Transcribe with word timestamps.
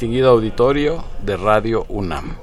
Distinguido 0.00 0.30
auditorio 0.30 1.04
de 1.26 1.36
Radio 1.36 1.84
UNAM. 1.90 2.38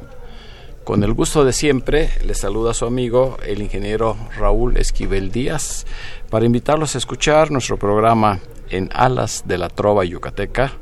Con 0.84 1.04
el 1.04 1.14
gusto 1.14 1.44
de 1.44 1.54
siempre, 1.54 2.12
le 2.24 2.36
saluda 2.36 2.76
su 2.76 2.86
amigo 2.86 3.40
el 3.44 3.64
ingeniero 3.64 4.16
Raúl 4.38 4.78
Esquivel 4.78 5.32
Díaz 5.32 5.88
para 6.30 6.46
invitarlos 6.46 6.94
a 6.94 7.00
escuchar 7.00 7.50
nuestro 7.50 7.78
programa 7.78 8.42
en 8.70 8.92
Alas 8.94 9.46
de 9.48 9.58
la 9.58 9.70
Trova 9.70 10.06
Yucateca, 10.06 10.74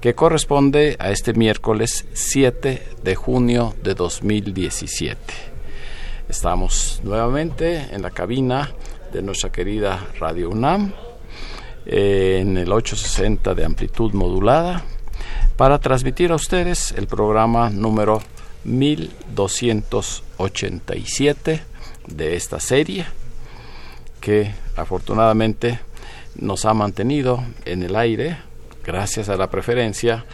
que 0.00 0.14
corresponde 0.14 0.96
a 0.98 1.10
este 1.10 1.34
miércoles 1.34 2.06
7 2.14 2.82
de 3.02 3.14
junio 3.14 3.74
de 3.82 3.92
2017. 3.92 5.18
Estamos 6.30 7.02
nuevamente 7.04 7.88
en 7.94 8.00
la 8.00 8.12
cabina 8.12 8.72
de 9.12 9.20
nuestra 9.20 9.52
querida 9.52 10.06
Radio 10.18 10.48
UNAM, 10.48 10.90
en 11.84 12.56
el 12.56 12.72
860 12.72 13.54
de 13.54 13.64
amplitud 13.66 14.14
modulada 14.14 14.86
para 15.56 15.78
transmitir 15.78 16.32
a 16.32 16.34
ustedes 16.34 16.92
el 16.92 17.06
programa 17.06 17.70
número 17.70 18.20
1287 18.64 21.62
de 22.08 22.36
esta 22.36 22.58
serie 22.58 23.06
que 24.20 24.52
afortunadamente 24.76 25.78
nos 26.34 26.64
ha 26.64 26.74
mantenido 26.74 27.44
en 27.64 27.84
el 27.84 27.94
aire 27.94 28.38
gracias 28.84 29.28
a 29.28 29.36
la 29.36 29.48
preferencia 29.48 30.24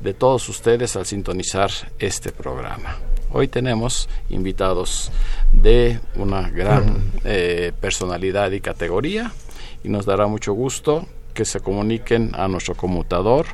de 0.00 0.12
todos 0.12 0.48
ustedes 0.48 0.96
al 0.96 1.06
sintonizar 1.06 1.70
este 1.98 2.30
programa. 2.30 2.98
Hoy 3.32 3.48
tenemos 3.48 4.08
invitados 4.28 5.10
de 5.52 5.98
una 6.14 6.50
gran 6.50 7.12
eh, 7.24 7.72
personalidad 7.80 8.50
y 8.50 8.60
categoría 8.60 9.32
y 9.82 9.88
nos 9.88 10.04
dará 10.04 10.26
mucho 10.26 10.52
gusto 10.52 11.06
que 11.32 11.44
se 11.44 11.60
comuniquen 11.60 12.32
a 12.34 12.48
nuestro 12.48 12.74
conmutador 12.74 13.46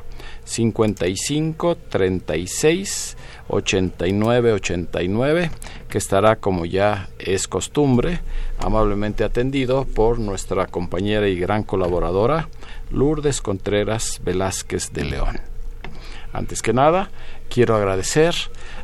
55 0.45 1.75
36 1.89 3.17
89 3.47 4.53
89 4.53 5.51
que 5.89 5.97
estará 5.97 6.37
como 6.37 6.65
ya 6.65 7.09
es 7.19 7.47
costumbre 7.47 8.21
amablemente 8.59 9.23
atendido 9.23 9.85
por 9.85 10.19
nuestra 10.19 10.67
compañera 10.67 11.27
y 11.27 11.37
gran 11.37 11.63
colaboradora 11.63 12.47
Lourdes 12.91 13.41
Contreras 13.41 14.21
Velázquez 14.23 14.93
de 14.93 15.05
León. 15.05 15.39
Antes 16.31 16.61
que 16.61 16.73
nada, 16.73 17.09
quiero 17.49 17.75
agradecer 17.75 18.35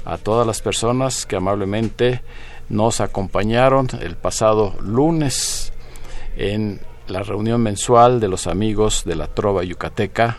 a 0.06 0.18
todas 0.18 0.48
las 0.48 0.62
personas 0.62 1.26
que 1.26 1.36
amablemente 1.36 2.22
nos 2.70 3.02
acompañaron 3.02 3.88
el 4.02 4.16
pasado 4.16 4.76
lunes 4.82 5.74
en 6.38 6.80
la 7.08 7.24
reunión 7.24 7.62
mensual 7.62 8.22
de 8.22 8.30
los 8.30 8.48
amigos 8.48 9.04
de 9.04 9.16
la 9.16 9.28
Trova 9.28 9.64
Yucateca, 9.64 10.38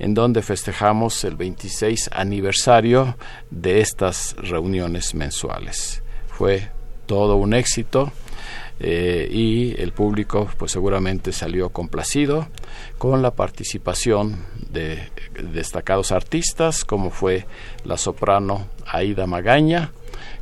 en 0.00 0.14
donde 0.14 0.42
festejamos 0.42 1.22
el 1.24 1.36
26 1.36 2.10
aniversario 2.12 3.16
de 3.50 3.80
estas 3.80 4.34
reuniones 4.38 5.14
mensuales. 5.14 6.02
Fue 6.26 6.70
todo 7.06 7.36
un 7.36 7.52
éxito 7.52 8.10
eh, 8.80 9.28
y 9.30 9.78
el 9.80 9.92
público 9.92 10.48
pues 10.56 10.72
seguramente 10.72 11.32
salió 11.32 11.68
complacido 11.68 12.48
con 12.96 13.20
la 13.20 13.32
participación 13.32 14.46
de 14.70 15.10
destacados 15.52 16.12
artistas 16.12 16.84
como 16.84 17.10
fue 17.10 17.46
la 17.84 17.98
soprano 17.98 18.68
Aida 18.86 19.26
Magaña 19.26 19.92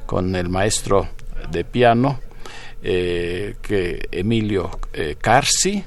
con 0.06 0.36
el 0.36 0.48
maestro 0.48 1.08
de 1.50 1.64
piano 1.64 2.20
eh, 2.80 3.56
que 3.60 4.06
Emilio 4.12 4.70
eh, 4.92 5.16
Carsi 5.20 5.82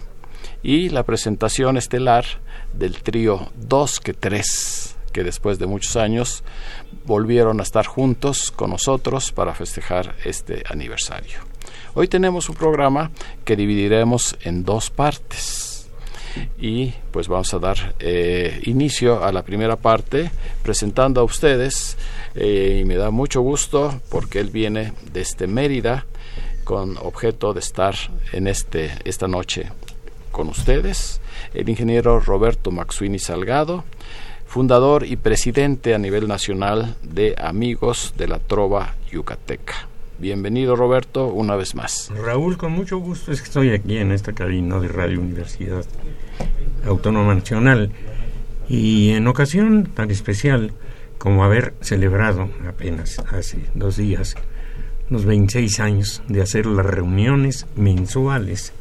y 0.64 0.90
la 0.90 1.04
presentación 1.04 1.78
estelar 1.78 2.26
del 2.74 3.02
trío 3.02 3.52
Dos 3.56 4.00
que 4.00 4.14
Tres, 4.14 4.96
que 5.12 5.24
después 5.24 5.60
de 5.60 5.66
muchos 5.66 5.96
años 5.96 6.44
volvieron 7.06 7.60
a 7.60 7.64
estar 7.64 7.86
juntos 7.86 8.52
con 8.52 8.70
nosotros 8.70 9.32
para 9.32 9.54
festejar 9.54 10.16
este 10.24 10.64
aniversario. 10.70 11.40
Hoy 11.94 12.08
tenemos 12.08 12.48
un 12.50 12.56
programa 12.56 13.12
que 13.44 13.56
dividiremos 13.56 14.38
en 14.42 14.64
dos 14.64 14.90
partes 14.90 15.90
y 16.58 16.94
pues 17.12 17.28
vamos 17.28 17.54
a 17.54 17.60
dar 17.60 17.96
eh, 18.00 18.62
inicio 18.64 19.24
a 19.24 19.32
la 19.34 19.44
primera 19.44 19.76
parte 19.76 20.32
presentando 20.64 21.20
a 21.20 21.26
ustedes 21.26 21.98
y 22.36 22.86
me 22.86 22.96
da 22.96 23.12
mucho 23.12 23.42
gusto 23.42 24.00
porque 24.10 24.40
él 24.40 24.50
viene 24.50 24.94
desde 25.12 25.48
Mérida 25.48 26.06
con 26.64 26.98
objeto 26.98 27.54
de 27.54 27.60
estar 27.60 27.96
en 28.32 28.48
este, 28.48 28.92
esta 29.04 29.28
noche 29.28 29.70
con 30.32 30.50
ustedes, 30.50 31.22
el 31.54 31.70
ingeniero 31.70 32.20
Roberto 32.20 32.72
Maxuini 32.72 33.20
Salgado, 33.20 33.84
fundador 34.46 35.06
y 35.06 35.16
presidente 35.18 35.94
a 35.94 35.98
nivel 35.98 36.28
nacional 36.28 36.96
de 37.04 37.36
Amigos 37.38 38.14
de 38.18 38.28
la 38.28 38.40
Trova 38.40 38.96
Yucateca. 39.12 39.88
Bienvenido 40.20 40.76
Roberto 40.76 41.28
una 41.28 41.56
vez 41.56 41.76
más. 41.76 42.12
Raúl, 42.16 42.58
con 42.58 42.72
mucho 42.72 42.98
gusto 42.98 43.32
es 43.32 43.42
que 43.42 43.48
estoy 43.48 43.70
aquí 43.72 43.98
en 43.98 44.12
esta 44.12 44.34
cabina 44.34 44.80
de 44.80 44.88
Radio 44.88 45.20
Universidad 45.20 45.86
Autónoma 46.86 47.34
Nacional 47.36 47.92
y 48.70 49.12
en 49.12 49.28
ocasión 49.28 49.90
tan 49.94 50.12
especial 50.12 50.74
como 51.18 51.44
haber 51.44 51.74
celebrado 51.82 52.50
apenas 52.68 53.20
hace 53.32 53.60
dos 53.76 53.98
días 53.98 54.36
los 55.10 55.26
26 55.26 55.80
años 55.82 56.24
de 56.28 56.42
hacer 56.42 56.66
las 56.66 56.86
reuniones 56.86 57.68
mensuales 57.76 58.74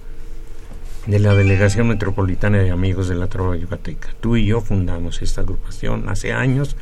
de 1.06 1.18
la 1.18 1.34
Delegación 1.34 1.88
Metropolitana 1.88 2.58
de 2.58 2.70
Amigos 2.70 3.08
de 3.08 3.14
la 3.14 3.26
Trova 3.26 3.56
Yucateca. 3.56 4.10
Tú 4.20 4.36
y 4.36 4.46
yo 4.46 4.60
fundamos 4.60 5.22
esta 5.22 5.40
agrupación 5.40 6.08
hace 6.08 6.32
años 6.32 6.76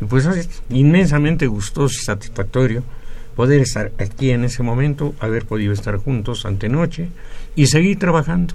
y 0.00 0.04
pues 0.04 0.26
es 0.26 0.62
inmensamente 0.70 1.46
gustoso 1.46 1.94
y 2.00 2.04
satisfactorio 2.04 2.82
poder 3.34 3.60
estar 3.60 3.92
aquí 3.98 4.30
en 4.30 4.44
ese 4.44 4.62
momento, 4.62 5.14
haber 5.20 5.46
podido 5.46 5.72
estar 5.72 5.96
juntos 5.96 6.46
ante 6.46 6.68
noche 6.68 7.08
y 7.54 7.66
seguir 7.66 7.98
trabajando 7.98 8.54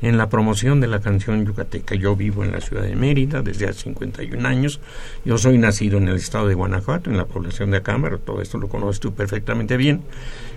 en 0.00 0.16
la 0.16 0.28
promoción 0.28 0.80
de 0.80 0.86
la 0.86 1.00
canción 1.00 1.44
yucateca. 1.44 1.94
Yo 1.94 2.16
vivo 2.16 2.44
en 2.44 2.52
la 2.52 2.60
ciudad 2.60 2.82
de 2.82 2.96
Mérida 2.96 3.42
desde 3.42 3.68
hace 3.68 3.82
51 3.82 4.48
años. 4.48 4.80
Yo 5.24 5.38
soy 5.38 5.58
nacido 5.58 5.98
en 5.98 6.08
el 6.08 6.16
estado 6.16 6.48
de 6.48 6.54
Guanajuato, 6.54 7.10
en 7.10 7.16
la 7.16 7.26
población 7.26 7.70
de 7.70 7.78
Acámbaro. 7.78 8.18
Todo 8.18 8.40
esto 8.40 8.58
lo 8.58 8.68
conoces 8.68 9.00
tú 9.00 9.12
perfectamente 9.12 9.76
bien. 9.76 10.02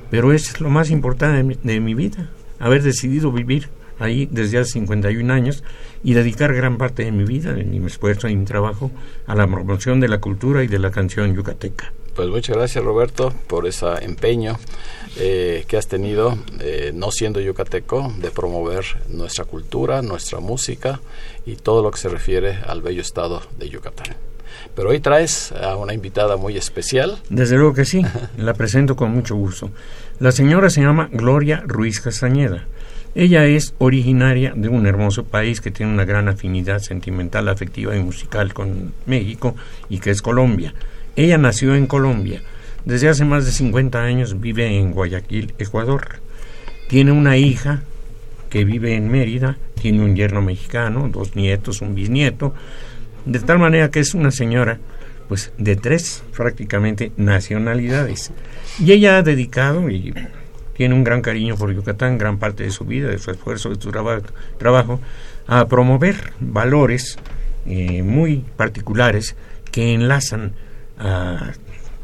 Pero 0.10 0.32
es 0.32 0.60
lo 0.62 0.70
más 0.70 0.92
importante 0.92 1.38
de 1.38 1.44
mi, 1.44 1.58
de 1.62 1.80
mi 1.80 1.94
vida, 1.94 2.30
haber 2.60 2.84
decidido 2.84 3.32
vivir 3.32 3.70
ahí 4.02 4.28
desde 4.32 4.58
hace 4.58 4.74
51 4.74 5.32
años 5.32 5.64
y 6.04 6.14
dedicar 6.14 6.54
gran 6.54 6.78
parte 6.78 7.04
de 7.04 7.12
mi 7.12 7.24
vida, 7.24 7.54
de 7.54 7.64
mi 7.64 7.86
esfuerzo 7.86 8.28
y 8.28 8.36
mi 8.36 8.46
trabajo 8.46 8.92
a 9.28 9.36
la 9.36 9.48
promoción 9.48 10.00
de 10.00 10.08
la 10.08 10.20
cultura 10.20 10.64
y 10.64 10.68
de 10.68 10.80
la 10.80 10.92
canción 10.92 11.34
yucateca. 11.36 11.94
Pues 12.16 12.28
muchas 12.28 12.58
gracias 12.58 12.84
Roberto 12.84 13.34
por 13.48 13.66
ese 13.66 13.88
empeño 14.02 14.58
eh, 15.18 15.64
que 15.68 15.78
has 15.78 15.88
tenido, 15.88 16.38
eh, 16.60 16.92
no 16.94 17.12
siendo 17.12 17.40
yucateco, 17.40 18.14
de 18.18 18.32
promover 18.32 18.86
nuestra 19.08 19.46
cultura, 19.46 20.02
nuestra 20.02 20.40
música 20.40 21.00
y 21.46 21.56
todo 21.56 21.82
lo 21.82 21.92
que 21.92 22.00
se 22.00 22.10
refiere 22.10 22.60
al 22.66 22.82
bello 22.82 23.02
estado 23.02 23.42
de 23.58 23.70
Yucatán. 23.70 24.31
Pero 24.76 24.90
hoy 24.90 25.00
traes 25.00 25.52
a 25.52 25.76
una 25.76 25.94
invitada 25.94 26.38
muy 26.38 26.58
especial. 26.58 27.18
Desde 27.30 27.58
luego 27.58 27.74
que 27.74 27.86
sí, 27.86 28.06
la 28.38 28.54
presento 28.54 28.96
con 28.96 29.12
mucho 29.12 29.36
gusto. 29.36 29.72
La 30.20 30.32
señora 30.32 30.70
se 30.70 30.82
llama 30.82 31.10
Gloria 31.12 31.64
Ruiz 31.66 32.00
Castañeda. 32.00 32.66
Ella 33.14 33.46
es 33.46 33.74
originaria 33.78 34.54
de 34.56 34.70
un 34.70 34.88
hermoso 34.88 35.26
país 35.26 35.60
que 35.60 35.72
tiene 35.72 35.92
una 35.92 36.06
gran 36.06 36.30
afinidad 36.30 36.80
sentimental, 36.80 37.50
afectiva 37.50 37.96
y 37.96 38.00
musical 38.00 38.54
con 38.54 38.94
México 39.06 39.56
y 39.90 40.00
que 40.00 40.12
es 40.12 40.22
Colombia. 40.22 40.74
Ella 41.18 41.38
nació 41.38 41.76
en 41.76 41.88
Colombia. 41.88 42.42
Desde 42.86 43.10
hace 43.10 43.26
más 43.26 43.46
de 43.46 43.52
50 43.52 44.02
años 44.02 44.40
vive 44.40 44.78
en 44.78 44.92
Guayaquil, 44.92 45.54
Ecuador. 45.58 46.20
Tiene 46.88 47.12
una 47.12 47.36
hija 47.36 47.84
que 48.50 48.66
vive 48.66 48.96
en 48.96 49.10
Mérida, 49.10 49.58
tiene 49.82 50.04
un 50.04 50.16
yerno 50.16 50.42
mexicano, 50.42 51.10
dos 51.10 51.36
nietos, 51.36 51.82
un 51.82 51.96
bisnieto, 51.96 52.54
de 53.26 53.40
tal 53.40 53.60
manera 53.60 53.90
que 53.92 54.00
es 54.00 54.14
una 54.14 54.32
señora 54.32 54.80
pues 55.28 55.54
de 55.58 55.76
tres 55.76 56.24
prácticamente 56.36 57.12
nacionalidades. 57.16 58.32
Y 58.80 58.92
ella 58.92 59.18
ha 59.18 59.22
dedicado 59.24 59.90
y 59.90 60.14
tiene 60.76 60.94
un 60.94 61.04
gran 61.04 61.22
cariño 61.22 61.56
por 61.56 61.74
Yucatán, 61.74 62.18
gran 62.18 62.38
parte 62.38 62.64
de 62.64 62.72
su 62.72 62.86
vida, 62.86 63.08
de 63.08 63.18
su 63.18 63.32
esfuerzo, 63.32 63.70
de 63.70 63.82
su 63.82 63.92
trabajo, 64.58 65.00
a 65.48 65.68
promover 65.68 66.34
valores 66.40 67.18
eh, 67.66 68.04
muy 68.04 68.44
particulares 68.58 69.36
que 69.72 69.94
enlazan 69.94 70.54
a 70.98 71.54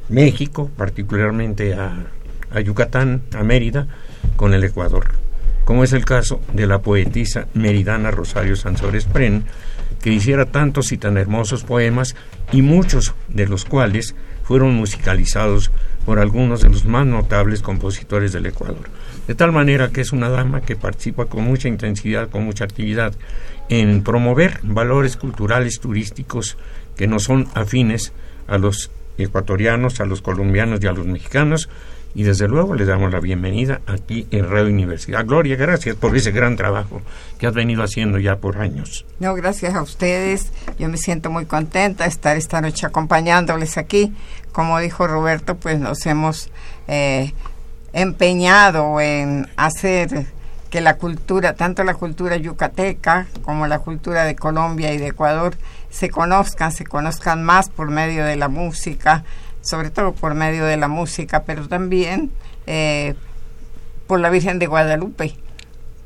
México, 0.09 0.71
particularmente 0.77 1.73
a, 1.73 2.05
a 2.51 2.59
Yucatán, 2.61 3.23
a 3.33 3.43
Mérida, 3.43 3.87
con 4.35 4.53
el 4.53 4.63
Ecuador, 4.63 5.07
como 5.65 5.83
es 5.83 5.93
el 5.93 6.05
caso 6.05 6.39
de 6.53 6.67
la 6.67 6.79
poetisa 6.79 7.47
meridana 7.53 8.11
Rosario 8.11 8.55
Sansores 8.55 9.05
Pren, 9.05 9.43
que 10.07 10.13
hiciera 10.13 10.45
tantos 10.45 10.93
y 10.93 10.97
tan 10.97 11.17
hermosos 11.17 11.65
poemas 11.65 12.15
y 12.53 12.61
muchos 12.61 13.13
de 13.27 13.45
los 13.45 13.65
cuales 13.65 14.15
fueron 14.43 14.73
musicalizados 14.73 15.69
por 16.05 16.19
algunos 16.19 16.61
de 16.61 16.69
los 16.69 16.85
más 16.85 17.05
notables 17.05 17.61
compositores 17.61 18.31
del 18.31 18.45
Ecuador. 18.45 18.87
De 19.27 19.35
tal 19.35 19.51
manera 19.51 19.89
que 19.89 19.99
es 19.99 20.13
una 20.13 20.29
dama 20.29 20.61
que 20.61 20.77
participa 20.77 21.25
con 21.25 21.43
mucha 21.43 21.67
intensidad, 21.67 22.29
con 22.29 22.45
mucha 22.45 22.63
actividad 22.63 23.15
en 23.67 24.01
promover 24.01 24.61
valores 24.63 25.17
culturales 25.17 25.81
turísticos 25.81 26.57
que 26.95 27.07
no 27.07 27.19
son 27.19 27.49
afines 27.53 28.13
a 28.47 28.57
los 28.57 28.91
ecuatorianos, 29.17 29.99
a 29.99 30.05
los 30.05 30.21
colombianos 30.21 30.79
y 30.81 30.87
a 30.87 30.93
los 30.93 31.05
mexicanos, 31.05 31.67
y 32.15 32.23
desde 32.23 32.47
luego 32.47 32.73
le 32.73 32.85
damos 32.85 33.11
la 33.11 33.19
bienvenida 33.19 33.81
aquí 33.85 34.27
en 34.31 34.49
Radio 34.49 34.69
Universidad. 34.69 35.25
Gloria, 35.25 35.55
gracias 35.55 35.95
por 35.95 36.15
ese 36.15 36.31
gran 36.31 36.55
trabajo 36.55 37.01
que 37.37 37.47
has 37.47 37.53
venido 37.53 37.83
haciendo 37.83 38.17
ya 38.17 38.37
por 38.37 38.57
años. 38.57 39.05
No, 39.19 39.35
gracias 39.35 39.75
a 39.75 39.81
ustedes. 39.81 40.51
Yo 40.79 40.89
me 40.89 40.97
siento 40.97 41.29
muy 41.29 41.45
contenta 41.45 42.05
de 42.05 42.09
estar 42.09 42.37
esta 42.37 42.61
noche 42.61 42.85
acompañándoles 42.85 43.77
aquí. 43.77 44.13
Como 44.51 44.79
dijo 44.79 45.07
Roberto, 45.07 45.55
pues 45.57 45.79
nos 45.79 46.05
hemos 46.05 46.49
eh, 46.87 47.33
empeñado 47.93 48.99
en 48.99 49.47
hacer 49.55 50.25
que 50.69 50.81
la 50.81 50.97
cultura, 50.97 51.53
tanto 51.53 51.83
la 51.83 51.93
cultura 51.93 52.35
yucateca 52.37 53.27
como 53.43 53.67
la 53.67 53.79
cultura 53.79 54.25
de 54.25 54.35
Colombia 54.35 54.93
y 54.93 54.97
de 54.97 55.07
Ecuador, 55.07 55.55
se 55.89 56.09
conozcan, 56.09 56.71
se 56.71 56.85
conozcan 56.85 57.43
más 57.43 57.69
por 57.69 57.89
medio 57.89 58.25
de 58.25 58.35
la 58.35 58.49
música, 58.49 59.23
sobre 59.67 59.89
todo 59.89 60.13
por 60.13 60.33
medio 60.33 60.65
de 60.65 60.77
la 60.77 60.87
música, 60.87 61.43
pero 61.43 61.67
también 61.67 62.31
eh, 62.65 63.15
por 64.07 64.19
la 64.19 64.29
Virgen 64.29 64.59
de 64.59 64.67
Guadalupe, 64.67 65.35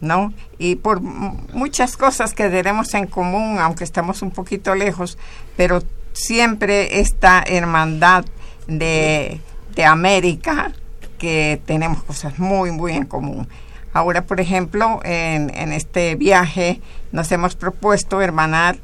¿no? 0.01 0.33
Y 0.57 0.75
por 0.75 1.01
muchas 1.01 1.95
cosas 1.95 2.33
que 2.33 2.49
tenemos 2.49 2.93
en 2.95 3.05
común, 3.05 3.59
aunque 3.59 3.83
estamos 3.83 4.23
un 4.23 4.31
poquito 4.31 4.73
lejos, 4.73 5.17
pero 5.55 5.83
siempre 6.13 6.99
esta 6.99 7.43
hermandad 7.45 8.25
de, 8.67 9.39
de 9.75 9.85
América, 9.85 10.73
que 11.19 11.61
tenemos 11.67 12.01
cosas 12.03 12.39
muy, 12.39 12.71
muy 12.71 12.93
en 12.93 13.05
común. 13.05 13.47
Ahora, 13.93 14.23
por 14.25 14.39
ejemplo, 14.39 15.01
en, 15.03 15.55
en 15.55 15.71
este 15.71 16.15
viaje 16.15 16.81
nos 17.11 17.31
hemos 17.31 17.55
propuesto 17.55 18.21
hermanar 18.21 18.77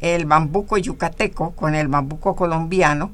el 0.00 0.24
bambuco 0.24 0.78
yucateco 0.78 1.50
con 1.50 1.74
el 1.74 1.88
bambuco 1.88 2.34
colombiano, 2.34 3.10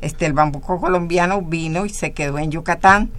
este, 0.00 0.26
el 0.26 0.32
bambuco 0.32 0.80
colombiano 0.80 1.42
vino 1.42 1.86
y 1.86 1.90
se 1.90 2.12
quedó 2.12 2.38
en 2.38 2.50
Yucatán 2.50 3.10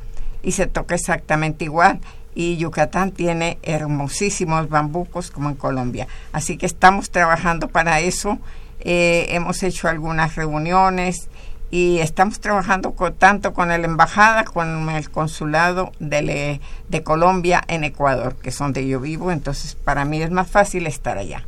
y 0.43 0.53
se 0.53 0.67
toca 0.67 0.95
exactamente 0.95 1.65
igual. 1.65 1.99
Y 2.33 2.57
Yucatán 2.57 3.11
tiene 3.11 3.57
hermosísimos 3.61 4.69
bambucos 4.69 5.31
como 5.31 5.49
en 5.49 5.55
Colombia. 5.55 6.07
Así 6.31 6.57
que 6.57 6.65
estamos 6.65 7.09
trabajando 7.09 7.67
para 7.67 7.99
eso. 7.99 8.39
Eh, 8.79 9.27
hemos 9.29 9.61
hecho 9.63 9.89
algunas 9.89 10.35
reuniones 10.35 11.29
y 11.71 11.99
estamos 11.99 12.39
trabajando 12.39 12.93
tanto 13.17 13.53
con 13.53 13.69
la 13.69 13.75
embajada 13.75 14.43
como 14.43 14.85
con 14.85 14.89
el 14.89 15.09
consulado 15.09 15.91
de, 15.99 16.59
de 16.89 17.03
Colombia 17.03 17.63
en 17.67 17.83
Ecuador, 17.83 18.35
que 18.35 18.49
es 18.49 18.57
donde 18.57 18.87
yo 18.87 18.99
vivo. 18.99 19.31
Entonces, 19.31 19.75
para 19.75 20.05
mí 20.05 20.21
es 20.21 20.31
más 20.31 20.49
fácil 20.49 20.87
estar 20.87 21.17
allá. 21.17 21.45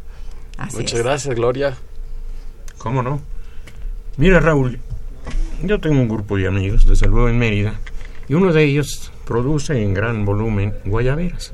Muchas 0.74 1.02
gracias, 1.02 1.36
Gloria. 1.36 1.76
¿Cómo 2.78 3.02
no? 3.02 3.22
Mira, 4.16 4.40
Raúl, 4.40 4.78
yo 5.64 5.80
tengo 5.80 6.00
un 6.00 6.08
grupo 6.08 6.38
de 6.38 6.48
amigos, 6.48 6.86
desde 6.86 7.08
luego 7.08 7.30
en 7.30 7.40
Mérida, 7.40 7.80
y 8.30 8.36
uno 8.36 8.54
de 8.54 8.64
ellos 8.64 9.12
produce 9.26 9.82
en 9.82 9.96
gran 9.96 10.24
volumen 10.24 10.76
guayaberas. 10.86 11.52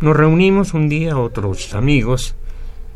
Nos 0.00 0.16
reunimos 0.16 0.74
un 0.74 0.88
día 0.88 1.18
otros 1.18 1.74
amigos 1.74 2.36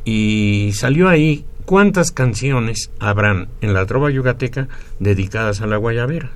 y 0.05 0.71
salió 0.73 1.09
ahí 1.09 1.45
cuántas 1.65 2.13
canciones 2.13 2.93
habrán 3.01 3.49
en 3.61 3.75
la 3.75 3.87
trova 3.87 4.11
yucateca 4.11 4.69
dedicadas 5.01 5.61
a 5.61 5.67
la 5.67 5.77
guayabera. 5.77 6.31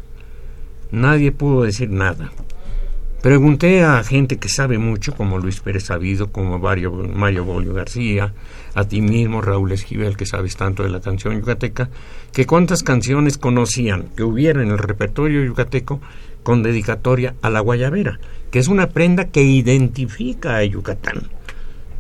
Nadie 0.90 1.30
pudo 1.30 1.62
decir 1.62 1.90
nada. 1.90 2.32
Pregunté 3.22 3.82
a 3.82 4.04
gente 4.04 4.36
que 4.36 4.48
sabe 4.48 4.78
mucho, 4.78 5.12
como 5.12 5.38
Luis 5.38 5.58
Pérez 5.58 5.86
Sabido, 5.86 6.30
como 6.30 6.60
Mario, 6.60 6.92
Mario 6.92 7.44
Bolio 7.44 7.74
García, 7.74 8.32
a 8.74 8.84
ti 8.84 9.00
mismo, 9.00 9.40
Raúl 9.40 9.72
Esquivel, 9.72 10.16
que 10.16 10.24
sabes 10.24 10.56
tanto 10.56 10.84
de 10.84 10.88
la 10.88 11.00
canción 11.00 11.34
yucateca, 11.34 11.90
que 12.32 12.46
cuántas 12.46 12.84
canciones 12.84 13.36
conocían 13.36 14.04
que 14.16 14.22
hubiera 14.22 14.62
en 14.62 14.70
el 14.70 14.78
repertorio 14.78 15.44
yucateco 15.44 16.00
con 16.44 16.62
dedicatoria 16.62 17.34
a 17.42 17.50
la 17.50 17.58
guayabera, 17.58 18.20
que 18.52 18.60
es 18.60 18.68
una 18.68 18.90
prenda 18.90 19.24
que 19.24 19.42
identifica 19.42 20.56
a 20.56 20.64
Yucatán. 20.64 21.22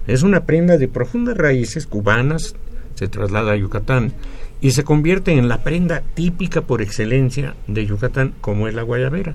Es 0.06 0.22
una 0.22 0.44
prenda 0.44 0.78
de 0.78 0.86
profundas 0.86 1.36
raíces 1.36 1.88
cubanas, 1.88 2.54
se 2.94 3.08
traslada 3.08 3.52
a 3.52 3.56
Yucatán 3.56 4.12
y 4.60 4.70
se 4.70 4.84
convierte 4.84 5.32
en 5.32 5.48
la 5.48 5.64
prenda 5.64 6.00
típica 6.14 6.60
por 6.60 6.80
excelencia 6.80 7.56
de 7.66 7.86
Yucatán, 7.86 8.34
como 8.40 8.68
es 8.68 8.74
la 8.74 8.82
guayabera. 8.82 9.34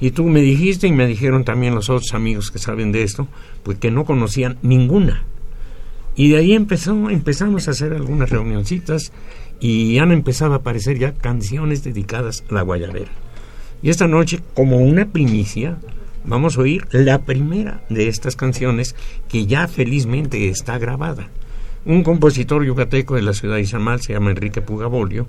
Y 0.00 0.12
tú 0.12 0.24
me 0.24 0.40
dijiste 0.40 0.86
y 0.86 0.92
me 0.92 1.06
dijeron 1.06 1.44
también 1.44 1.74
los 1.74 1.90
otros 1.90 2.14
amigos 2.14 2.50
que 2.50 2.58
saben 2.58 2.92
de 2.92 3.02
esto, 3.02 3.26
pues 3.64 3.78
que 3.78 3.90
no 3.90 4.04
conocían 4.04 4.58
ninguna. 4.62 5.24
Y 6.14 6.30
de 6.30 6.38
ahí 6.38 6.52
empezó, 6.52 7.10
empezamos 7.10 7.66
a 7.66 7.72
hacer 7.72 7.92
algunas 7.92 8.30
reunioncitas 8.30 9.12
y 9.60 9.98
han 9.98 10.12
empezado 10.12 10.52
a 10.52 10.56
aparecer 10.58 10.98
ya 10.98 11.14
canciones 11.14 11.82
dedicadas 11.82 12.44
a 12.48 12.54
la 12.54 12.62
guayabera. 12.62 13.10
Y 13.82 13.90
esta 13.90 14.06
noche, 14.06 14.40
como 14.54 14.78
una 14.78 15.06
primicia, 15.06 15.78
vamos 16.24 16.56
a 16.56 16.60
oír 16.60 16.86
la 16.92 17.22
primera 17.22 17.82
de 17.88 18.08
estas 18.08 18.36
canciones 18.36 18.94
que 19.28 19.46
ya 19.46 19.66
felizmente 19.66 20.48
está 20.48 20.78
grabada. 20.78 21.28
Un 21.84 22.02
compositor 22.02 22.64
yucateco 22.64 23.14
de 23.14 23.22
la 23.22 23.32
ciudad 23.32 23.56
de 23.56 23.62
Izamal, 23.62 24.00
se 24.00 24.12
llama 24.12 24.30
Enrique 24.30 24.60
Pugabolio, 24.60 25.26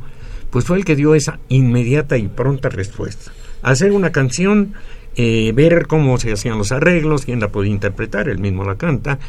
pues 0.51 0.65
fue 0.65 0.77
el 0.77 0.85
que 0.85 0.95
dio 0.95 1.15
esa 1.15 1.39
inmediata 1.49 2.17
y 2.17 2.27
pronta 2.27 2.69
respuesta 2.69 3.31
hacer 3.61 3.91
una 3.91 4.11
canción, 4.11 4.73
eh, 5.15 5.51
ver 5.53 5.87
cómo 5.87 6.17
se 6.17 6.31
hacían 6.31 6.57
los 6.57 6.71
arreglos, 6.71 7.25
quién 7.25 7.39
la 7.39 7.49
podía 7.49 7.71
interpretar, 7.71 8.29
él 8.29 8.39
mismo 8.39 8.63
la 8.63 8.75
canta, 8.75 9.19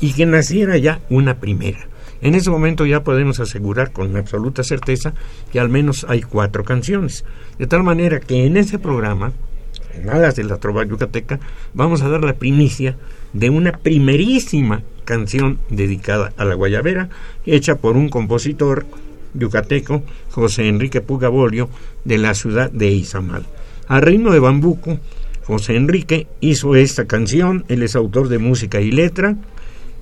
y 0.00 0.12
que 0.12 0.26
naciera 0.26 0.76
ya 0.76 1.00
una 1.10 1.38
primera. 1.38 1.88
En 2.20 2.34
ese 2.34 2.50
momento 2.50 2.84
ya 2.84 3.04
podemos 3.04 3.38
asegurar 3.38 3.92
con 3.92 4.16
absoluta 4.16 4.64
certeza 4.64 5.14
que 5.52 5.60
al 5.60 5.68
menos 5.68 6.04
hay 6.08 6.22
cuatro 6.22 6.64
canciones. 6.64 7.24
De 7.58 7.66
tal 7.66 7.84
manera 7.84 8.18
que 8.18 8.44
en 8.44 8.56
ese 8.56 8.78
programa, 8.78 9.32
en 9.94 10.10
Alas 10.10 10.34
de 10.34 10.44
la 10.44 10.56
Trova 10.56 10.84
Yucateca, 10.84 11.38
vamos 11.74 12.02
a 12.02 12.08
dar 12.08 12.24
la 12.24 12.34
primicia 12.34 12.96
de 13.32 13.50
una 13.50 13.72
primerísima 13.72 14.82
canción 15.04 15.58
dedicada 15.70 16.32
a 16.36 16.44
la 16.44 16.54
guayabera, 16.54 17.08
hecha 17.46 17.76
por 17.76 17.96
un 17.96 18.08
compositor 18.08 18.84
yucateco, 19.34 20.02
José 20.30 20.68
Enrique 20.68 21.00
Pugabolio, 21.00 21.68
de 22.04 22.18
la 22.18 22.34
ciudad 22.34 22.70
de 22.70 22.90
Izamal. 22.90 23.46
A 23.88 24.00
ritmo 24.00 24.32
de 24.32 24.38
bambuco, 24.38 24.98
José 25.44 25.76
Enrique 25.76 26.26
hizo 26.40 26.76
esta 26.76 27.06
canción, 27.06 27.64
él 27.68 27.82
es 27.82 27.96
autor 27.96 28.28
de 28.28 28.38
música 28.38 28.80
y 28.80 28.90
letra, 28.90 29.36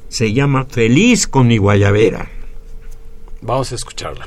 se 0.08 0.32
llama 0.32 0.64
Feliz 0.64 1.26
con 1.28 1.46
mi 1.46 1.58
guayabera. 1.58 2.28
Vamos 3.42 3.70
a 3.70 3.76
escucharla. 3.76 4.26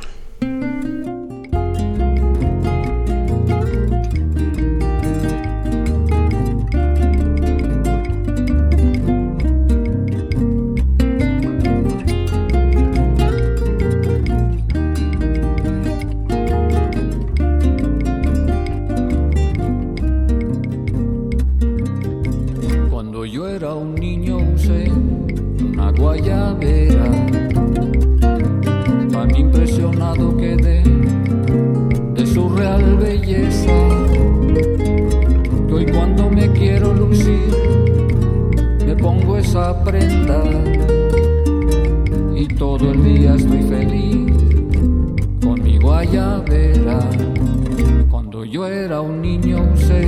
Prenda 39.83 40.43
y 42.35 42.47
todo 42.49 42.91
el 42.91 43.03
día 43.03 43.33
estoy 43.33 43.63
feliz. 43.63 44.31
Con 45.41 45.63
mi 45.63 45.79
guayabera. 45.79 46.99
Cuando 48.09 48.45
yo 48.45 48.67
era 48.67 49.01
un 49.01 49.21
niño 49.21 49.71
usé 49.73 50.07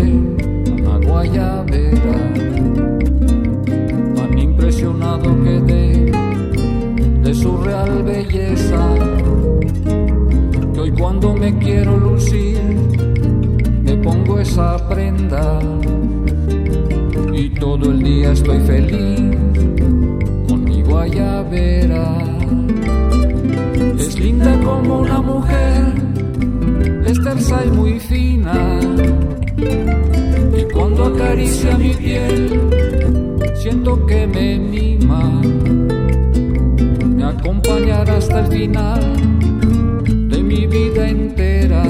una 0.80 0.98
guayabera, 0.98 2.34
tan 4.16 4.38
impresionado 4.38 5.44
quedé 5.44 6.12
de 7.24 7.34
su 7.34 7.58
real 7.58 8.04
belleza, 8.04 8.94
que 10.74 10.80
hoy 10.80 10.92
cuando 10.92 11.34
me 11.34 11.58
quiero 11.58 11.98
lucir, 11.98 12.62
me 13.84 13.98
pongo 13.98 14.40
esa 14.40 14.88
prenda 14.88 15.60
y 17.42 17.50
todo 17.50 17.90
el 17.90 18.04
día 18.04 18.32
estoy 18.34 18.60
feliz 18.60 19.36
con 20.48 20.64
mi 20.64 20.84
guayabera. 20.84 22.06
Es 23.98 24.20
linda 24.20 24.60
como 24.64 25.00
una 25.00 25.22
mujer, 25.22 25.86
es 27.08 27.20
tersa 27.24 27.66
y 27.66 27.72
muy 27.72 28.00
fina. 28.00 28.80
Y 29.58 30.72
cuando 30.72 31.06
acaricia 31.06 31.78
mi 31.80 31.94
piel, 31.94 32.60
siento 33.56 34.06
que 34.06 34.28
me 34.28 34.60
mima. 34.60 35.42
Me 37.16 37.24
acompañará 37.24 38.18
hasta 38.18 38.42
el 38.42 38.48
final 38.52 39.02
de 40.30 40.44
mi 40.44 40.68
vida 40.68 41.10
entera. 41.10 41.84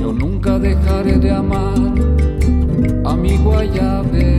Yo 0.00 0.12
nunca 0.12 0.60
dejaré 0.60 1.18
de 1.18 1.30
amar 1.32 1.67
mi. 3.36 4.37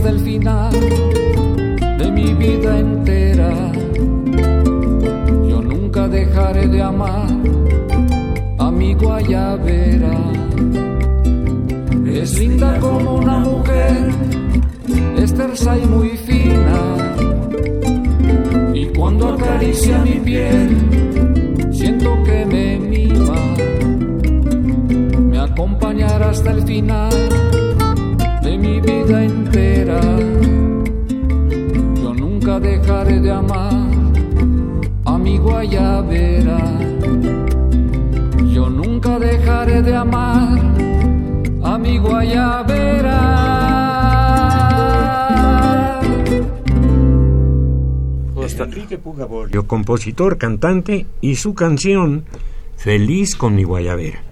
Hasta 0.00 0.10
el 0.12 0.20
final 0.20 0.72
de 1.98 2.10
mi 2.10 2.32
vida 2.32 2.78
entera. 2.78 3.50
Yo 5.46 5.60
nunca 5.60 6.08
dejaré 6.08 6.68
de 6.68 6.82
amar 6.82 7.28
a 8.58 8.70
mi 8.70 8.94
guayabera. 8.94 10.16
Es 12.06 12.38
linda 12.38 12.78
como 12.80 13.16
una 13.16 13.40
mujer 13.40 14.10
es 15.18 15.34
tersa 15.34 15.76
y 15.76 15.84
muy 15.84 16.08
fina. 16.16 16.78
Y 18.72 18.86
cuando 18.96 19.34
acaricia 19.34 19.98
mi 19.98 20.18
piel, 20.20 20.78
siento 21.72 22.22
que 22.24 22.46
me 22.46 22.78
mima. 22.78 23.40
Me 25.30 25.38
acompañará 25.40 26.30
hasta 26.30 26.52
el 26.52 26.62
final 26.62 27.12
de 28.42 28.56
mi 28.56 28.80
vida 28.80 29.24
entera. 29.24 29.39
De 33.20 33.30
amar 33.30 33.72
a 35.04 35.18
mi 35.18 35.38
guayabera. 35.38 36.58
Yo 38.52 38.68
nunca 38.70 39.18
dejaré 39.18 39.82
de 39.82 39.94
amar 39.94 40.58
a 41.62 41.78
mi 41.78 41.98
guayabera. 41.98 43.50
Enrique 48.60 48.96
Bolio, 48.96 49.66
compositor, 49.66 50.36
cantante, 50.36 51.06
y 51.20 51.36
su 51.36 51.54
canción 51.54 52.24
Feliz 52.76 53.34
con 53.34 53.54
mi 53.54 53.62
guayabera. 53.62 54.22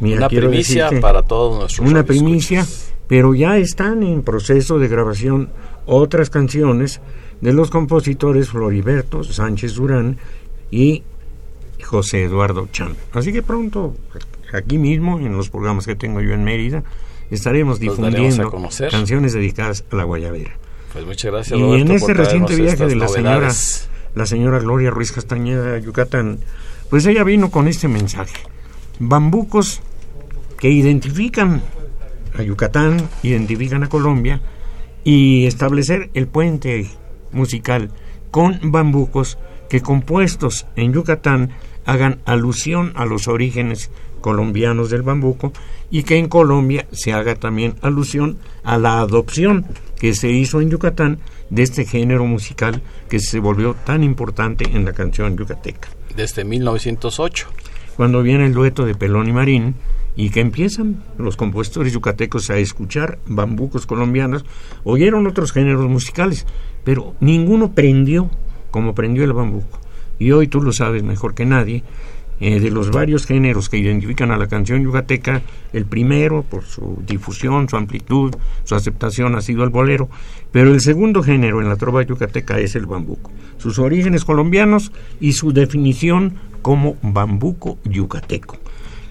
Mira, 0.00 0.18
Una 0.18 0.28
quiero 0.28 0.48
primicia 0.48 0.84
decirte, 0.84 1.00
para 1.00 1.22
todos 1.22 1.58
nuestros 1.58 1.88
Una 1.88 2.04
primicia, 2.04 2.66
pero 3.06 3.34
ya 3.34 3.58
están 3.58 4.02
en 4.02 4.22
proceso 4.22 4.78
de 4.78 4.88
grabación 4.88 5.50
otras 5.86 6.30
canciones 6.30 7.00
de 7.40 7.52
los 7.52 7.70
compositores 7.70 8.48
Floriberto 8.50 9.22
Sánchez 9.24 9.74
Durán 9.74 10.18
y 10.70 11.02
José 11.82 12.24
Eduardo 12.24 12.68
Chan. 12.72 12.96
Así 13.12 13.32
que 13.32 13.42
pronto, 13.42 13.94
aquí 14.52 14.78
mismo, 14.78 15.18
en 15.18 15.36
los 15.36 15.50
programas 15.50 15.86
que 15.86 15.94
tengo 15.94 16.20
yo 16.20 16.32
en 16.32 16.44
Mérida, 16.44 16.82
estaremos 17.30 17.80
Los 17.80 17.96
difundiendo 17.96 18.52
canciones 18.90 19.32
dedicadas 19.32 19.84
a 19.90 19.96
la 19.96 20.04
guayabera. 20.04 20.56
Pues 20.92 21.04
muchas 21.04 21.32
gracias, 21.32 21.58
Y 21.58 21.62
Roberto, 21.62 21.86
en 21.86 21.96
este 21.96 22.14
reciente 22.14 22.56
viaje 22.56 22.86
de 22.86 22.96
la 22.96 23.08
señora, 23.08 23.52
la 24.14 24.26
señora 24.26 24.58
Gloria 24.60 24.90
Ruiz 24.90 25.12
Castañeda 25.12 25.74
a 25.74 25.78
Yucatán, 25.78 26.38
pues 26.88 27.04
ella 27.06 27.24
vino 27.24 27.50
con 27.50 27.68
este 27.68 27.88
mensaje. 27.88 28.36
Bambucos 28.98 29.82
que 30.58 30.70
identifican 30.70 31.62
a 32.34 32.42
Yucatán, 32.42 33.08
identifican 33.22 33.82
a 33.82 33.88
Colombia 33.88 34.40
y 35.04 35.46
establecer 35.46 36.10
el 36.14 36.28
puente 36.28 36.88
musical 37.36 37.90
con 38.30 38.58
bambucos 38.64 39.38
que 39.68 39.80
compuestos 39.80 40.66
en 40.74 40.92
Yucatán 40.92 41.50
hagan 41.84 42.18
alusión 42.24 42.92
a 42.96 43.04
los 43.04 43.28
orígenes 43.28 43.90
colombianos 44.20 44.90
del 44.90 45.02
bambuco 45.02 45.52
y 45.90 46.02
que 46.02 46.16
en 46.16 46.28
Colombia 46.28 46.86
se 46.90 47.12
haga 47.12 47.36
también 47.36 47.76
alusión 47.80 48.38
a 48.64 48.78
la 48.78 48.98
adopción 48.98 49.66
que 50.00 50.14
se 50.14 50.30
hizo 50.30 50.60
en 50.60 50.70
Yucatán 50.70 51.20
de 51.50 51.62
este 51.62 51.84
género 51.84 52.26
musical 52.26 52.82
que 53.08 53.20
se 53.20 53.38
volvió 53.38 53.74
tan 53.74 54.02
importante 54.02 54.64
en 54.72 54.84
la 54.84 54.92
canción 54.92 55.36
yucateca. 55.36 55.88
Desde 56.16 56.44
1908. 56.44 57.48
Cuando 57.96 58.22
viene 58.22 58.46
el 58.46 58.52
dueto 58.52 58.84
de 58.84 58.94
Pelón 58.94 59.28
y 59.28 59.32
Marín 59.32 59.76
y 60.16 60.30
que 60.30 60.40
empiezan 60.40 61.02
los 61.18 61.36
compositores 61.36 61.92
yucatecos 61.92 62.50
a 62.50 62.56
escuchar 62.56 63.18
bambucos 63.26 63.86
colombianos, 63.86 64.44
oyeron 64.82 65.26
otros 65.26 65.52
géneros 65.52 65.88
musicales, 65.88 66.46
pero 66.84 67.14
ninguno 67.20 67.72
prendió 67.72 68.30
como 68.70 68.94
prendió 68.94 69.24
el 69.24 69.32
bambuco. 69.32 69.78
Y 70.18 70.32
hoy 70.32 70.48
tú 70.48 70.62
lo 70.62 70.72
sabes 70.72 71.02
mejor 71.02 71.34
que 71.34 71.44
nadie, 71.44 71.82
eh, 72.38 72.60
de 72.60 72.70
los 72.70 72.90
varios 72.90 73.26
géneros 73.26 73.70
que 73.70 73.78
identifican 73.78 74.30
a 74.30 74.36
la 74.36 74.46
canción 74.46 74.82
yucateca, 74.82 75.42
el 75.72 75.86
primero, 75.86 76.42
por 76.42 76.64
su 76.64 77.02
difusión, 77.06 77.68
su 77.68 77.76
amplitud, 77.76 78.34
su 78.64 78.74
aceptación, 78.74 79.34
ha 79.34 79.40
sido 79.40 79.64
el 79.64 79.70
bolero, 79.70 80.10
pero 80.52 80.72
el 80.72 80.80
segundo 80.80 81.22
género 81.22 81.62
en 81.62 81.68
la 81.68 81.76
trova 81.76 82.02
yucateca 82.02 82.58
es 82.58 82.76
el 82.76 82.86
bambuco. 82.86 83.30
Sus 83.56 83.78
orígenes 83.78 84.24
colombianos 84.24 84.92
y 85.20 85.32
su 85.32 85.52
definición 85.52 86.34
como 86.60 86.96
bambuco 87.02 87.78
yucateco. 87.84 88.58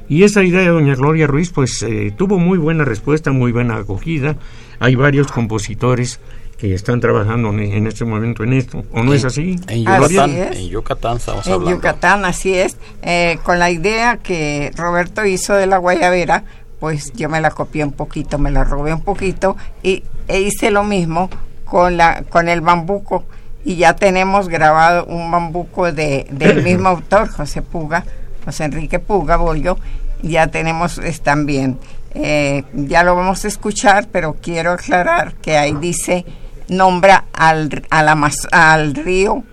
Y 0.07 0.23
esa 0.23 0.43
idea 0.43 0.61
de 0.61 0.67
doña 0.67 0.95
Gloria 0.95 1.27
Ruiz, 1.27 1.51
pues 1.51 1.81
eh, 1.83 2.13
tuvo 2.15 2.37
muy 2.37 2.57
buena 2.57 2.85
respuesta, 2.85 3.31
muy 3.31 3.51
buena 3.51 3.77
acogida. 3.77 4.35
Hay 4.79 4.95
varios 4.95 5.31
compositores 5.31 6.19
que 6.57 6.73
están 6.73 6.99
trabajando 7.01 7.49
en, 7.49 7.59
en 7.59 7.87
este 7.87 8.05
momento 8.05 8.43
en 8.43 8.53
esto, 8.53 8.83
¿o 8.91 9.03
no 9.03 9.13
es 9.13 9.25
así? 9.25 9.57
En 9.67 9.87
Así 9.87 10.13
Yucatán, 10.15 10.29
es. 10.31 10.57
en 10.57 10.67
Yucatán 10.69 11.17
estamos 11.17 11.47
En 11.47 11.53
hablando. 11.53 11.75
Yucatán, 11.75 12.25
así 12.25 12.53
es. 12.53 12.77
Eh, 13.01 13.39
con 13.43 13.59
la 13.59 13.71
idea 13.71 14.17
que 14.17 14.71
Roberto 14.77 15.25
hizo 15.25 15.53
de 15.53 15.65
la 15.67 15.77
guayabera, 15.79 16.43
pues 16.79 17.11
yo 17.13 17.27
me 17.29 17.41
la 17.41 17.51
copié 17.51 17.83
un 17.83 17.91
poquito, 17.91 18.37
me 18.37 18.51
la 18.51 18.63
robé 18.63 18.93
un 18.93 19.01
poquito 19.01 19.57
y 19.83 20.03
e 20.27 20.41
hice 20.41 20.71
lo 20.71 20.83
mismo 20.83 21.29
con 21.65 21.97
la 21.97 22.23
con 22.29 22.47
el 22.47 22.61
bambuco 22.61 23.25
y 23.63 23.75
ya 23.75 23.95
tenemos 23.95 24.47
grabado 24.49 25.05
un 25.05 25.31
bambuco 25.31 25.91
de 25.91 26.25
del 26.31 26.63
mismo 26.63 26.87
autor, 26.89 27.27
José 27.29 27.61
Puga, 27.63 28.05
José 28.45 28.65
Enrique 28.65 28.99
Puga 28.99 29.37
Bollo. 29.37 29.77
Ya 30.21 30.47
tenemos 30.47 30.97
es, 30.97 31.21
también, 31.21 31.77
eh, 32.13 32.63
ya 32.73 33.03
lo 33.03 33.15
vamos 33.15 33.43
a 33.43 33.47
escuchar, 33.47 34.07
pero 34.11 34.37
quiero 34.41 34.71
aclarar 34.71 35.33
que 35.35 35.57
ahí 35.57 35.73
dice 35.73 36.25
nombra 36.67 37.25
al 37.33 37.85
al, 37.89 38.07
Amaz- 38.07 38.47
al 38.51 38.95
río 38.95 39.43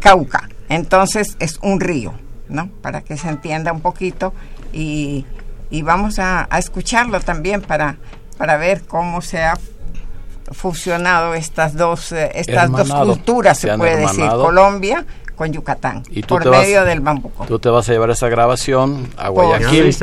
Cauca. 0.00 0.48
Entonces 0.68 1.36
es 1.40 1.58
un 1.62 1.80
río, 1.80 2.14
¿no? 2.48 2.68
Para 2.82 3.02
que 3.02 3.16
se 3.16 3.28
entienda 3.28 3.72
un 3.72 3.80
poquito 3.80 4.32
y, 4.72 5.26
y 5.70 5.82
vamos 5.82 6.18
a, 6.18 6.46
a, 6.48 6.58
escucharlo 6.58 7.20
también 7.20 7.60
para, 7.60 7.96
para 8.38 8.56
ver 8.56 8.82
cómo 8.84 9.20
se 9.20 9.42
ha 9.42 9.58
fusionado 10.52 11.34
estas 11.34 11.74
dos, 11.74 12.12
eh, 12.12 12.30
estas 12.34 12.70
dos 12.70 12.90
culturas, 12.92 13.58
se, 13.58 13.76
puede 13.76 13.96
decir, 13.96 14.26
Colombia 14.28 15.04
con 15.36 15.52
Yucatán, 15.52 16.02
¿Y 16.10 16.22
por 16.22 16.48
medio 16.48 16.84
del 16.84 17.00
bambuco. 17.00 17.44
Tú 17.46 17.58
te 17.58 17.68
vas 17.68 17.88
a 17.88 17.92
llevar 17.92 18.10
esa 18.10 18.28
grabación 18.28 19.08
a 19.16 19.28
Guayaquil 19.28 19.94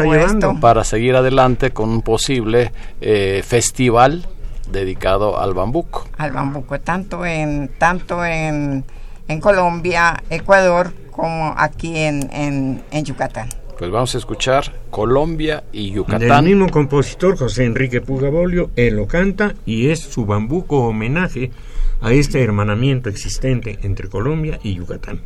para 0.59 0.83
seguir 0.83 1.15
adelante 1.15 1.71
con 1.71 1.89
un 1.89 2.01
posible 2.01 2.71
eh, 2.99 3.41
festival 3.45 4.25
dedicado 4.69 5.39
al 5.39 5.53
bambuco. 5.53 6.07
Al 6.17 6.31
bambuco, 6.31 6.79
tanto 6.79 7.25
en, 7.25 7.69
tanto 7.77 8.23
en, 8.23 8.83
en 9.27 9.41
Colombia, 9.41 10.21
Ecuador, 10.29 10.93
como 11.11 11.53
aquí 11.57 11.97
en, 11.97 12.29
en, 12.33 12.83
en 12.91 13.05
Yucatán. 13.05 13.49
Pues 13.77 13.89
vamos 13.89 14.13
a 14.13 14.19
escuchar 14.19 14.71
Colombia 14.91 15.63
y 15.71 15.91
Yucatán. 15.91 16.45
Del 16.45 16.55
mismo 16.55 16.69
compositor 16.69 17.37
José 17.37 17.65
Enrique 17.65 17.99
Pugabolio, 17.99 18.69
él 18.75 18.95
lo 18.95 19.07
canta 19.07 19.55
y 19.65 19.89
es 19.89 19.99
su 19.99 20.25
bambuco 20.25 20.87
homenaje 20.87 21.51
a 22.01 22.11
este 22.13 22.41
hermanamiento 22.43 23.09
existente 23.09 23.79
entre 23.83 24.09
Colombia 24.09 24.59
y 24.63 24.75
Yucatán. 24.75 25.21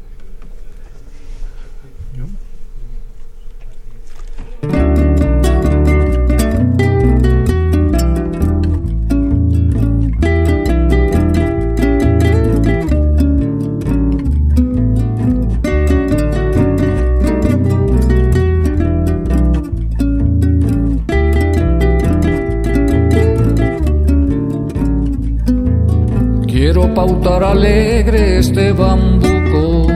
Este 28.65 28.81
bambuco 28.81 29.88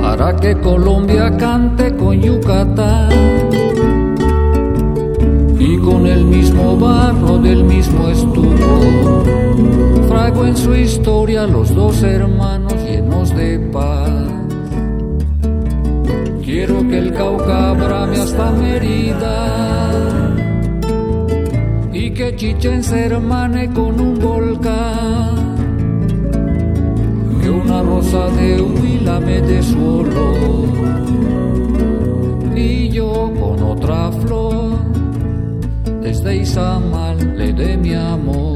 para 0.00 0.34
que 0.36 0.58
Colombia 0.60 1.36
cante 1.36 1.94
con 1.94 2.18
Yucatán 2.22 3.10
y 5.58 5.76
con 5.78 6.06
el 6.06 6.24
mismo 6.24 6.78
barro 6.78 7.38
del 7.38 7.64
mismo 7.64 8.08
estuco. 8.08 9.24
Frago 10.08 10.46
en 10.46 10.56
su 10.56 10.74
historia 10.74 11.46
los 11.46 11.74
dos 11.74 12.02
hermanos 12.02 12.74
llenos 12.82 13.36
de 13.36 13.58
paz. 13.72 14.10
Quiero 16.42 16.88
que 16.88 16.98
el 16.98 17.12
Cauca 17.12 17.72
brame 17.74 18.16
hasta 18.16 18.50
Mérida 18.52 19.50
que 22.20 22.36
Chichen 22.36 22.82
se 22.82 23.06
hermane 23.06 23.72
con 23.72 23.98
un 23.98 24.18
volcán, 24.18 25.39
una 27.70 27.82
rosa 27.82 28.26
de 28.30 28.60
huila 28.60 29.20
me 29.20 29.40
dé 29.40 29.62
su 29.62 29.78
olor, 29.78 30.68
y 32.56 32.88
yo 32.88 33.32
con 33.38 33.62
otra 33.62 34.10
flor, 34.10 34.76
desde 36.02 36.38
Izamal 36.38 37.38
le 37.38 37.52
dé 37.52 37.76
mi 37.76 37.94
amor. 37.94 38.49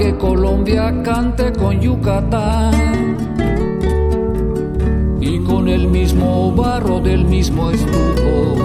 Que 0.00 0.16
Colombia 0.16 1.02
cante 1.02 1.52
con 1.52 1.78
Yucatán 1.78 2.72
y 5.20 5.38
con 5.40 5.68
el 5.68 5.88
mismo 5.88 6.50
barro 6.52 7.00
del 7.00 7.26
mismo 7.26 7.70
estuco 7.70 8.56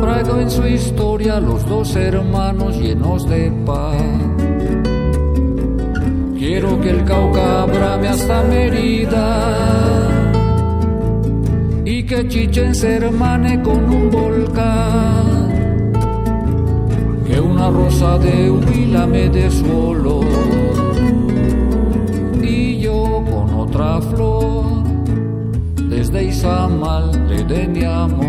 traigo 0.00 0.38
en 0.38 0.50
su 0.50 0.66
historia 0.66 1.38
los 1.38 1.66
dos 1.66 1.94
hermanos 1.96 2.78
llenos 2.78 3.28
de 3.28 3.52
paz 3.66 4.02
quiero 6.38 6.80
que 6.80 6.88
el 6.88 7.04
Cauca 7.04 7.66
brame 7.66 8.08
hasta 8.08 8.42
Mérida 8.44 9.82
y 11.84 12.04
que 12.04 12.26
Chichen 12.28 12.74
se 12.74 12.96
hermane 12.96 13.60
con 13.60 13.84
un 13.84 14.10
volcán. 14.10 15.41
Que 17.32 17.40
una 17.40 17.70
rosa 17.70 18.18
de 18.18 18.50
huila 18.50 19.06
me 19.06 19.26
dé 19.30 19.50
su 19.50 19.64
olor 19.74 20.26
y 22.42 22.78
yo 22.80 23.24
con 23.24 23.54
otra 23.54 24.02
flor 24.02 24.82
desde 25.88 26.24
Izamal 26.24 27.26
le 27.30 27.42
dé 27.44 27.66
mi 27.66 27.84
amor. 27.84 28.26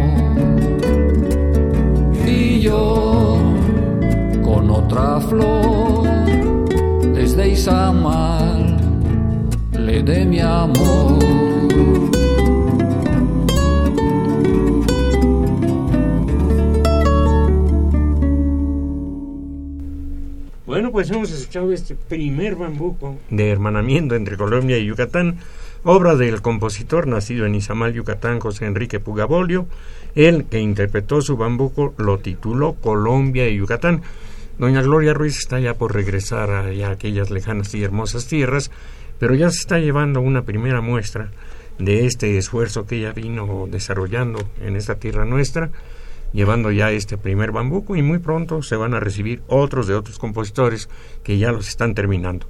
Y 2.25 2.61
yo 2.61 3.37
con 4.41 4.69
otra 4.69 5.19
flor 5.19 6.07
desde 7.13 7.49
Izamal 7.49 8.77
le 9.77 10.01
dé 10.01 10.23
mi 10.23 10.39
amor. 10.39 12.22
Pues 21.03 21.11
hemos 21.11 21.31
escuchado 21.31 21.73
este 21.73 21.95
primer 21.95 22.55
bambuco 22.55 23.17
de 23.29 23.51
hermanamiento 23.51 24.15
entre 24.15 24.37
Colombia 24.37 24.77
y 24.77 24.85
Yucatán, 24.85 25.37
obra 25.83 26.15
del 26.15 26.41
compositor 26.41 27.07
nacido 27.07 27.45
en 27.45 27.55
Izamal, 27.55 27.91
Yucatán, 27.91 28.39
José 28.39 28.67
Enrique 28.67 29.01
Pugabolio. 29.01 29.67
Él 30.15 30.45
que 30.49 30.61
interpretó 30.61 31.21
su 31.21 31.35
bambuco 31.35 31.93
lo 31.97 32.19
tituló 32.19 32.75
Colombia 32.75 33.49
y 33.49 33.57
Yucatán. 33.57 34.01
Doña 34.57 34.81
Gloria 34.81 35.13
Ruiz 35.13 35.37
está 35.39 35.59
ya 35.59 35.73
por 35.73 35.93
regresar 35.93 36.51
a, 36.51 36.89
aquellas 36.89 37.31
lejanas 37.31 37.75
y 37.75 37.83
hermosas 37.83 38.27
tierras, 38.27 38.71
pero 39.19 39.35
ya 39.35 39.49
se 39.49 39.59
está 39.59 39.79
llevando 39.79 40.21
una 40.21 40.43
primera 40.43 40.79
muestra 40.79 41.31
de 41.79 42.05
este 42.05 42.37
esfuerzo 42.37 42.85
que 42.85 42.95
ella 42.95 43.11
vino 43.11 43.67
desarrollando 43.69 44.39
en 44.61 44.77
esta 44.77 44.95
tierra 44.95 45.25
nuestra 45.25 45.69
llevando 46.33 46.71
ya 46.71 46.91
este 46.91 47.17
primer 47.17 47.51
bambuco 47.51 47.95
y 47.95 48.01
muy 48.01 48.19
pronto 48.19 48.61
se 48.61 48.75
van 48.75 48.93
a 48.93 48.99
recibir 48.99 49.41
otros 49.47 49.87
de 49.87 49.95
otros 49.95 50.19
compositores 50.19 50.89
que 51.23 51.37
ya 51.37 51.51
los 51.51 51.69
están 51.69 51.93
terminando. 51.93 52.47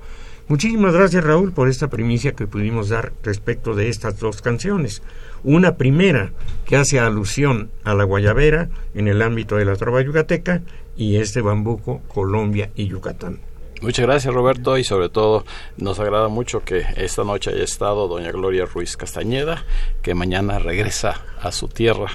Muchísimas 0.48 0.94
gracias 0.94 1.24
Raúl 1.24 1.54
por 1.54 1.70
esta 1.70 1.88
primicia 1.88 2.34
que 2.34 2.48
pudimos 2.48 2.90
dar 2.90 3.14
respecto 3.24 3.76
de 3.76 3.90
estas 3.90 4.20
dos 4.20 4.42
canciones. 4.42 5.02
Una 5.44 5.76
primera 5.76 6.32
que 6.66 6.76
hace 6.76 7.00
alusión 7.00 7.70
a 7.84 7.94
la 7.94 8.04
guayabera 8.04 8.70
en 8.94 9.08
el 9.08 9.22
ámbito 9.22 9.56
de 9.56 9.66
la 9.66 9.76
trova 9.76 10.02
yucateca 10.02 10.62
y 10.98 11.16
este 11.16 11.42
bambuco 11.42 12.02
Colombia 12.08 12.72
y 12.76 12.88
Yucatán. 12.88 13.40
Muchas 13.82 14.06
gracias 14.06 14.34
Roberto 14.34 14.78
y 14.78 14.84
sobre 14.84 15.10
todo 15.10 15.44
nos 15.78 16.00
agrada 16.00 16.30
mucho 16.30 16.64
que 16.64 16.86
esta 16.96 17.24
noche 17.24 17.52
haya 17.52 17.64
estado 17.64 18.08
doña 18.08 18.32
Gloria 18.32 18.66
Ruiz 18.66 18.96
Castañeda, 18.96 19.66
que 20.02 20.14
mañana 20.14 20.60
regresa 20.60 21.22
a 21.42 21.52
su 21.52 21.68
tierra, 21.68 22.08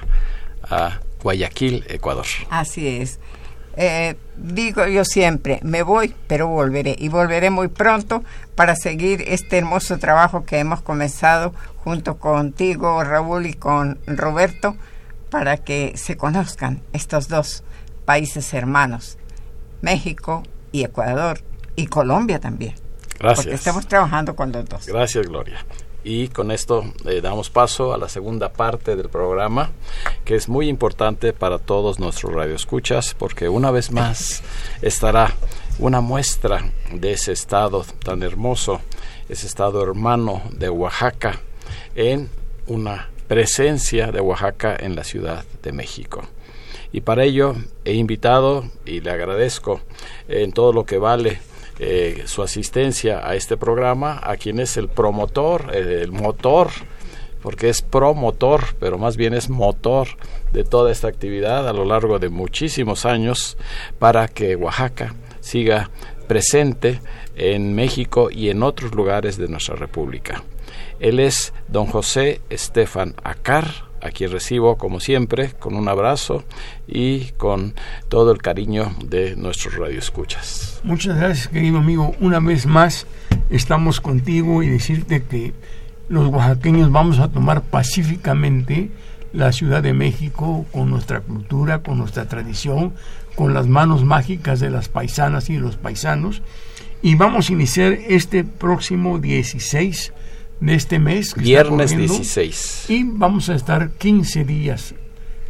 a 0.63 1.01
Guayaquil, 1.23 1.85
Ecuador. 1.89 2.27
Así 2.51 2.87
es. 2.87 3.19
Eh, 3.81 4.17
digo 4.37 4.87
yo 4.89 5.05
siempre, 5.05 5.61
me 5.63 5.83
voy, 5.83 6.13
pero 6.27 6.49
volveré. 6.49 6.97
Y 6.99 7.09
volveré 7.09 7.51
muy 7.51 7.69
pronto 7.69 8.25
para 8.57 8.75
seguir 8.75 9.23
este 9.29 9.59
hermoso 9.59 9.99
trabajo 9.99 10.45
que 10.45 10.59
hemos 10.59 10.83
comenzado 10.83 11.55
junto 11.85 12.19
contigo, 12.19 13.03
Raúl, 13.05 13.47
y 13.47 13.55
con 13.55 14.01
Roberto, 14.07 14.77
para 15.31 15.59
que 15.59 15.93
se 15.97 16.17
conozcan 16.17 16.83
estos 16.93 17.29
dos 17.29 17.63
países 18.05 18.53
hermanos, 18.53 19.17
México 19.81 20.43
y 20.73 20.83
Ecuador, 20.83 21.41
y 21.77 21.87
Colombia 21.87 22.41
también. 22.41 22.75
Gracias. 23.21 23.45
Porque 23.47 23.55
estamos 23.55 23.87
trabajando 23.87 24.35
con 24.35 24.51
los 24.51 24.65
dos. 24.65 24.87
Gracias, 24.87 25.27
Gloria. 25.27 25.65
Y 26.11 26.29
con 26.29 26.51
esto 26.51 26.91
eh, 27.05 27.21
damos 27.21 27.51
paso 27.51 27.93
a 27.93 27.99
la 27.99 28.09
segunda 28.09 28.51
parte 28.51 28.97
del 28.97 29.11
programa, 29.11 29.73
que 30.25 30.37
es 30.37 30.49
muy 30.49 30.67
importante 30.67 31.35
para 31.35 31.59
todos 31.59 31.99
nuestros 31.99 32.33
radioescuchas, 32.33 33.13
porque 33.13 33.51
una 33.51 33.71
vez 33.71 33.93
más 33.93 34.43
estará 34.81 35.35
una 35.79 36.01
muestra 36.01 36.73
de 36.91 37.13
ese 37.13 37.33
estado 37.33 37.85
tan 38.03 38.23
hermoso, 38.23 38.81
ese 39.29 39.47
estado 39.47 39.83
hermano 39.83 40.41
de 40.53 40.71
Oaxaca, 40.71 41.43
en 41.95 42.31
una 42.69 43.11
presencia 43.27 44.11
de 44.11 44.23
Oaxaca 44.23 44.79
en 44.81 44.97
la 44.97 45.05
Ciudad 45.05 45.45
de 45.63 45.73
México. 45.73 46.23
Y 46.91 47.03
para 47.03 47.25
ello 47.25 47.55
he 47.85 47.93
invitado 47.93 48.65
y 48.87 49.01
le 49.01 49.11
agradezco 49.11 49.83
en 50.27 50.53
todo 50.53 50.73
lo 50.73 50.87
que 50.87 50.97
vale 50.97 51.39
eh, 51.79 52.25
su 52.27 52.43
asistencia 52.43 53.27
a 53.29 53.35
este 53.35 53.57
programa, 53.57 54.21
a 54.23 54.37
quien 54.37 54.61
es 54.61 54.77
el 54.77 54.89
promotor, 54.89 55.75
el 55.75 56.13
motor, 56.13 56.71
porque 57.43 57.69
es 57.69 57.83
promotor, 57.83 58.75
pero 58.81 58.99
más 58.99 59.17
bien 59.17 59.35
es 59.35 59.49
motor 59.49 60.09
de 60.53 60.65
toda 60.65 60.91
esta 60.91 61.09
actividad 61.09 61.69
a 61.69 61.73
lo 61.73 61.85
largo 61.85 62.19
de 62.19 62.29
muchísimos 62.29 63.07
años 63.07 63.57
para 63.99 64.29
que 64.29 64.57
Oaxaca 64.57 65.15
siga 65.41 65.91
presente 66.27 67.01
en 67.37 67.75
México 67.75 68.29
y 68.31 68.51
en 68.51 68.63
otros 68.63 68.95
lugares 68.95 69.39
de 69.39 69.49
nuestra 69.49 69.77
República. 69.77 70.43
Él 71.01 71.21
es 71.21 71.53
don 71.69 71.87
José 71.87 72.41
Estefan 72.51 73.15
Acar, 73.23 73.88
a 74.01 74.11
quien 74.11 74.31
recibo 74.31 74.77
como 74.77 75.01
siempre 75.01 75.53
con 75.59 75.75
un 75.75 75.89
abrazo 75.89 76.45
y 76.87 77.33
con 77.37 77.75
todo 78.09 78.33
el 78.33 78.39
cariño 78.43 78.95
de 79.05 79.37
nuestros 79.37 79.77
radioescuchas. 79.77 80.81
Muchas 80.85 81.17
gracias, 81.17 81.49
querido 81.49 81.79
amigo. 81.79 82.15
Una 82.21 82.41
vez 82.41 82.67
más 82.67 83.07
estamos 83.51 84.01
contigo 84.01 84.63
y 84.63 84.69
decirte 84.69 85.23
que 85.23 85.53
los 86.09 86.29
oaxaqueños 86.29 86.91
vamos 86.91 87.19
a 87.19 87.29
tomar 87.29 87.63
pacíficamente 87.63 88.91
la 89.33 89.53
Ciudad 89.53 89.83
de 89.83 89.93
México 89.93 90.65
con 90.73 90.91
nuestra 90.91 91.21
cultura, 91.21 91.83
con 91.83 91.99
nuestra 91.99 92.27
tradición, 92.27 92.95
con 93.35 93.53
las 93.55 93.67
manos 93.67 94.05
mágicas 94.05 94.61
de 94.61 94.71
las 94.71 94.89
paisanas 94.89 95.51
y 95.51 95.59
los 95.59 95.77
paisanos. 95.77 96.43
Y 97.03 97.15
vamos 97.15 97.49
a 97.49 97.53
iniciar 97.53 97.93
este 97.93 98.43
próximo 98.45 99.19
16 99.19 100.13
de 100.61 100.75
este 100.75 100.99
mes. 100.99 101.35
Viernes 101.35 101.97
16. 101.97 102.87
Y 102.89 103.05
vamos 103.05 103.49
a 103.49 103.55
estar 103.55 103.91
15 103.91 104.45
días. 104.45 104.95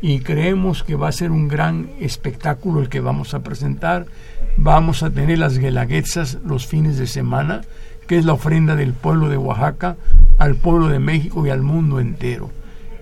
Y 0.01 0.21
creemos 0.21 0.85
que 0.85 0.94
va 0.94 1.09
a 1.09 1.12
ser 1.12 1.31
un 1.31 1.49
gran 1.49 1.90
espectáculo 2.01 2.81
el 2.81 2.88
que 2.88 3.01
vamos 3.01 3.35
a 3.35 3.40
presentar. 3.40 4.07
Vamos 4.57 5.03
a 5.03 5.11
tener 5.11 5.38
las 5.38 5.59
guelaguetzas 5.59 6.38
los 6.44 6.66
fines 6.66 6.99
de 6.99 7.07
semana, 7.07 7.62
que 8.07 8.18
es 8.18 8.25
la 8.25 8.35
ofrenda 8.35 8.77
del 8.77 8.92
pueblo 8.92 9.29
de 9.29 9.37
Oaxaca 9.37 9.97
al 10.38 10.55
pueblo 10.55 10.88
de 10.88 11.01
México 11.01 11.47
y 11.47 11.51
al 11.51 11.62
mundo 11.62 12.01
entero. 12.01 12.51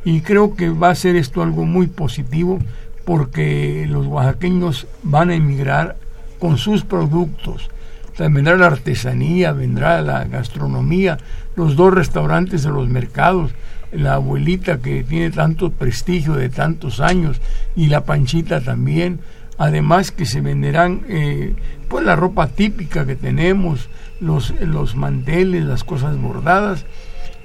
Y 0.05 0.21
creo 0.21 0.55
que 0.55 0.71
va 0.71 0.91
a 0.91 0.95
ser 0.95 1.17
esto 1.17 1.43
algo 1.43 1.65
muy 1.65 1.87
positivo 1.87 2.59
porque 3.05 3.87
los 3.89 4.07
oaxaqueños 4.07 4.87
van 5.03 5.31
a 5.31 5.35
emigrar 5.35 5.97
con 6.39 6.59
sus 6.59 6.85
productos 6.85 7.71
vendrá 8.19 8.57
la 8.57 8.67
artesanía, 8.67 9.53
vendrá 9.53 10.01
la 10.01 10.25
gastronomía, 10.25 11.19
los 11.57 11.75
dos 11.75 11.93
restaurantes 11.93 12.63
de 12.63 12.71
los 12.71 12.89
mercados, 12.89 13.53
la 13.91 14.15
abuelita 14.15 14.79
que 14.79 15.03
tiene 15.03 15.31
tanto 15.31 15.71
prestigio 15.71 16.35
de 16.35 16.49
tantos 16.49 17.01
años 17.01 17.41
y 17.75 17.89
la 17.89 18.05
panchita 18.05 18.61
también. 18.61 19.21
Además 19.59 20.11
que 20.13 20.27
se 20.27 20.43
venderán 20.43 21.03
eh, 21.09 21.55
pues 21.89 22.05
la 22.05 22.15
ropa 22.15 22.49
típica 22.49 23.07
que 23.07 23.17
tenemos, 23.17 23.89
los, 24.21 24.53
los 24.61 24.97
manteles, 24.97 25.65
las 25.65 25.83
cosas 25.83 26.19
bordadas 26.19 26.85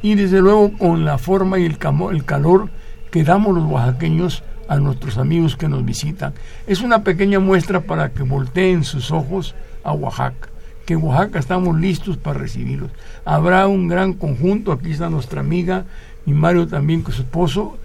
y 0.02 0.16
desde 0.16 0.42
luego 0.42 0.78
con 0.78 1.06
la 1.06 1.18
forma 1.18 1.58
y 1.58 1.66
el, 1.66 1.78
el 2.12 2.26
calor 2.26 2.70
que 3.12 3.24
damos 3.24 3.56
los 3.56 3.66
oaxaqueños 3.66 4.44
a 4.68 4.78
nuestros 4.78 5.18
amigos 5.18 5.56
que 5.56 5.70
nos 5.70 5.86
visitan. 5.86 6.34
Es 6.68 6.82
una 6.82 7.04
pequeña 7.04 7.40
muestra 7.40 7.82
para 7.82 8.12
que 8.12 8.24
volteen 8.24 8.84
sus 8.84 9.12
ojos 9.12 9.56
a 9.84 9.94
Oaxaca 9.94 10.51
que 10.86 10.94
en 10.94 11.04
Oaxaca 11.04 11.40
estamos 11.40 11.80
listos 11.80 12.18
para 12.18 12.40
recibirlos. 12.40 12.92
Habrá 13.26 13.68
un 13.68 13.88
gran 13.88 14.14
conjunto, 14.14 14.72
aquí 14.72 14.92
está 14.92 15.10
nuestra 15.10 15.42
amiga 15.42 15.86
y 16.26 16.32
Mario 16.32 16.68
también 16.68 17.02
con 17.02 17.14
su 17.14 17.22
esposo. 17.22 17.78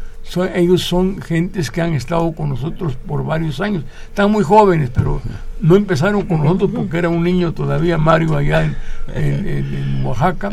ellos 0.55 0.83
son 0.83 1.21
gentes 1.21 1.71
que 1.71 1.83
han 1.83 1.93
estado 1.93 2.33
con 2.33 2.49
nosotros 2.49 2.97
por 3.07 3.25
varios 3.25 3.61
años. 3.61 3.85
Están 4.09 4.31
muy 4.31 4.45
jóvenes, 4.45 4.91
pero 4.95 5.21
no 5.61 5.77
empezaron 5.77 6.23
con 6.23 6.43
nosotros 6.43 6.71
porque 6.75 6.99
era 6.99 7.09
un 7.09 7.23
niño 7.23 7.53
todavía, 7.53 7.99
Mario, 7.99 8.37
allá 8.37 8.65
en, 8.65 8.77
en 9.15 10.05
Oaxaca. 10.05 10.51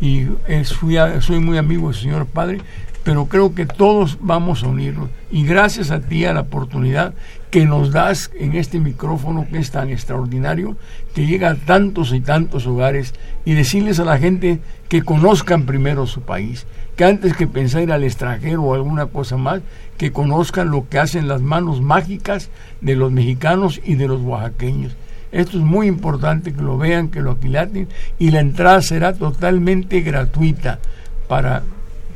Y 0.00 0.26
soy 0.64 1.40
muy 1.40 1.56
amigo 1.56 1.88
del 1.88 1.98
señor 1.98 2.26
padre, 2.26 2.60
pero 3.02 3.26
creo 3.26 3.54
que 3.54 3.66
todos 3.66 4.18
vamos 4.20 4.62
a 4.62 4.68
unirnos. 4.68 5.08
Y 5.30 5.44
gracias 5.44 5.90
a 5.90 6.00
ti, 6.00 6.24
a 6.24 6.34
la 6.34 6.40
oportunidad 6.40 7.14
que 7.56 7.64
nos 7.64 7.90
das 7.90 8.30
en 8.38 8.54
este 8.54 8.78
micrófono 8.78 9.46
que 9.50 9.56
es 9.56 9.70
tan 9.70 9.88
extraordinario, 9.88 10.76
que 11.14 11.26
llega 11.26 11.52
a 11.52 11.54
tantos 11.54 12.12
y 12.12 12.20
tantos 12.20 12.66
hogares, 12.66 13.14
y 13.46 13.54
decirles 13.54 13.98
a 13.98 14.04
la 14.04 14.18
gente 14.18 14.60
que 14.90 15.00
conozcan 15.00 15.64
primero 15.64 16.06
su 16.06 16.20
país, 16.20 16.66
que 16.96 17.06
antes 17.06 17.34
que 17.34 17.46
pensar 17.46 17.90
al 17.90 18.04
extranjero 18.04 18.62
o 18.62 18.74
alguna 18.74 19.06
cosa 19.06 19.38
más, 19.38 19.62
que 19.96 20.12
conozcan 20.12 20.68
lo 20.68 20.86
que 20.90 20.98
hacen 20.98 21.28
las 21.28 21.40
manos 21.40 21.80
mágicas 21.80 22.50
de 22.82 22.94
los 22.94 23.10
mexicanos 23.10 23.80
y 23.82 23.94
de 23.94 24.08
los 24.08 24.20
oaxaqueños. 24.20 24.94
Esto 25.32 25.56
es 25.56 25.64
muy 25.64 25.86
importante 25.86 26.52
que 26.52 26.60
lo 26.60 26.76
vean, 26.76 27.08
que 27.08 27.22
lo 27.22 27.30
aquilaten 27.30 27.88
y 28.18 28.32
la 28.32 28.40
entrada 28.40 28.82
será 28.82 29.14
totalmente 29.14 30.02
gratuita 30.02 30.78
para 31.26 31.62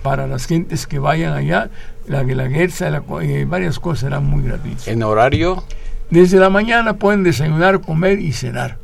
para 0.02 0.26
las 0.26 0.46
gentes 0.46 0.86
que 0.86 0.98
vayan 0.98 1.32
allá, 1.34 1.70
la 2.06 2.22
guelaguetza, 2.22 2.90
la, 2.90 3.02
eh, 3.22 3.46
varias 3.48 3.78
cosas 3.78 4.00
serán 4.00 4.26
muy 4.26 4.42
gratuitas. 4.42 4.88
¿En 4.88 5.02
horario? 5.02 5.64
Desde 6.10 6.38
la 6.38 6.50
mañana 6.50 6.94
pueden 6.94 7.22
desayunar, 7.22 7.80
comer 7.80 8.20
y 8.20 8.32
cenar, 8.32 8.78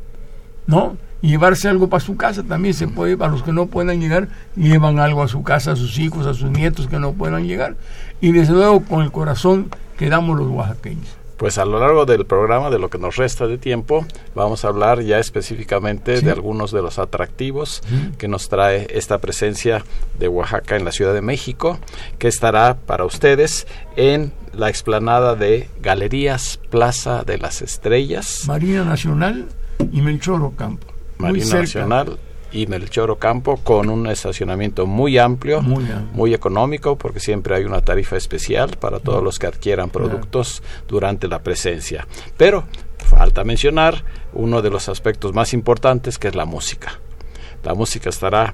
¿no? 0.65 0.97
Y 1.21 1.29
llevarse 1.29 1.67
algo 1.67 1.89
para 1.89 1.99
su 1.99 2.15
casa 2.15 2.43
también 2.43 2.73
se 2.73 2.87
puede, 2.87 3.17
para 3.17 3.31
los 3.31 3.43
que 3.43 3.51
no 3.51 3.65
puedan 3.65 3.99
llegar, 3.99 4.29
llevan 4.55 4.99
algo 4.99 5.23
a 5.23 5.27
su 5.27 5.43
casa, 5.43 5.71
a 5.71 5.75
sus 5.75 5.97
hijos, 5.97 6.27
a 6.27 6.33
sus 6.33 6.51
nietos 6.51 6.87
que 6.87 6.99
no 6.99 7.13
puedan 7.13 7.47
llegar. 7.47 7.75
Y 8.21 8.31
desde 8.31 8.53
luego 8.53 8.81
con 8.81 9.03
el 9.03 9.11
corazón 9.11 9.69
que 9.97 10.09
damos 10.09 10.37
los 10.37 10.47
oaxaqueños 10.47 11.17
pues 11.37 11.57
a 11.57 11.65
lo 11.65 11.79
largo 11.79 12.05
del 12.05 12.25
programa, 12.25 12.69
de 12.69 12.79
lo 12.79 12.89
que 12.89 12.97
nos 12.97 13.15
resta 13.15 13.47
de 13.47 13.57
tiempo, 13.57 14.05
vamos 14.35 14.65
a 14.65 14.69
hablar 14.69 15.01
ya 15.01 15.19
específicamente 15.19 16.21
de 16.21 16.31
algunos 16.31 16.71
de 16.71 16.81
los 16.81 16.99
atractivos 16.99 17.81
que 18.17 18.27
nos 18.27 18.49
trae 18.49 18.87
esta 18.89 19.19
presencia 19.19 19.83
de 20.19 20.27
Oaxaca 20.27 20.75
en 20.75 20.85
la 20.85 20.91
Ciudad 20.91 21.13
de 21.13 21.21
México, 21.21 21.79
que 22.17 22.27
estará 22.27 22.77
para 22.77 23.05
ustedes 23.05 23.67
en 23.95 24.31
la 24.53 24.69
explanada 24.69 25.35
de 25.35 25.69
Galerías 25.81 26.59
Plaza 26.69 27.23
de 27.23 27.37
las 27.37 27.61
Estrellas. 27.61 28.43
Marina 28.47 28.83
Nacional 28.83 29.47
y 29.91 30.01
Melchor 30.01 30.41
Ocampo. 30.41 30.87
Marina 31.19 31.59
Nacional 31.61 32.17
y 32.51 32.67
Melchor 32.67 33.11
Ocampo 33.11 33.57
con 33.57 33.89
un 33.89 34.07
estacionamiento 34.07 34.85
muy 34.85 35.17
amplio, 35.17 35.61
muy, 35.61 36.33
económico, 36.33 36.97
porque 36.97 37.19
siempre 37.19 37.55
hay 37.55 37.63
una 37.63 37.81
tarifa 37.81 38.17
especial 38.17 38.77
para 38.79 38.99
todos 38.99 39.23
los 39.23 39.39
que 39.39 39.47
adquieran 39.47 39.89
productos 39.89 40.61
durante 40.87 41.27
la 41.27 41.39
presencia. 41.43 42.07
Pero 42.37 42.65
falta 42.97 43.43
mencionar 43.43 44.03
uno 44.33 44.61
de 44.61 44.69
los 44.69 44.89
aspectos 44.89 45.33
más 45.33 45.53
importantes 45.53 46.17
que 46.17 46.27
es 46.27 46.35
la 46.35 46.45
música. 46.45 46.99
La 47.63 47.73
música 47.73 48.09
estará 48.09 48.53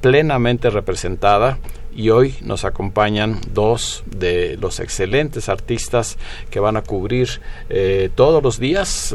plenamente 0.00 0.70
representada 0.70 1.58
y 1.94 2.10
hoy 2.10 2.34
nos 2.40 2.64
acompañan 2.64 3.40
dos 3.52 4.02
de 4.06 4.56
los 4.60 4.80
excelentes 4.80 5.48
artistas 5.48 6.18
que 6.50 6.60
van 6.60 6.76
a 6.76 6.82
cubrir 6.82 7.40
eh, 7.68 8.10
todos 8.14 8.42
los 8.42 8.58
días, 8.58 9.14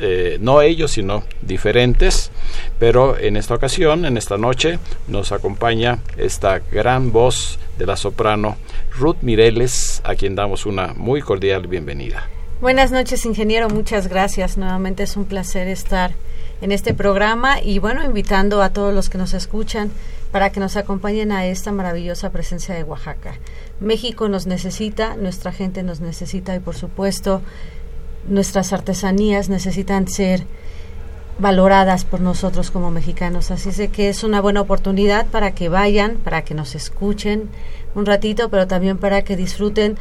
eh, 0.00 0.38
no 0.40 0.62
ellos, 0.62 0.92
sino 0.92 1.24
diferentes, 1.42 2.30
pero 2.78 3.16
en 3.16 3.36
esta 3.36 3.54
ocasión, 3.54 4.04
en 4.04 4.16
esta 4.16 4.36
noche, 4.36 4.78
nos 5.06 5.32
acompaña 5.32 6.00
esta 6.16 6.58
gran 6.58 7.12
voz 7.12 7.58
de 7.78 7.86
la 7.86 7.96
soprano 7.96 8.56
Ruth 8.98 9.18
Mireles, 9.22 10.00
a 10.04 10.14
quien 10.14 10.34
damos 10.34 10.66
una 10.66 10.94
muy 10.94 11.22
cordial 11.22 11.66
bienvenida. 11.66 12.28
Buenas 12.60 12.90
noches, 12.90 13.24
ingeniero, 13.24 13.68
muchas 13.68 14.08
gracias. 14.08 14.58
Nuevamente 14.58 15.04
es 15.04 15.16
un 15.16 15.26
placer 15.26 15.68
estar 15.68 16.10
en 16.60 16.72
este 16.72 16.92
programa 16.92 17.62
y 17.62 17.78
bueno, 17.78 18.04
invitando 18.04 18.62
a 18.62 18.70
todos 18.70 18.92
los 18.92 19.08
que 19.08 19.16
nos 19.16 19.32
escuchan 19.32 19.92
para 20.32 20.50
que 20.50 20.60
nos 20.60 20.76
acompañen 20.76 21.32
a 21.32 21.46
esta 21.46 21.72
maravillosa 21.72 22.30
presencia 22.30 22.74
de 22.74 22.84
Oaxaca. 22.84 23.34
México 23.80 24.28
nos 24.28 24.46
necesita, 24.46 25.16
nuestra 25.16 25.52
gente 25.52 25.82
nos 25.82 26.00
necesita 26.00 26.54
y 26.54 26.60
por 26.60 26.74
supuesto 26.74 27.42
nuestras 28.28 28.72
artesanías 28.72 29.48
necesitan 29.48 30.08
ser 30.08 30.44
valoradas 31.38 32.04
por 32.04 32.20
nosotros 32.20 32.70
como 32.70 32.90
mexicanos. 32.90 33.50
Así 33.50 33.68
es 33.70 33.90
que 33.90 34.08
es 34.08 34.24
una 34.24 34.40
buena 34.40 34.60
oportunidad 34.60 35.26
para 35.26 35.52
que 35.52 35.68
vayan, 35.68 36.16
para 36.16 36.42
que 36.42 36.54
nos 36.54 36.74
escuchen 36.74 37.48
un 37.94 38.06
ratito, 38.06 38.48
pero 38.50 38.66
también 38.66 38.98
para 38.98 39.22
que 39.22 39.36
disfruten 39.36 39.96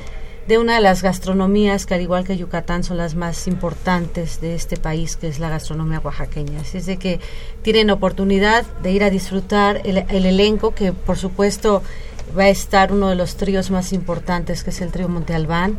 de 0.47 0.57
una 0.57 0.75
de 0.75 0.81
las 0.81 1.03
gastronomías 1.03 1.85
que 1.85 1.93
al 1.93 2.01
igual 2.01 2.23
que 2.23 2.37
Yucatán 2.37 2.83
son 2.83 2.97
las 2.97 3.15
más 3.15 3.47
importantes 3.47 4.39
de 4.39 4.55
este 4.55 4.77
país, 4.77 5.17
que 5.17 5.27
es 5.27 5.39
la 5.39 5.49
gastronomía 5.49 5.99
oaxaqueña. 5.99 6.61
Así 6.61 6.77
es 6.77 6.85
de 6.85 6.97
que 6.97 7.19
tienen 7.63 7.89
oportunidad 7.89 8.65
de 8.81 8.91
ir 8.91 9.03
a 9.03 9.09
disfrutar 9.09 9.81
el, 9.83 9.97
elenco, 10.25 10.73
que 10.73 10.93
por 10.93 11.17
supuesto 11.17 11.83
va 12.37 12.43
a 12.43 12.49
estar 12.49 12.93
uno 12.93 13.09
de 13.09 13.15
los 13.15 13.35
tríos 13.35 13.71
más 13.71 13.91
importantes, 13.91 14.63
que 14.63 14.69
es 14.69 14.81
el 14.81 14.91
trío 14.91 15.09
Monte 15.09 15.33
Albán. 15.33 15.77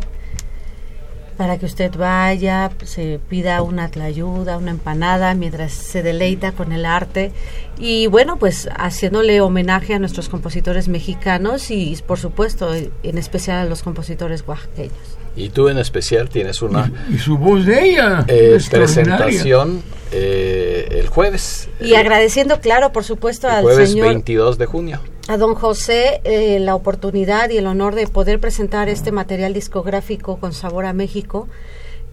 Para 1.39 1.57
que 1.57 1.67
usted 1.67 1.97
vaya, 1.97 2.71
se 2.85 3.21
pida 3.31 3.63
una 3.63 3.89
tlayuda, 3.89 4.59
una 4.59 4.73
empanada, 4.73 5.35
mientras 5.35 5.73
se 5.73 6.03
deleita 6.03 6.51
con 6.51 6.73
el 6.73 6.85
arte 6.85 7.31
y 7.79 8.09
bueno, 8.09 8.39
pues 8.39 8.69
haciéndole 8.77 9.41
homenaje 9.41 9.95
a 9.95 10.01
nuestros 10.01 10.29
compositores 10.29 10.89
mexicanos 10.89 11.71
y 11.71 11.97
por 12.05 12.19
supuesto 12.19 12.75
en 12.75 13.19
especial 13.19 13.59
a 13.59 13.65
los 13.67 13.85
compositores 13.85 14.43
oaxaqueños. 14.47 14.93
Y 15.37 15.51
tú 15.51 15.69
en 15.69 15.79
especial 15.79 16.29
tienes 16.29 16.61
una... 16.61 16.91
Y, 17.09 17.19
su 17.19 17.39
voz 17.39 17.65
de 17.65 17.91
ella. 17.91 18.25
Eh, 18.27 18.59
presentación 18.69 19.85
eh, 20.11 20.89
el 20.91 21.07
jueves. 21.07 21.69
Y 21.81 21.95
agradeciendo, 21.95 22.61
claro, 22.61 22.91
por 22.91 23.05
supuesto, 23.05 23.47
el 23.47 23.55
al 23.55 23.63
jueves 23.63 23.95
22 23.95 24.59
de 24.59 24.67
junio. 24.67 25.01
A 25.31 25.37
don 25.37 25.55
José 25.55 26.23
eh, 26.25 26.59
la 26.59 26.75
oportunidad 26.75 27.51
y 27.51 27.59
el 27.59 27.67
honor 27.67 27.95
de 27.95 28.07
poder 28.07 28.41
presentar 28.41 28.89
este 28.89 29.13
material 29.13 29.53
discográfico 29.53 30.39
con 30.39 30.55
sabor 30.55 30.87
a 30.87 30.95
México, 30.95 31.49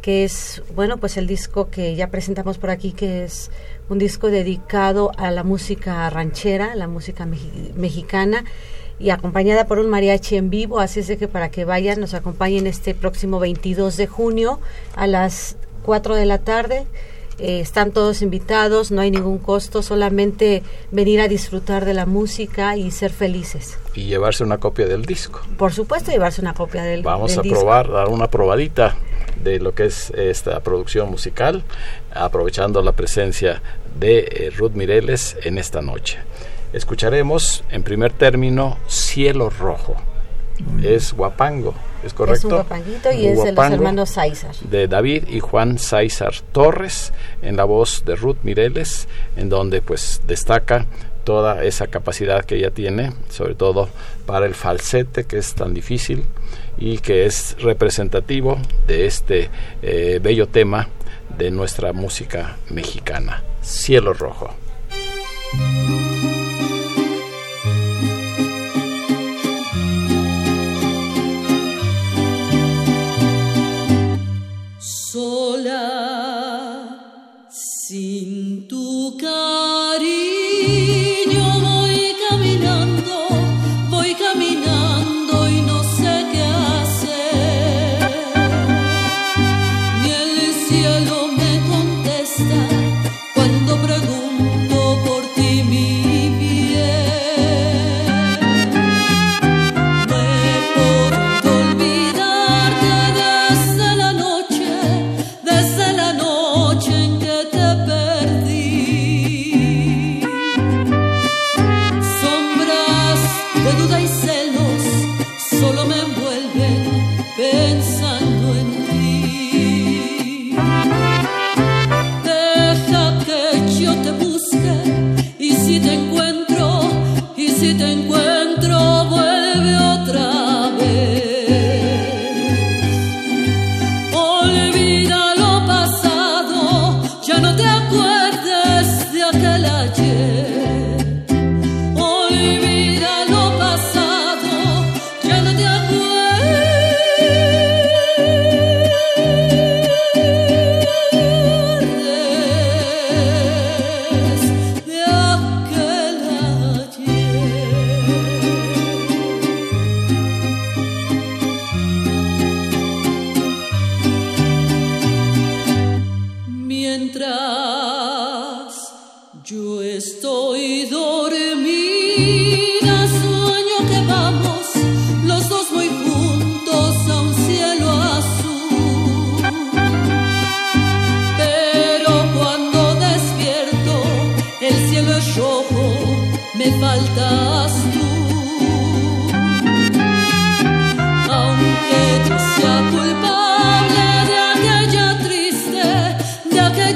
que 0.01 0.25
es, 0.25 0.61
bueno, 0.75 0.97
pues 0.97 1.15
el 1.15 1.25
disco 1.25 1.69
que 1.69 1.95
ya 1.95 2.11
presentamos 2.11 2.57
por 2.57 2.71
aquí, 2.71 2.91
que 2.91 3.23
es 3.23 3.51
un 3.87 3.99
disco 3.99 4.27
dedicado 4.27 5.13
a 5.15 5.31
la 5.31 5.45
música 5.45 6.09
ranchera, 6.09 6.75
la 6.75 6.89
música 6.89 7.25
mexicana 7.25 8.43
y 8.99 9.11
acompañada 9.11 9.65
por 9.65 9.79
un 9.79 9.89
mariachi 9.89 10.35
en 10.35 10.49
vivo, 10.49 10.81
así 10.81 10.99
es 10.99 11.07
de 11.07 11.15
que 11.15 11.29
para 11.29 11.49
que 11.49 11.63
vayan, 11.63 12.01
nos 12.01 12.13
acompañen 12.15 12.67
este 12.67 12.93
próximo 12.93 13.39
22 13.39 13.95
de 13.95 14.07
junio 14.07 14.59
a 14.93 15.07
las 15.07 15.55
4 15.83 16.15
de 16.15 16.25
la 16.25 16.39
tarde. 16.39 16.85
Eh, 17.37 17.59
están 17.59 17.91
todos 17.91 18.21
invitados, 18.21 18.91
no 18.91 19.01
hay 19.01 19.11
ningún 19.11 19.39
costo, 19.39 19.81
solamente 19.81 20.63
venir 20.91 21.19
a 21.19 21.27
disfrutar 21.27 21.83
de 21.83 21.93
la 21.93 22.05
música 22.05 22.77
y 22.77 22.91
ser 22.91 23.11
felices. 23.11 23.77
Y 23.93 24.05
llevarse 24.05 24.43
una 24.43 24.57
copia 24.57 24.85
del 24.85 25.05
disco. 25.05 25.41
Por 25.57 25.73
supuesto, 25.73 26.11
llevarse 26.11 26.41
una 26.41 26.53
copia 26.53 26.83
del 26.83 27.03
Vamos 27.03 27.37
a 27.37 27.41
probar, 27.41 27.91
dar 27.91 28.07
una 28.07 28.29
probadita 28.29 28.95
de 29.43 29.59
lo 29.59 29.75
que 29.75 29.85
es 29.85 30.11
esta 30.11 30.61
producción 30.61 31.09
musical, 31.09 31.63
aprovechando 32.13 32.81
la 32.81 32.93
presencia 32.93 33.61
de 33.99 34.19
eh, 34.19 34.49
Ruth 34.55 34.73
Mireles 34.73 35.37
en 35.43 35.57
esta 35.57 35.81
noche. 35.81 36.19
Escucharemos 36.73 37.63
en 37.69 37.83
primer 37.83 38.13
término 38.13 38.77
Cielo 38.87 39.49
Rojo. 39.49 39.95
Es 40.81 41.13
Guapango, 41.13 41.73
¿es 42.05 42.13
correcto? 42.13 42.37
Es 42.37 42.43
un 42.45 42.51
guapanguito 42.51 43.11
y 43.11 43.27
es 43.27 43.43
de 43.43 43.51
los 43.51 43.65
hermanos 43.71 44.09
Sáizar. 44.11 44.55
De 44.57 44.87
David 44.87 45.27
y 45.27 45.39
Juan 45.39 45.79
Sáizar 45.79 46.33
Torres, 46.51 47.11
en 47.41 47.57
la 47.57 47.65
voz 47.65 48.03
de 48.05 48.15
Ruth 48.15 48.37
Mireles, 48.43 49.07
en 49.35 49.49
donde 49.49 49.81
pues 49.81 50.21
destaca 50.27 50.85
toda 51.23 51.63
esa 51.63 51.87
capacidad 51.87 52.45
que 52.45 52.55
ella 52.55 52.71
tiene, 52.71 53.11
sobre 53.29 53.55
todo 53.55 53.89
para 54.25 54.45
el 54.45 54.53
falsete, 54.53 55.25
que 55.25 55.39
es 55.39 55.55
tan 55.55 55.73
difícil 55.73 56.23
y 56.77 56.99
que 56.99 57.25
es 57.25 57.57
representativo 57.59 58.59
de 58.87 59.07
este 59.07 59.49
eh, 59.81 60.19
bello 60.21 60.47
tema 60.47 60.87
de 61.37 61.51
nuestra 61.51 61.91
música 61.93 62.57
mexicana, 62.69 63.43
Cielo 63.61 64.13
Rojo. 64.13 64.53
sola 75.15 75.85
sin 77.49 78.67
tu 78.67 79.15
cariño. 79.17 80.34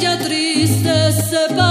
Vamos 0.01 1.33
a 1.33 1.68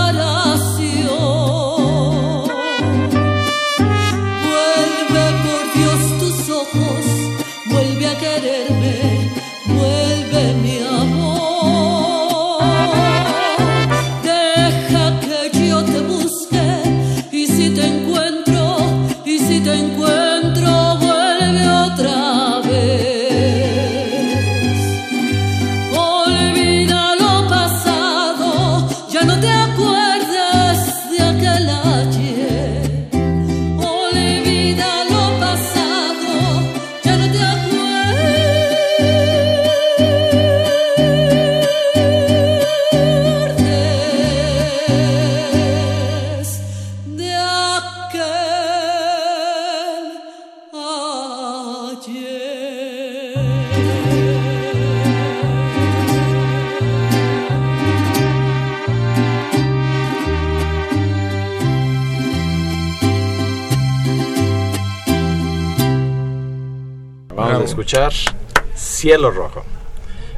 Cielo 68.75 69.31
Rojo. 69.31 69.65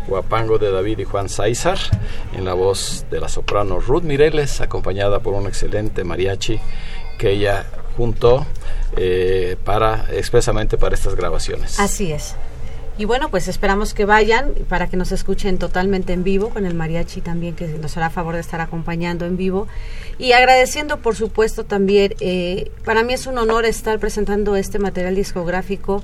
Guapango 0.06 0.58
de 0.58 0.70
David 0.70 1.00
y 1.00 1.04
Juan 1.04 1.28
Sáizar, 1.28 1.78
en 2.32 2.44
la 2.44 2.54
voz 2.54 3.06
de 3.10 3.18
la 3.18 3.28
soprano 3.28 3.80
Ruth 3.80 4.04
Mireles, 4.04 4.60
acompañada 4.60 5.18
por 5.18 5.34
un 5.34 5.48
excelente 5.48 6.04
mariachi 6.04 6.60
que 7.18 7.30
ella 7.30 7.66
juntó 7.96 8.46
eh, 8.96 9.56
para, 9.64 10.06
expresamente 10.12 10.78
para 10.78 10.94
estas 10.94 11.16
grabaciones. 11.16 11.80
Así 11.80 12.12
es. 12.12 12.36
Y 12.98 13.04
bueno, 13.04 13.30
pues 13.30 13.48
esperamos 13.48 13.94
que 13.94 14.04
vayan 14.04 14.52
para 14.68 14.88
que 14.88 14.96
nos 14.96 15.10
escuchen 15.10 15.58
totalmente 15.58 16.12
en 16.12 16.22
vivo, 16.22 16.50
con 16.50 16.66
el 16.66 16.74
mariachi 16.74 17.20
también 17.20 17.56
que 17.56 17.66
nos 17.66 17.96
hará 17.96 18.10
favor 18.10 18.34
de 18.34 18.40
estar 18.42 18.60
acompañando 18.60 19.26
en 19.26 19.36
vivo. 19.36 19.66
Y 20.18 20.32
agradeciendo, 20.32 20.98
por 20.98 21.16
supuesto, 21.16 21.64
también, 21.64 22.14
eh, 22.20 22.70
para 22.84 23.02
mí 23.02 23.12
es 23.12 23.26
un 23.26 23.38
honor 23.38 23.64
estar 23.64 23.98
presentando 23.98 24.54
este 24.54 24.78
material 24.78 25.16
discográfico 25.16 26.00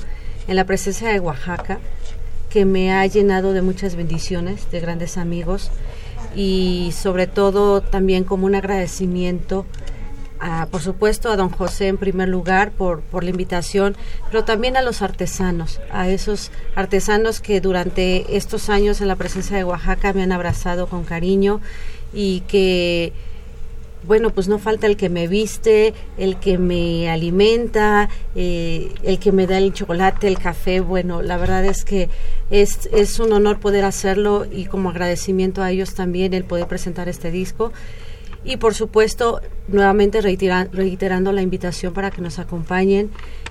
en 0.48 0.56
la 0.56 0.64
presencia 0.64 1.08
de 1.08 1.20
Oaxaca, 1.20 1.78
que 2.50 2.64
me 2.64 2.92
ha 2.92 3.06
llenado 3.06 3.52
de 3.52 3.62
muchas 3.62 3.96
bendiciones, 3.96 4.70
de 4.70 4.80
grandes 4.80 5.16
amigos 5.18 5.70
y 6.34 6.92
sobre 6.96 7.26
todo 7.26 7.80
también 7.80 8.24
como 8.24 8.46
un 8.46 8.54
agradecimiento 8.54 9.66
por 10.70 10.80
supuesto 10.82 11.30
a 11.30 11.36
don 11.36 11.50
José 11.50 11.88
en 11.88 11.96
primer 11.96 12.28
lugar 12.28 12.72
por, 12.72 13.00
por 13.00 13.24
la 13.24 13.30
invitación, 13.30 13.96
pero 14.30 14.44
también 14.44 14.76
a 14.76 14.82
los 14.82 15.02
artesanos, 15.02 15.80
a 15.90 16.08
esos 16.08 16.50
artesanos 16.74 17.40
que 17.40 17.60
durante 17.60 18.36
estos 18.36 18.68
años 18.68 19.00
en 19.00 19.08
la 19.08 19.16
presencia 19.16 19.56
de 19.56 19.64
Oaxaca 19.64 20.12
me 20.12 20.22
han 20.22 20.32
abrazado 20.32 20.88
con 20.88 21.04
cariño 21.04 21.60
y 22.12 22.40
que 22.40 23.12
bueno, 24.04 24.30
pues 24.30 24.48
no 24.48 24.58
falta 24.58 24.86
el 24.86 24.96
que 24.96 25.08
me 25.08 25.26
viste, 25.26 25.94
el 26.16 26.36
que 26.36 26.58
me 26.58 27.10
alimenta, 27.10 28.08
eh, 28.34 28.92
el 29.02 29.18
que 29.18 29.32
me 29.32 29.46
da 29.46 29.58
el 29.58 29.72
chocolate, 29.72 30.28
el 30.28 30.38
café. 30.38 30.80
Bueno, 30.80 31.22
la 31.22 31.36
verdad 31.36 31.64
es 31.64 31.84
que 31.84 32.08
es, 32.50 32.88
es 32.92 33.18
un 33.18 33.32
honor 33.32 33.58
poder 33.58 33.84
hacerlo 33.84 34.46
y 34.50 34.66
como 34.66 34.90
agradecimiento 34.90 35.62
a 35.62 35.70
ellos 35.70 35.94
también 35.94 36.34
el 36.34 36.44
poder 36.44 36.66
presentar 36.66 37.08
este 37.08 37.30
disco. 37.30 37.72
Y 38.44 38.58
por 38.58 38.74
supuesto, 38.74 39.40
nuevamente 39.66 40.20
reiterando 40.20 41.32
la 41.32 41.42
invitación 41.42 41.92
para 41.92 42.12
que 42.12 42.22
nos 42.22 42.38
acompañen 42.38 43.10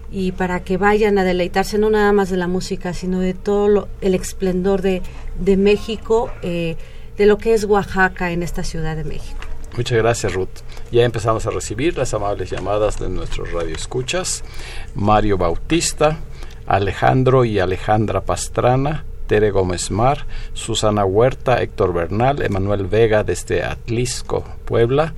y 0.10 0.32
para 0.32 0.64
que 0.64 0.78
vayan 0.78 1.18
a 1.18 1.26
deleitarse 1.26 1.78
no 1.78 1.90
nada 1.90 2.14
más 2.14 2.30
de 2.30 2.38
la 2.38 2.48
música, 2.48 2.94
sino 2.94 3.20
de 3.20 3.34
todo 3.34 3.90
el 4.00 4.16
esplendor 4.16 4.82
de, 4.82 5.02
de 5.38 5.58
México, 5.58 6.32
eh, 6.44 6.78
de 7.18 7.26
lo 7.26 7.38
que 7.38 7.54
es 7.54 7.66
Oaxaca 7.66 8.32
en 8.32 8.42
esta 8.42 8.64
Ciudad 8.64 8.96
de 8.96 9.04
México. 9.04 9.45
Muchas 9.78 9.98
gracias, 9.98 10.34
Ruth. 10.34 10.62
Ya 10.92 11.04
empezamos 11.04 11.46
a 11.46 11.52
recibir 11.52 11.98
las 11.98 12.14
amables 12.14 12.50
llamadas 12.50 12.98
de 12.98 13.10
nuestros 13.10 13.52
radioescuchas. 13.52 14.44
Mario 14.96 15.38
Bautista, 15.38 16.18
Alejandro 16.66 17.44
y 17.44 17.60
Alejandra 17.60 18.22
Pastrana, 18.22 19.04
Tere 19.28 19.52
Gómez 19.52 19.92
Mar, 19.92 20.28
Susana 20.54 21.04
Huerta, 21.04 21.62
Héctor 21.62 21.94
Bernal, 21.94 22.42
Emanuel 22.42 22.86
Vega 22.86 23.24
desde 23.24 23.64
Atlisco, 23.64 24.46
Puebla, 24.64 25.14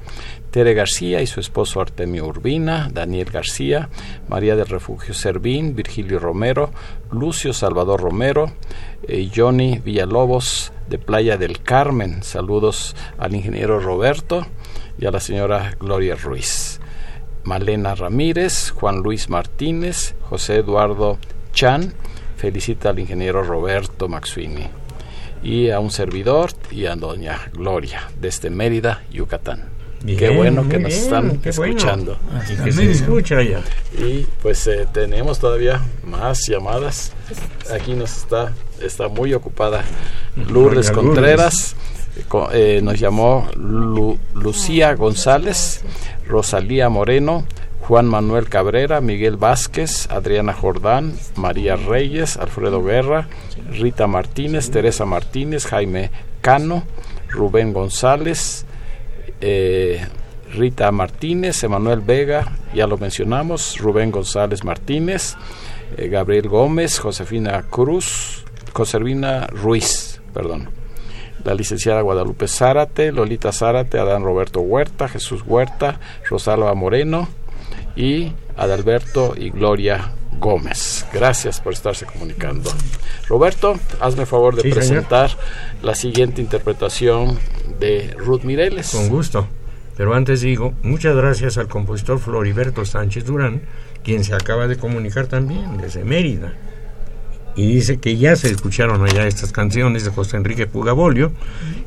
Tere 0.57 0.73
García 0.73 1.21
y 1.21 1.27
su 1.27 1.39
esposo 1.39 1.81
Artemio 1.81 2.25
Urbina, 2.25 2.89
Daniel 2.91 3.29
García, 3.29 3.89
María 4.27 4.55
del 4.55 4.65
Refugio 4.65 5.13
Servín, 5.13 5.75
Virgilio 5.75 6.17
Romero, 6.17 6.71
Lucio 7.11 7.53
Salvador 7.53 8.01
Romero, 8.01 8.51
eh, 9.07 9.29
Johnny 9.35 9.77
Villalobos 9.77 10.73
de 10.89 10.97
Playa 10.97 11.37
del 11.37 11.61
Carmen. 11.61 12.23
Saludos 12.23 12.95
al 13.19 13.35
ingeniero 13.35 13.79
Roberto 13.79 14.47
y 14.97 15.05
a 15.05 15.11
la 15.11 15.19
señora 15.19 15.75
Gloria 15.79 16.15
Ruiz. 16.15 16.79
Malena 17.43 17.93
Ramírez, 17.93 18.71
Juan 18.71 19.03
Luis 19.03 19.29
Martínez, 19.29 20.15
José 20.23 20.55
Eduardo 20.55 21.19
Chan, 21.53 21.93
felicita 22.35 22.89
al 22.89 22.97
ingeniero 22.97 23.43
Roberto 23.43 24.07
Maxuini 24.07 24.65
y 25.43 25.69
a 25.69 25.79
un 25.79 25.91
servidor 25.91 26.49
y 26.71 26.87
a 26.87 26.95
doña 26.95 27.51
Gloria 27.53 28.09
desde 28.19 28.49
Mérida, 28.49 29.03
Yucatán. 29.11 29.76
Qué 30.05 30.29
bueno 30.29 30.67
que 30.67 30.79
nos 30.79 30.93
están 30.93 31.39
escuchando. 31.43 32.17
que 32.63 32.71
se 32.71 32.91
escucha 32.91 33.41
ya. 33.41 33.61
Y 33.97 34.27
pues 34.41 34.67
eh, 34.67 34.87
tenemos 34.91 35.39
todavía 35.39 35.81
más 36.03 36.47
llamadas. 36.47 37.13
Aquí 37.73 37.93
nos 37.93 38.17
está, 38.17 38.53
está 38.81 39.07
muy 39.07 39.33
ocupada 39.33 39.83
Lourdes 40.35 40.91
Contreras. 40.91 41.75
Eh, 42.51 42.81
nos 42.83 42.99
llamó 42.99 43.47
Lucía 44.33 44.95
González, 44.95 45.81
Rosalía 46.27 46.89
Moreno, 46.89 47.45
Juan 47.87 48.05
Manuel 48.05 48.49
Cabrera, 48.49 48.99
Miguel 48.99 49.37
Vázquez, 49.37 50.09
Adriana 50.11 50.53
Jordán, 50.53 51.13
María 51.35 51.75
Reyes, 51.75 52.35
Alfredo 52.35 52.83
Guerra, 52.83 53.29
Rita 53.69 54.07
Martínez, 54.07 54.71
Teresa 54.71 55.05
Martínez, 55.05 55.65
Jaime 55.67 56.11
Cano, 56.41 56.83
Rubén 57.29 57.71
González, 57.71 58.65
eh, 59.41 60.05
Rita 60.53 60.91
Martínez, 60.91 61.63
Emanuel 61.63 62.01
Vega, 62.01 62.53
ya 62.73 62.87
lo 62.87 62.97
mencionamos, 62.97 63.77
Rubén 63.79 64.11
González 64.11 64.63
Martínez, 64.63 65.35
eh, 65.97 66.07
Gabriel 66.07 66.47
Gómez, 66.47 66.99
Josefina 66.99 67.63
Cruz, 67.69 68.45
Joservina 68.73 69.47
Ruiz, 69.47 70.21
perdón. 70.33 70.69
La 71.43 71.53
licenciada 71.53 72.01
Guadalupe 72.01 72.47
Zárate, 72.47 73.11
Lolita 73.11 73.51
Zárate, 73.51 73.99
Adán 73.99 74.23
Roberto 74.23 74.59
Huerta, 74.61 75.07
Jesús 75.07 75.43
Huerta, 75.45 75.99
Rosalba 76.29 76.73
Moreno, 76.73 77.29
y 77.97 78.31
Adalberto 78.55 79.33
y 79.35 79.49
Gloria 79.49 80.11
Gómez. 80.39 81.05
Gracias 81.11 81.59
por 81.59 81.73
estarse 81.73 82.05
comunicando. 82.05 82.71
Roberto, 83.27 83.77
hazme 83.99 84.25
favor 84.25 84.55
de 84.55 84.69
presentar 84.69 85.31
la 85.81 85.95
siguiente 85.95 86.41
interpretación 86.41 87.39
de 87.79 88.13
Ruth 88.17 88.43
Mireles. 88.43 88.91
Con 88.91 89.09
gusto. 89.09 89.47
Pero 89.95 90.13
antes 90.13 90.41
digo, 90.41 90.73
muchas 90.83 91.15
gracias 91.15 91.57
al 91.57 91.67
compositor 91.67 92.19
Floriberto 92.19 92.85
Sánchez 92.85 93.25
Durán, 93.25 93.61
quien 94.03 94.23
se 94.23 94.35
acaba 94.35 94.67
de 94.67 94.77
comunicar 94.77 95.27
también 95.27 95.77
desde 95.77 96.03
Mérida 96.03 96.53
y 97.57 97.65
dice 97.65 97.97
que 97.97 98.15
ya 98.17 98.35
se 98.35 98.49
escucharon 98.49 99.03
allá 99.03 99.27
estas 99.27 99.51
canciones 99.51 100.05
de 100.05 100.11
José 100.11 100.37
Enrique 100.37 100.67
Pugabolio 100.67 101.31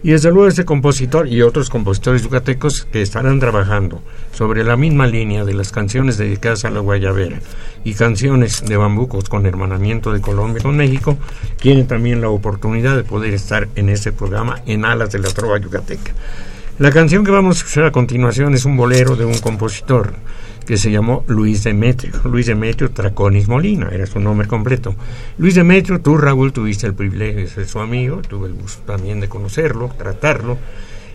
y 0.03 0.11
desde 0.11 0.31
luego 0.33 0.49
este 0.49 0.65
compositor 0.65 1.29
y 1.29 1.43
otros 1.43 1.71
compositores 1.71 2.25
yucatecos 2.25 2.89
que 2.93 3.01
estarán 3.01 3.39
trabajando 3.39 4.03
sobre 4.33 4.65
la 4.65 4.77
misma 4.77 5.07
línea 5.07 5.45
de 5.45 5.55
las 5.55 5.71
canciones 5.71 6.19
dedicadas 6.19 6.65
a 6.65 6.71
la 6.71 6.81
guayabera 6.81 7.39
y 7.85 7.95
canciones 7.95 8.65
de 8.67 8.77
bambucos 8.77 9.29
con 9.29 9.47
hermanamiento 9.47 10.13
de 10.13 10.21
Colombia 10.21 10.61
con 10.61 10.77
México 10.77 11.17
tienen 11.61 11.87
también 11.87 12.21
la 12.21 12.31
oportunidad 12.31 12.97
de 12.97 13.05
poder 13.05 13.33
estar 13.33 13.69
en 13.77 13.91
este 13.91 14.11
programa 14.11 14.63
en 14.67 14.85
Alas 14.85 15.13
de 15.13 15.21
la 15.21 15.29
Trova 15.29 15.59
Yucateca. 15.59 16.13
La 16.81 16.91
canción 16.91 17.25
que 17.25 17.31
vamos 17.31 17.57
a 17.57 17.59
escuchar 17.59 17.85
a 17.85 17.93
continuación 17.93 18.55
es 18.55 18.65
un 18.65 18.77
bolero 18.77 19.15
de 19.15 19.25
un 19.25 19.39
compositor 19.39 20.15
que 20.67 20.77
se 20.77 20.91
llamó 20.91 21.25
Luis 21.27 21.65
Demetrio. 21.65 22.13
Luis 22.25 22.47
Demetrio 22.47 22.91
Traconis 22.91 23.49
Molina, 23.49 23.89
era 23.93 24.07
su 24.07 24.21
nombre 24.21 24.47
completo. 24.47 24.95
Luis 25.39 25.55
Demetrio, 25.55 26.01
tú 26.01 26.17
Raúl 26.17 26.53
tuviste 26.53 26.87
el 26.87 26.95
privilegio 26.95 27.41
de 27.41 27.49
ser 27.49 27.67
su 27.67 27.81
amigo, 27.81 28.23
tuve 28.23 28.49
el 28.49 28.55
gusto 28.55 28.83
también 28.83 29.21
de 29.21 29.29
conocerlo, 29.29 29.91
tratarlo, 29.97 30.59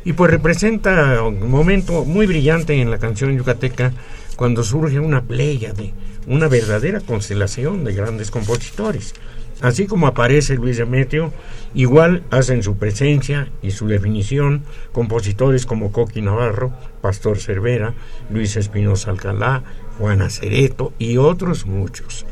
y 0.04 0.14
pues 0.14 0.30
representa 0.30 1.22
un 1.24 1.50
momento 1.50 2.06
muy 2.06 2.28
brillante 2.28 2.80
en 2.80 2.92
la 2.92 3.00
canción 3.00 3.36
yucateca 3.36 3.92
cuando 4.36 4.64
surge 4.64 5.00
una 5.00 5.22
playa 5.24 5.74
de 5.74 5.94
una 6.28 6.48
verdadera 6.48 7.00
constelación 7.00 7.84
de 7.84 7.94
grandes 7.94 8.32
compositores. 8.32 9.14
Así 9.62 9.86
como 9.88 10.08
aparece 10.08 10.56
Luis 10.56 10.78
Demetrio, 10.78 11.32
igual 11.74 12.24
hacen 12.30 12.62
su 12.62 12.78
presencia 12.78 13.50
y 13.62 13.72
su 13.72 13.88
definición 13.88 14.64
compositores 14.92 15.66
como 15.66 15.92
Coqui 15.92 16.22
Navarro, 16.22 16.74
Pastor 17.02 17.40
Cervera, 17.40 17.94
Luis 18.30 18.58
Espinosa 18.58 19.12
Alcalá, 19.12 19.64
Juana 19.98 20.30
Cereto 20.30 20.94
y 21.00 21.18
otros 21.18 21.66
muchos. 21.66 22.26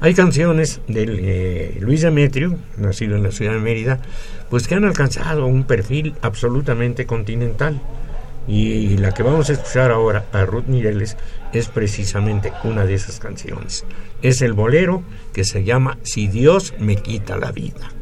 Hay 0.00 0.14
canciones 0.14 0.80
de 0.86 1.04
eh, 1.08 1.78
Luis 1.80 2.02
Demetrio, 2.02 2.56
nacido 2.76 3.16
en 3.16 3.24
la 3.24 3.32
ciudad 3.32 3.52
de 3.52 3.58
Mérida, 3.58 4.00
pues 4.48 4.68
que 4.68 4.76
han 4.76 4.84
alcanzado 4.84 5.46
un 5.46 5.64
perfil 5.64 6.14
absolutamente 6.22 7.04
continental. 7.04 7.80
Y 8.48 8.96
la 8.96 9.12
que 9.12 9.22
vamos 9.22 9.50
a 9.50 9.52
escuchar 9.52 9.90
ahora 9.90 10.24
a 10.32 10.44
Ruth 10.46 10.66
Mireles 10.66 11.16
es 11.52 11.68
precisamente 11.68 12.52
una 12.64 12.86
de 12.86 12.94
esas 12.94 13.20
canciones. 13.20 13.84
Es 14.22 14.40
el 14.40 14.54
bolero 14.54 15.02
que 15.34 15.44
se 15.44 15.64
llama 15.64 15.98
Si 16.02 16.28
Dios 16.28 16.74
me 16.78 16.96
quita 16.96 17.36
la 17.36 17.52
vida. 17.52 17.92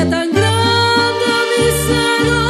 Tan 0.00 0.32
grande 0.32 1.26
mi 1.50 1.64
celo 1.86 2.44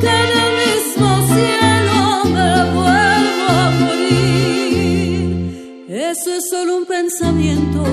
que 0.00 0.08
en 0.08 0.30
el 0.42 0.52
mismo 0.62 1.08
cielo 1.32 1.98
me 2.24 2.50
vuelvo 2.76 3.44
a 3.48 3.70
morir. 3.80 5.24
Eso 5.88 6.28
es 6.34 6.42
solo 6.50 6.70
un 6.78 6.86
pensamiento, 6.86 7.84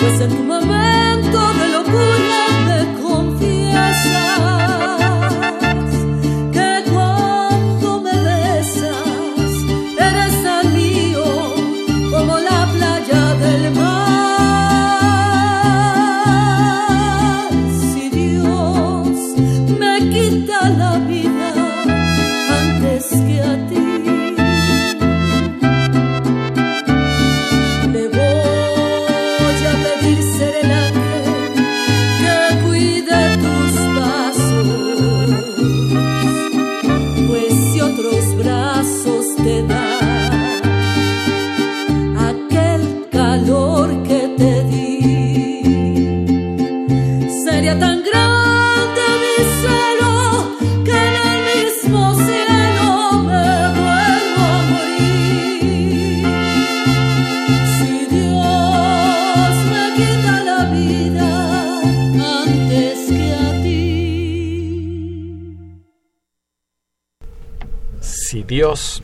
pues 0.00 0.20
en 0.20 0.30
tu 0.30 0.42
momento 0.44 1.53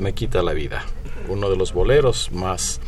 me 0.01 0.15
quita 0.15 0.43
la 0.43 0.53
vida, 0.53 0.85
uno 1.29 1.51
de 1.51 1.57
los 1.57 1.73
boleros 1.73 2.33
más 2.33 2.81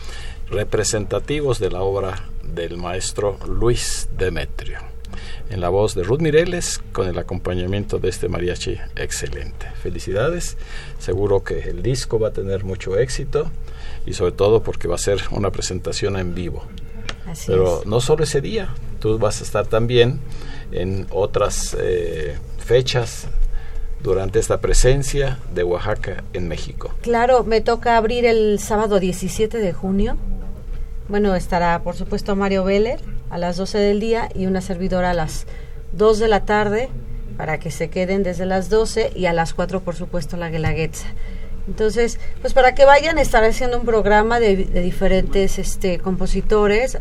representativos 0.48 1.58
de 1.58 1.70
la 1.70 1.82
obra 1.82 2.24
del 2.42 2.78
maestro 2.78 3.38
Luis 3.46 4.08
Demetrio, 4.16 4.78
en 5.50 5.60
la 5.60 5.68
voz 5.68 5.94
de 5.94 6.02
Ruth 6.02 6.20
Mireles 6.20 6.80
con 6.92 7.06
el 7.08 7.18
acompañamiento 7.18 7.98
de 7.98 8.08
este 8.08 8.28
mariachi 8.28 8.78
excelente. 8.96 9.66
Felicidades, 9.82 10.56
seguro 10.98 11.44
que 11.44 11.60
el 11.60 11.82
disco 11.82 12.18
va 12.18 12.28
a 12.28 12.32
tener 12.32 12.64
mucho 12.64 12.98
éxito 12.98 13.50
y 14.06 14.14
sobre 14.14 14.32
todo 14.32 14.62
porque 14.62 14.88
va 14.88 14.94
a 14.94 14.98
ser 14.98 15.22
una 15.30 15.50
presentación 15.50 16.16
en 16.16 16.34
vivo. 16.34 16.64
Así 17.26 17.46
Pero 17.48 17.80
es. 17.80 17.86
no 17.86 18.00
solo 18.00 18.24
ese 18.24 18.40
día, 18.40 18.74
tú 19.00 19.18
vas 19.18 19.40
a 19.40 19.44
estar 19.44 19.66
también 19.66 20.18
en 20.72 21.06
otras 21.10 21.76
eh, 21.78 22.38
fechas 22.58 23.28
durante 24.02 24.38
esta 24.38 24.60
presencia 24.60 25.38
de 25.54 25.62
Oaxaca 25.64 26.24
en 26.32 26.48
México. 26.48 26.92
Claro, 27.02 27.44
me 27.44 27.60
toca 27.60 27.96
abrir 27.96 28.24
el 28.26 28.58
sábado 28.58 28.98
17 29.00 29.58
de 29.58 29.72
junio. 29.72 30.16
Bueno, 31.08 31.34
estará 31.34 31.80
por 31.82 31.94
supuesto 31.94 32.34
Mario 32.36 32.64
Veller 32.64 33.00
a 33.30 33.38
las 33.38 33.56
12 33.56 33.78
del 33.78 34.00
día 34.00 34.28
y 34.34 34.46
una 34.46 34.60
servidora 34.60 35.10
a 35.10 35.14
las 35.14 35.46
2 35.92 36.18
de 36.18 36.28
la 36.28 36.44
tarde 36.44 36.88
para 37.36 37.58
que 37.58 37.70
se 37.70 37.90
queden 37.90 38.22
desde 38.22 38.46
las 38.46 38.68
12 38.70 39.12
y 39.14 39.26
a 39.26 39.32
las 39.32 39.54
4 39.54 39.80
por 39.80 39.94
supuesto 39.94 40.36
la 40.36 40.50
Guelaguetza. 40.50 41.06
Entonces, 41.68 42.18
pues 42.40 42.54
para 42.54 42.74
que 42.74 42.84
vayan, 42.84 43.18
estaré 43.18 43.48
haciendo 43.48 43.78
un 43.78 43.84
programa 43.86 44.40
de, 44.40 44.56
diferentes 44.56 45.58
este, 45.60 45.98
compositores, 46.00 46.98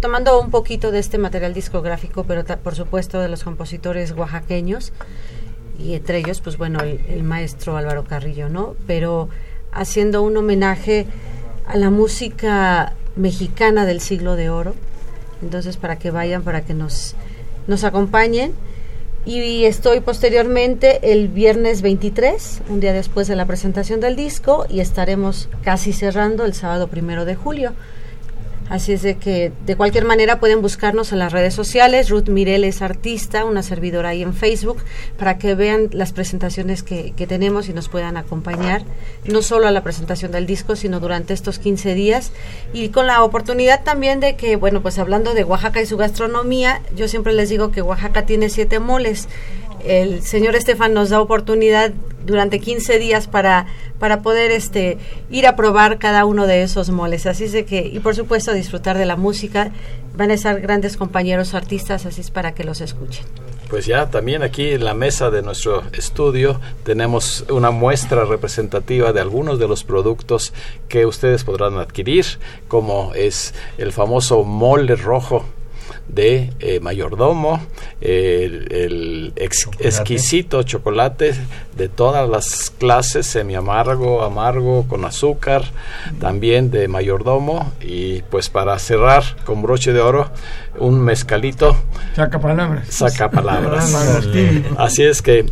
tomando 0.00 0.40
un 0.40 0.50
poquito 0.50 0.92
de 0.92 1.00
este 1.00 1.18
material 1.18 1.54
discográfico, 1.54 2.22
pero 2.24 2.44
ta- 2.44 2.56
por 2.58 2.74
supuesto 2.76 3.20
de 3.20 3.28
los 3.28 3.42
compositores 3.42 4.12
oaxaqueños 4.12 4.92
y 5.80 5.94
entre 5.94 6.18
ellos, 6.18 6.40
pues 6.40 6.58
bueno, 6.58 6.80
el, 6.80 7.00
el 7.08 7.22
maestro 7.22 7.76
Álvaro 7.76 8.04
Carrillo, 8.04 8.48
¿no? 8.48 8.76
Pero 8.86 9.28
haciendo 9.72 10.22
un 10.22 10.36
homenaje 10.36 11.06
a 11.66 11.76
la 11.76 11.90
música 11.90 12.94
mexicana 13.16 13.86
del 13.86 14.00
siglo 14.00 14.36
de 14.36 14.50
oro. 14.50 14.74
Entonces, 15.42 15.76
para 15.76 15.98
que 15.98 16.10
vayan, 16.10 16.42
para 16.42 16.62
que 16.62 16.74
nos, 16.74 17.14
nos 17.66 17.84
acompañen. 17.84 18.52
Y 19.26 19.64
estoy 19.64 20.00
posteriormente 20.00 21.12
el 21.12 21.28
viernes 21.28 21.82
23, 21.82 22.62
un 22.70 22.80
día 22.80 22.94
después 22.94 23.28
de 23.28 23.36
la 23.36 23.44
presentación 23.44 24.00
del 24.00 24.16
disco, 24.16 24.64
y 24.70 24.80
estaremos 24.80 25.50
casi 25.62 25.92
cerrando 25.92 26.46
el 26.46 26.54
sábado 26.54 26.88
primero 26.88 27.26
de 27.26 27.34
julio. 27.34 27.74
Así 28.70 28.92
es 28.92 29.02
de 29.02 29.16
que 29.16 29.52
de 29.66 29.74
cualquier 29.74 30.04
manera 30.04 30.38
pueden 30.38 30.62
buscarnos 30.62 31.10
en 31.10 31.18
las 31.18 31.32
redes 31.32 31.54
sociales. 31.54 32.08
Ruth 32.08 32.28
Mireles 32.28 32.82
Artista, 32.82 33.44
una 33.44 33.64
servidora 33.64 34.10
ahí 34.10 34.22
en 34.22 34.32
Facebook, 34.32 34.78
para 35.18 35.38
que 35.38 35.56
vean 35.56 35.88
las 35.90 36.12
presentaciones 36.12 36.84
que, 36.84 37.12
que 37.16 37.26
tenemos 37.26 37.68
y 37.68 37.72
nos 37.72 37.88
puedan 37.88 38.16
acompañar, 38.16 38.84
no 39.24 39.42
solo 39.42 39.66
a 39.66 39.72
la 39.72 39.82
presentación 39.82 40.30
del 40.30 40.46
disco, 40.46 40.76
sino 40.76 41.00
durante 41.00 41.34
estos 41.34 41.58
15 41.58 41.94
días. 41.94 42.30
Y 42.72 42.90
con 42.90 43.08
la 43.08 43.24
oportunidad 43.24 43.82
también 43.82 44.20
de 44.20 44.36
que, 44.36 44.54
bueno, 44.54 44.82
pues 44.82 45.00
hablando 45.00 45.34
de 45.34 45.42
Oaxaca 45.42 45.82
y 45.82 45.86
su 45.86 45.96
gastronomía, 45.96 46.80
yo 46.94 47.08
siempre 47.08 47.32
les 47.32 47.48
digo 47.48 47.72
que 47.72 47.82
Oaxaca 47.82 48.24
tiene 48.24 48.50
siete 48.50 48.78
moles. 48.78 49.28
El 49.84 50.22
señor 50.22 50.56
Estefan 50.56 50.94
nos 50.94 51.10
da 51.10 51.20
oportunidad 51.20 51.92
durante 52.24 52.60
15 52.60 52.98
días 52.98 53.26
para, 53.26 53.66
para 53.98 54.22
poder 54.22 54.50
este, 54.50 54.98
ir 55.30 55.46
a 55.46 55.56
probar 55.56 55.98
cada 55.98 56.24
uno 56.24 56.46
de 56.46 56.62
esos 56.62 56.90
moles. 56.90 57.26
Así 57.26 57.44
es 57.44 57.52
de 57.52 57.64
que, 57.64 57.86
y 57.86 57.98
por 58.00 58.14
supuesto 58.14 58.52
disfrutar 58.52 58.98
de 58.98 59.06
la 59.06 59.16
música. 59.16 59.72
Van 60.16 60.30
a 60.30 60.34
estar 60.34 60.60
grandes 60.60 60.96
compañeros 60.96 61.54
artistas, 61.54 62.04
así 62.04 62.20
es 62.20 62.30
para 62.30 62.52
que 62.52 62.64
los 62.64 62.80
escuchen. 62.80 63.24
Pues 63.70 63.86
ya 63.86 64.10
también 64.10 64.42
aquí 64.42 64.70
en 64.70 64.84
la 64.84 64.94
mesa 64.94 65.30
de 65.30 65.42
nuestro 65.42 65.84
estudio 65.92 66.60
tenemos 66.82 67.44
una 67.48 67.70
muestra 67.70 68.24
representativa 68.24 69.12
de 69.12 69.20
algunos 69.20 69.60
de 69.60 69.68
los 69.68 69.84
productos 69.84 70.52
que 70.88 71.06
ustedes 71.06 71.44
podrán 71.44 71.78
adquirir, 71.78 72.26
como 72.66 73.14
es 73.14 73.54
el 73.78 73.92
famoso 73.92 74.42
mole 74.42 74.96
rojo 74.96 75.44
de 76.14 76.50
eh, 76.60 76.80
mayordomo, 76.80 77.60
eh, 78.00 78.44
el, 78.44 78.72
el 78.72 79.32
ex- 79.36 79.64
Chocolate. 79.64 79.88
exquisito 79.88 80.62
chocolate 80.62 81.34
de 81.76 81.88
todas 81.88 82.28
las 82.28 82.70
clases, 82.70 83.26
semi 83.26 83.54
amargo, 83.54 84.22
amargo, 84.22 84.86
con 84.88 85.04
azúcar, 85.04 85.64
también 86.20 86.70
de 86.70 86.88
mayordomo 86.88 87.72
y 87.80 88.22
pues 88.22 88.48
para 88.48 88.78
cerrar 88.78 89.22
con 89.44 89.62
broche 89.62 89.92
de 89.92 90.00
oro 90.00 90.30
un 90.78 91.00
mezcalito 91.00 91.76
Saca 92.14 92.40
palabras. 92.40 92.86
saca 92.88 93.30
palabras. 93.30 93.94
Agustín. 93.94 94.64
Así 94.78 95.02
es 95.04 95.22
que 95.22 95.46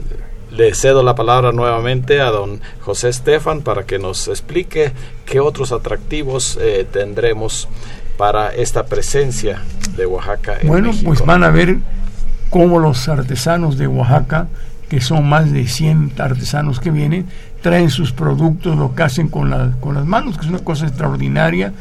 le 0.51 0.75
cedo 0.75 1.03
la 1.03 1.15
palabra 1.15 1.53
nuevamente 1.53 2.21
a 2.23 2.31
don 2.31 2.61
José 2.81 3.11
Estefan 3.11 3.61
para 3.61 3.85
que 3.85 3.99
nos 3.99 4.29
explique 4.29 4.93
qué 5.27 5.41
otros 5.41 5.73
atractivos 5.73 6.59
eh, 6.61 6.87
tendremos 6.91 7.69
para 8.19 8.51
esta 8.51 8.85
presencia 8.85 9.61
de 9.97 10.05
Oaxaca 10.05 10.59
en 10.61 10.69
Bueno, 10.69 10.89
México. 10.89 11.07
pues 11.07 11.25
van 11.25 11.45
a 11.45 11.51
ver 11.51 11.79
cómo 12.51 12.79
los 12.79 13.09
artesanos 13.09 13.79
de 13.79 13.87
Oaxaca, 13.87 14.49
que 14.91 15.01
son 15.01 15.27
más 15.29 15.51
de 15.53 15.67
100 15.67 16.13
artesanos 16.19 16.81
que 16.81 16.91
vienen, 16.91 17.27
traen 17.63 17.89
sus 17.91 18.13
productos, 18.13 18.77
lo 18.77 18.95
que 18.95 19.03
hacen 19.05 19.29
con, 19.29 19.49
la- 19.51 19.71
con 19.81 19.95
las 19.95 20.05
manos, 20.05 20.37
que 20.37 20.45
es 20.45 20.51
una 20.51 20.59
cosa 20.59 20.87
extraordinaria. 20.87 21.73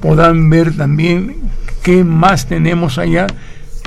Podrán 0.00 0.48
ver 0.50 0.76
también 0.76 1.36
qué 1.82 2.04
más 2.04 2.46
tenemos 2.46 2.98
allá. 2.98 3.26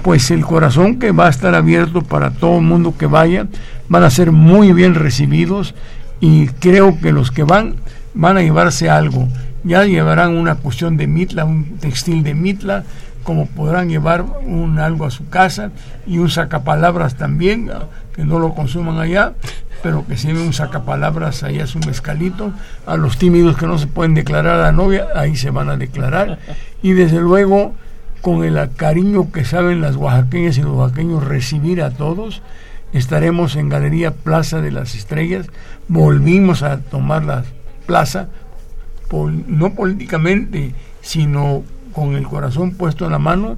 Pues 0.04 0.32
el 0.32 0.44
corazón 0.46 0.98
que 1.00 1.12
va 1.12 1.28
a 1.28 1.30
estar 1.30 1.54
abierto 1.54 2.02
para 2.02 2.32
todo 2.32 2.58
el 2.58 2.64
mundo 2.66 2.96
que 2.98 3.06
vaya, 3.06 3.46
van 3.88 4.04
a 4.04 4.10
ser 4.10 4.32
muy 4.32 4.74
bien 4.74 4.96
recibidos 4.96 5.76
y 6.20 6.48
creo 6.48 7.00
que 7.00 7.12
los 7.12 7.30
que 7.32 7.44
van 7.44 7.76
van 8.14 8.38
a 8.38 8.42
llevarse 8.42 8.90
algo. 8.90 9.28
Ya 9.64 9.86
llevarán 9.86 10.36
una 10.36 10.56
cuestión 10.56 10.98
de 10.98 11.08
mitla, 11.08 11.46
un 11.46 11.78
textil 11.78 12.24
de 12.24 12.34
mitla, 12.34 12.84
como 13.24 13.46
podrán 13.46 13.90
llevar 13.90 14.24
un 14.24 14.80
algo 14.80 15.06
a 15.06 15.12
su 15.12 15.30
casa 15.30 15.72
y 16.08 16.18
un 16.18 16.30
sacapalabras 16.30 17.16
también, 17.16 17.70
ah, 17.72 17.86
que 18.14 18.26
no 18.26 18.40
lo 18.40 18.54
consuman 18.54 19.00
allá, 19.00 19.34
pero 19.84 20.06
que 20.06 20.16
lleven 20.16 20.44
un 20.44 20.54
sacapalabras 20.54 21.44
allá 21.44 21.68
su 21.68 21.80
mezcalito. 21.80 22.54
A 22.86 22.98
los 22.98 23.18
tímidos 23.18 23.58
que 23.58 23.68
no 23.68 23.78
se 23.78 23.88
pueden 23.88 24.14
declarar 24.14 24.60
a 24.60 24.64
la 24.64 24.72
novia, 24.72 25.08
ahí 25.16 25.36
se 25.36 25.52
van 25.52 25.70
a 25.70 25.78
declarar. 25.78 26.40
Y 26.82 26.94
desde 26.94 27.20
luego, 27.20 27.74
con 28.22 28.44
el 28.44 28.58
cariño 28.76 29.32
que 29.32 29.46
saben 29.46 29.82
las 29.82 29.96
oaxaqueñas 29.96 30.58
y 30.58 30.62
los 30.62 30.76
oaxaqueños 30.76 31.24
recibir 31.24 31.82
a 31.82 31.92
todos, 31.92 32.42
estaremos 32.94 33.56
en 33.56 33.70
Galería 33.70 34.12
Plaza 34.12 34.62
de 34.62 34.72
las 34.72 34.96
Estrellas. 34.96 35.48
Volvimos 35.88 36.64
a 36.64 36.80
tomar 36.80 37.24
la 37.24 37.44
plaza, 37.86 38.28
no 39.12 39.74
políticamente, 39.74 40.74
sino 41.02 41.64
con 41.94 42.16
el 42.16 42.24
corazón 42.28 42.72
puesto 42.72 43.06
en 43.06 43.12
la 43.12 43.20
mano, 43.20 43.58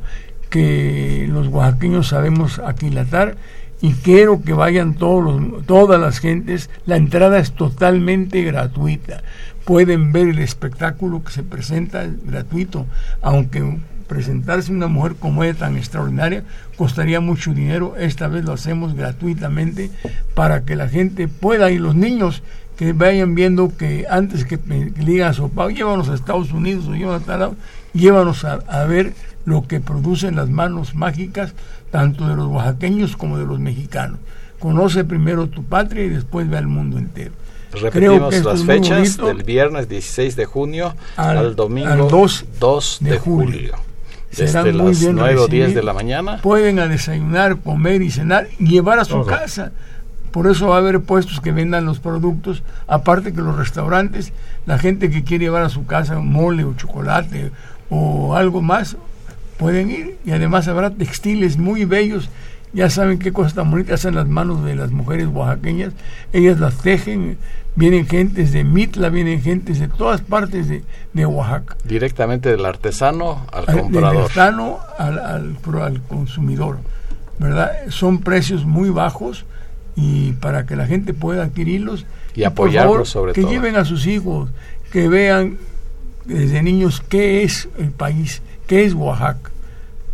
que 0.49 1.27
los 1.29 1.47
oaxaqueños 1.47 2.07
sabemos 2.07 2.59
aquilatar 2.59 3.37
y 3.81 3.93
quiero 3.93 4.41
que 4.41 4.53
vayan 4.53 4.93
todos 4.93 5.23
los, 5.23 5.65
todas 5.65 5.99
las 5.99 6.19
gentes. 6.19 6.69
La 6.85 6.95
entrada 6.95 7.39
es 7.39 7.51
totalmente 7.51 8.41
gratuita. 8.43 9.23
Pueden 9.65 10.11
ver 10.11 10.29
el 10.29 10.39
espectáculo 10.39 11.23
que 11.23 11.31
se 11.31 11.43
presenta 11.43 12.07
gratuito, 12.25 12.85
aunque 13.21 13.77
presentarse 14.07 14.71
una 14.71 14.87
mujer 14.87 15.15
como 15.15 15.43
ella 15.43 15.57
tan 15.57 15.75
extraordinaria 15.75 16.43
costaría 16.77 17.19
mucho 17.19 17.53
dinero. 17.53 17.95
Esta 17.97 18.27
vez 18.27 18.45
lo 18.45 18.53
hacemos 18.53 18.95
gratuitamente 18.95 19.89
para 20.33 20.65
que 20.65 20.75
la 20.75 20.87
gente 20.87 21.27
pueda 21.27 21.71
y 21.71 21.77
los 21.77 21.95
niños 21.95 22.43
que 22.77 22.93
vayan 22.93 23.35
viendo 23.35 23.71
que 23.75 24.05
antes 24.09 24.45
que, 24.45 24.59
que 24.59 25.01
le 25.01 25.11
digan 25.11 25.29
a 25.29 25.33
su 25.33 25.49
papá, 25.49 25.71
llévanos 25.71 26.09
a 26.09 26.15
Estados 26.15 26.51
Unidos 26.51 26.87
o 26.87 26.93
llévanos 26.93 27.23
a 27.23 27.25
tal 27.25 27.39
lado, 27.39 27.55
llévanos 27.93 28.43
a, 28.45 28.53
a, 28.67 28.85
ver 28.85 29.13
lo 29.45 29.67
que 29.67 29.79
producen 29.79 30.35
las 30.35 30.49
manos 30.49 30.95
mágicas, 30.95 31.53
tanto 31.91 32.27
de 32.27 32.35
los 32.35 32.47
oaxaqueños 32.47 33.15
como 33.15 33.37
de 33.37 33.45
los 33.45 33.59
mexicanos. 33.59 34.19
Conoce 34.59 35.03
primero 35.03 35.47
tu 35.47 35.63
patria 35.63 36.05
y 36.05 36.09
después 36.09 36.49
ve 36.49 36.57
al 36.57 36.67
mundo 36.67 36.97
entero. 36.97 37.33
Repetimos 37.73 38.43
las 38.43 38.63
fechas 38.63 39.17
del 39.17 39.43
viernes 39.43 39.89
16 39.89 40.35
de 40.35 40.45
junio 40.45 40.95
al, 41.15 41.55
domingo 41.55 42.07
2, 42.09 42.45
2 42.59 42.97
de, 43.01 43.09
de, 43.09 43.17
julio. 43.17 43.45
julio. 43.45 43.75
Desde 44.35 44.73
las 44.73 45.01
9 45.01 45.39
o 45.39 45.47
10 45.47 45.75
de 45.75 45.83
la 45.83 45.93
mañana. 45.93 46.41
Pueden 46.41 46.79
a 46.79 46.87
desayunar, 46.87 47.57
comer 47.57 48.01
y 48.01 48.11
cenar 48.11 48.47
y 48.59 48.67
llevar 48.67 48.99
a 48.99 49.05
su 49.05 49.13
Todo. 49.13 49.25
casa. 49.25 49.71
Por 50.33 50.47
eso 50.47 50.69
va 50.69 50.77
a 50.77 50.79
haber 50.79 50.99
puestos 50.99 51.39
que 51.39 51.51
vendan 51.51 51.85
los 51.85 51.99
productos, 51.99 52.63
aparte 52.87 53.33
que 53.33 53.41
los 53.41 53.55
restaurantes, 53.55 54.33
la 54.65 54.79
gente 54.79 55.11
que 55.11 55.23
quiere 55.23 55.45
llevar 55.45 55.61
a 55.61 55.69
su 55.69 55.85
casa 55.85 56.17
mole 56.17 56.63
o 56.63 56.73
chocolate 56.73 57.51
o 57.91 58.35
algo 58.35 58.63
más, 58.63 58.97
pueden 59.59 59.91
ir 59.91 60.17
y 60.25 60.31
además 60.31 60.67
habrá 60.67 60.89
textiles 60.89 61.59
muy 61.59 61.85
bellos. 61.85 62.31
Ya 62.73 62.89
saben 62.89 63.19
qué 63.19 63.31
cosas 63.31 63.53
tan 63.53 63.69
bonitas 63.69 63.99
hacen 63.99 64.15
las 64.15 64.27
manos 64.27 64.65
de 64.65 64.75
las 64.75 64.89
mujeres 64.89 65.27
oaxaqueñas. 65.27 65.93
Ellas 66.33 66.59
las 66.59 66.79
tejen, 66.79 67.37
vienen 67.75 68.07
gentes 68.07 68.51
de 68.51 68.63
Mitla, 68.63 69.09
vienen 69.09 69.39
gentes 69.39 69.79
de 69.79 69.87
todas 69.87 70.21
partes 70.21 70.67
de, 70.67 70.83
de 71.13 71.25
Oaxaca. 71.27 71.77
Directamente 71.83 72.49
del 72.49 72.65
artesano 72.65 73.45
al, 73.51 73.65
al 73.67 73.79
comprador. 73.81 74.13
Del 74.13 74.21
artesano 74.23 74.79
al, 74.97 75.19
al, 75.19 75.57
al, 75.79 76.01
consumidor. 76.01 76.79
¿verdad? 77.37 77.71
Son 77.89 78.17
precios 78.17 78.65
muy 78.65 78.89
bajos 78.89 79.45
y 79.95 80.33
para 80.33 80.65
que 80.65 80.75
la 80.75 80.87
gente 80.87 81.13
pueda 81.13 81.43
adquirirlos. 81.43 82.05
Y 82.35 82.43
apoyarlos 82.43 83.09
sobre 83.09 83.33
que 83.33 83.41
todo. 83.41 83.49
Que 83.49 83.55
lleven 83.55 83.75
a 83.75 83.85
sus 83.85 84.07
hijos, 84.07 84.49
que 84.91 85.07
vean 85.07 85.57
desde 86.25 86.63
niños 86.63 87.01
qué 87.07 87.43
es 87.43 87.69
el 87.77 87.91
país, 87.91 88.41
qué 88.67 88.85
es 88.85 88.93
Oaxaca. 88.93 89.51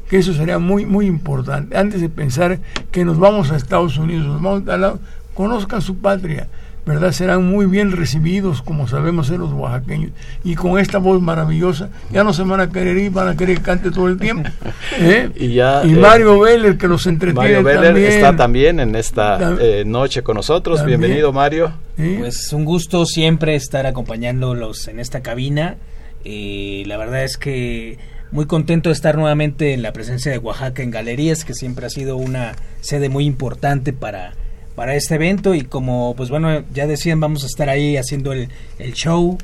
Que 0.10 0.18
eso 0.18 0.34
sería 0.34 0.58
muy, 0.58 0.86
muy 0.86 1.06
importante. 1.06 1.78
Antes 1.78 2.02
de 2.02 2.10
pensar 2.10 2.60
que 2.92 3.06
nos 3.06 3.20
vamos 3.20 3.52
a 3.52 3.58
Estados 3.58 3.98
Unidos, 3.98 4.26
nos 4.26 4.42
vamos 4.42 4.68
a 4.68 4.78
lado, 4.78 5.00
conozcan 5.34 5.82
su 5.82 5.98
patria, 5.98 6.48
¿verdad? 6.86 7.12
Serán 7.12 7.46
muy 7.46 7.66
bien 7.66 7.92
recibidos, 7.92 8.62
como 8.62 8.88
sabemos 8.88 9.28
ser 9.28 9.40
los 9.40 9.52
oaxaqueños. 9.54 10.12
Y 10.44 10.56
con 10.56 10.80
esta 10.80 10.98
voz 10.98 11.22
maravillosa, 11.22 11.90
ya 12.12 12.24
no 12.24 12.34
se 12.34 12.44
van 12.44 12.60
a 12.60 12.70
querer 12.70 12.98
ir, 12.98 13.12
van 13.12 13.28
a 13.28 13.38
querer 13.38 13.58
que 13.58 13.64
cante 13.64 13.92
todo 13.92 14.08
el 14.08 14.18
tiempo. 14.18 14.50
¿eh? 15.00 15.30
y, 15.36 15.54
ya, 15.54 15.84
y 15.84 15.92
Mario 15.94 16.46
eh, 16.46 16.52
Veller, 16.52 16.78
que 16.78 16.88
los 16.88 17.06
entretiene 17.08 17.62
Mario 17.62 17.82
también. 17.82 18.12
está 18.12 18.36
también 18.36 18.80
en 18.80 18.96
esta 18.96 19.58
eh, 19.60 19.84
noche 19.86 20.24
con 20.24 20.36
nosotros. 20.36 20.80
También. 20.80 21.00
Bienvenido, 21.00 21.32
Mario. 21.32 21.74
Pues 21.96 22.54
un 22.54 22.64
gusto 22.64 23.06
siempre 23.06 23.56
estar 23.56 23.86
acompañándolos 23.86 24.88
en 24.88 25.00
esta 25.00 25.22
cabina. 25.22 25.76
Eh, 26.24 26.84
la 26.86 26.98
verdad 26.98 27.24
es 27.24 27.38
que 27.38 27.98
muy 28.32 28.46
contento 28.46 28.90
de 28.90 28.94
estar 28.94 29.18
nuevamente 29.18 29.74
en 29.74 29.82
la 29.82 29.92
presencia 29.92 30.32
de 30.32 30.38
Oaxaca 30.38 30.84
en 30.84 30.92
Galerías, 30.92 31.46
que 31.46 31.54
siempre 31.54 31.86
ha 31.86 31.90
sido 31.90 32.18
una 32.18 32.56
sede 32.82 33.10
muy 33.10 33.26
importante 33.26 33.94
para, 33.94 34.34
para 34.80 34.96
este 34.96 35.16
evento 35.16 35.56
y 35.56 35.64
como 35.64 36.14
pues 36.16 36.30
bueno 36.30 36.64
ya 36.74 36.88
decían 36.88 37.20
vamos 37.20 37.44
a 37.44 37.48
estar 37.48 37.68
ahí 37.68 37.98
haciendo 37.98 38.32
el, 38.32 38.48
el 38.78 38.94
show 38.94 39.38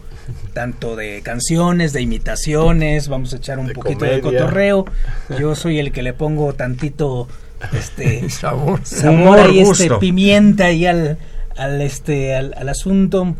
tanto 0.53 0.95
de 0.95 1.21
canciones, 1.23 1.91
de 1.91 1.99
imitaciones, 1.99 3.09
vamos 3.09 3.33
a 3.33 3.35
echar 3.35 3.59
un 3.59 3.67
de 3.67 3.73
poquito 3.73 3.99
comedia. 3.99 4.15
de 4.15 4.21
cotorreo. 4.21 4.85
Yo 5.37 5.53
soy 5.53 5.79
el 5.79 5.91
que 5.91 6.03
le 6.03 6.13
pongo 6.13 6.53
tantito 6.53 7.27
este 7.73 8.29
sabor, 8.29 8.79
sabor 8.85 9.51
y 9.51 9.59
este 9.59 9.89
pimienta 9.97 10.71
y 10.71 10.85
al, 10.85 11.17
al 11.57 11.81
este 11.81 12.33
al, 12.33 12.53
al 12.55 12.69
asunto. 12.69 13.35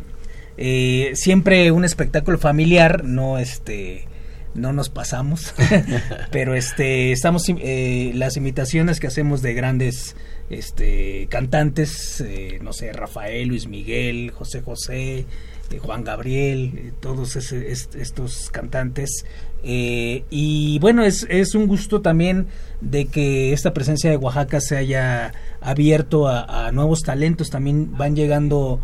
Eh, 0.58 1.12
siempre 1.14 1.72
un 1.72 1.86
espectáculo 1.86 2.38
familiar, 2.38 3.06
no 3.06 3.38
este 3.38 4.06
no 4.54 4.74
nos 4.74 4.90
pasamos 4.90 5.54
pero 6.32 6.56
este 6.56 7.12
estamos 7.12 7.44
eh, 7.48 8.12
las 8.16 8.38
imitaciones 8.38 9.02
que 9.02 9.08
hacemos 9.08 9.42
de 9.42 9.54
grandes 9.54 10.16
este 10.50 11.28
cantantes 11.30 12.22
eh, 12.22 12.60
no 12.62 12.74
sé 12.74 12.94
Rafael 12.94 13.48
Luis 13.48 13.68
Miguel 13.68 14.32
José 14.32 14.62
José 14.62 15.26
eh, 15.72 15.80
Juan 15.80 16.04
Gabriel 16.04 16.74
eh, 16.76 16.92
todos 17.00 17.36
estos 17.36 18.50
cantantes. 18.52 19.26
Y 19.68 20.78
bueno 20.78 21.04
es, 21.04 21.26
es 21.28 21.56
un 21.56 21.66
gusto 21.66 22.02
también 22.02 22.46
de 22.82 23.06
que 23.08 23.52
esta 23.52 23.74
presencia 23.74 24.12
de 24.12 24.18
Oaxaca 24.18 24.62
se 24.62 24.78
haya 24.78 25.34
abierto 25.60 26.28
a, 26.28 26.72
nuevos 26.72 27.02
talentos. 27.02 27.50
También 27.50 27.98
van 27.98 28.16
llegando 28.16 28.80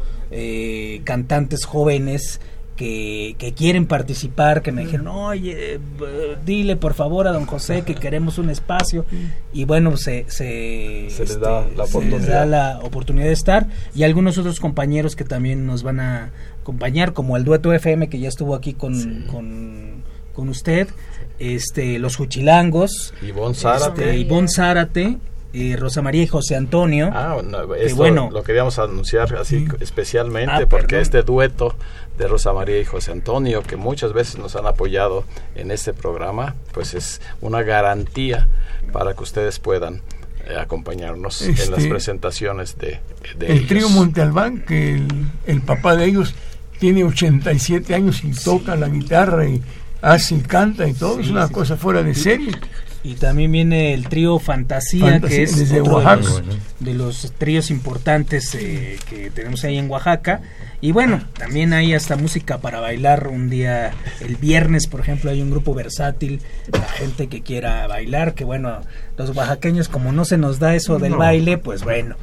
cantantes 1.03 1.65
jóvenes 1.65 2.41
que, 2.81 3.35
que, 3.37 3.53
quieren 3.53 3.85
participar, 3.85 4.63
que 4.63 4.71
me 4.71 4.81
dijeron, 4.81 5.07
oye, 5.07 5.79
dile 6.43 6.75
por 6.77 6.95
favor 6.95 7.27
a 7.27 7.31
don 7.31 7.45
José 7.45 7.83
que 7.83 7.93
queremos 7.93 8.39
un 8.39 8.49
espacio. 8.49 9.05
Y 9.53 9.65
bueno, 9.65 9.97
se, 9.97 10.25
se, 10.29 11.05
se 11.11 11.25
les 11.25 11.39
da, 11.39 11.63
la 11.77 11.85
se 11.85 12.01
les 12.01 12.25
da 12.25 12.47
la 12.47 12.79
oportunidad 12.81 13.27
de 13.27 13.33
estar. 13.33 13.67
Y 13.93 14.01
algunos 14.01 14.39
otros 14.39 14.59
compañeros 14.59 15.15
que 15.15 15.23
también 15.23 15.67
nos 15.67 15.83
van 15.83 15.99
a 15.99 16.31
acompañar, 16.61 17.13
como 17.13 17.37
el 17.37 17.43
Dueto 17.43 17.71
FM, 17.71 18.09
que 18.09 18.17
ya 18.17 18.29
estuvo 18.29 18.55
aquí 18.55 18.73
con, 18.73 18.95
sí. 18.95 19.25
con, 19.29 20.03
con, 20.33 20.49
usted, 20.49 20.87
este 21.37 21.99
los 21.99 22.15
Juchilangos, 22.15 23.13
Ivonne 23.21 23.53
Zárate. 23.53 24.05
Este, 24.05 24.17
Ivonne 24.17 24.47
Zárate 24.47 25.17
eh, 25.53 25.75
Rosa 25.77 26.01
María 26.01 26.23
y 26.23 26.27
José 26.27 26.55
Antonio. 26.55 27.09
Ah, 27.13 27.41
no, 27.43 27.75
esto 27.75 27.97
bueno, 27.97 28.29
lo 28.31 28.41
queríamos 28.41 28.79
anunciar 28.79 29.35
así 29.35 29.59
sí. 29.59 29.67
especialmente 29.81 30.53
ah, 30.53 30.65
porque 30.69 30.87
perdón. 30.87 31.01
este 31.01 31.23
dueto 31.23 31.75
de 32.17 32.27
Rosa 32.27 32.53
María 32.53 32.79
y 32.79 32.85
José 32.85 33.11
Antonio, 33.11 33.63
que 33.63 33.77
muchas 33.77 34.13
veces 34.13 34.37
nos 34.37 34.55
han 34.55 34.65
apoyado 34.67 35.23
en 35.55 35.71
este 35.71 35.93
programa, 35.93 36.55
pues 36.73 36.93
es 36.93 37.21
una 37.41 37.63
garantía 37.63 38.47
para 38.91 39.13
que 39.13 39.23
ustedes 39.23 39.59
puedan 39.59 40.01
eh, 40.47 40.57
acompañarnos 40.59 41.41
este, 41.41 41.63
en 41.63 41.71
las 41.71 41.85
presentaciones 41.85 42.77
de, 42.77 42.99
de 43.37 43.45
El 43.47 43.51
ellos. 43.57 43.67
trío 43.67 43.89
Monte 43.89 44.21
Albán, 44.21 44.61
que 44.61 44.95
el, 44.95 45.07
el, 45.45 45.61
papá 45.61 45.95
de 45.95 46.05
ellos 46.05 46.35
tiene 46.79 47.03
87 47.03 47.93
años 47.93 48.23
y 48.23 48.31
toca 48.31 48.75
la 48.75 48.89
guitarra 48.89 49.47
y 49.47 49.61
hace 50.01 50.35
y 50.35 50.41
canta 50.41 50.87
y 50.87 50.93
todo, 50.93 51.15
sí, 51.15 51.21
es 51.21 51.29
una 51.29 51.47
sí, 51.47 51.53
cosa 51.53 51.77
fuera 51.77 52.03
de 52.03 52.15
serie. 52.15 52.51
Y 53.03 53.15
también 53.15 53.51
viene 53.51 53.93
el 53.93 54.07
trío 54.07 54.37
Fantasía, 54.37 55.13
Fantasía 55.13 55.37
que 55.37 55.43
es 55.43 55.57
desde 55.57 55.81
Oaxaca. 55.81 56.17
De, 56.17 56.23
los, 56.23 56.43
de 56.79 56.93
los 56.93 57.31
tríos 57.37 57.71
importantes 57.71 58.53
eh, 58.55 58.99
que 59.09 59.31
tenemos 59.31 59.63
ahí 59.63 59.77
en 59.77 59.89
Oaxaca. 59.89 60.41
Y 60.81 60.91
bueno, 60.91 61.21
también 61.37 61.73
hay 61.73 61.93
hasta 61.93 62.15
música 62.15 62.59
para 62.59 62.79
bailar 62.79 63.27
un 63.27 63.49
día, 63.49 63.91
el 64.19 64.35
viernes, 64.35 64.87
por 64.87 64.99
ejemplo, 64.99 65.29
hay 65.29 65.41
un 65.41 65.51
grupo 65.51 65.75
versátil, 65.75 66.41
la 66.71 66.87
gente 66.87 67.27
que 67.27 67.41
quiera 67.41 67.85
bailar, 67.87 68.33
que 68.33 68.43
bueno, 68.43 68.81
los 69.15 69.35
oaxaqueños 69.35 69.89
como 69.89 70.11
no 70.11 70.25
se 70.25 70.37
nos 70.37 70.57
da 70.57 70.75
eso 70.75 70.97
del 70.97 71.13
no. 71.13 71.17
baile, 71.19 71.59
pues 71.59 71.83
bueno. 71.83 72.15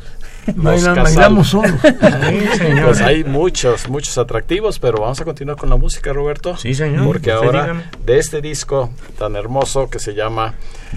Bailan, 0.57 0.97
bailamos 0.97 1.49
solos. 1.49 1.81
pues 2.85 3.01
hay 3.01 3.25
muchos, 3.25 3.89
muchos 3.89 4.17
atractivos, 4.19 4.79
pero 4.79 5.01
vamos 5.01 5.21
a 5.21 5.25
continuar 5.25 5.57
con 5.57 5.69
la 5.71 5.77
música, 5.77 6.13
Roberto. 6.13 6.57
Sí, 6.57 6.75
señor. 6.75 7.05
Porque 7.05 7.33
ahora, 7.33 7.63
dígame. 7.63 7.85
de 8.05 8.19
este 8.19 8.41
disco 8.41 8.91
tan 9.19 9.37
hermoso 9.37 9.91
que 9.91 9.99
se 9.99 10.15
llama 10.15 10.55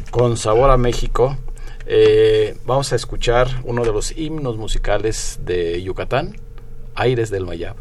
Con 0.09 0.37
Sabor 0.37 0.71
a 0.71 0.77
México, 0.77 1.37
eh, 1.85 2.55
vamos 2.65 2.93
a 2.93 2.95
escuchar 2.95 3.47
uno 3.63 3.83
de 3.83 3.91
los 3.91 4.17
himnos 4.17 4.57
musicales 4.57 5.39
de 5.43 5.81
Yucatán, 5.83 6.37
Aires 6.95 7.29
del 7.29 7.45
Mayab. 7.45 7.75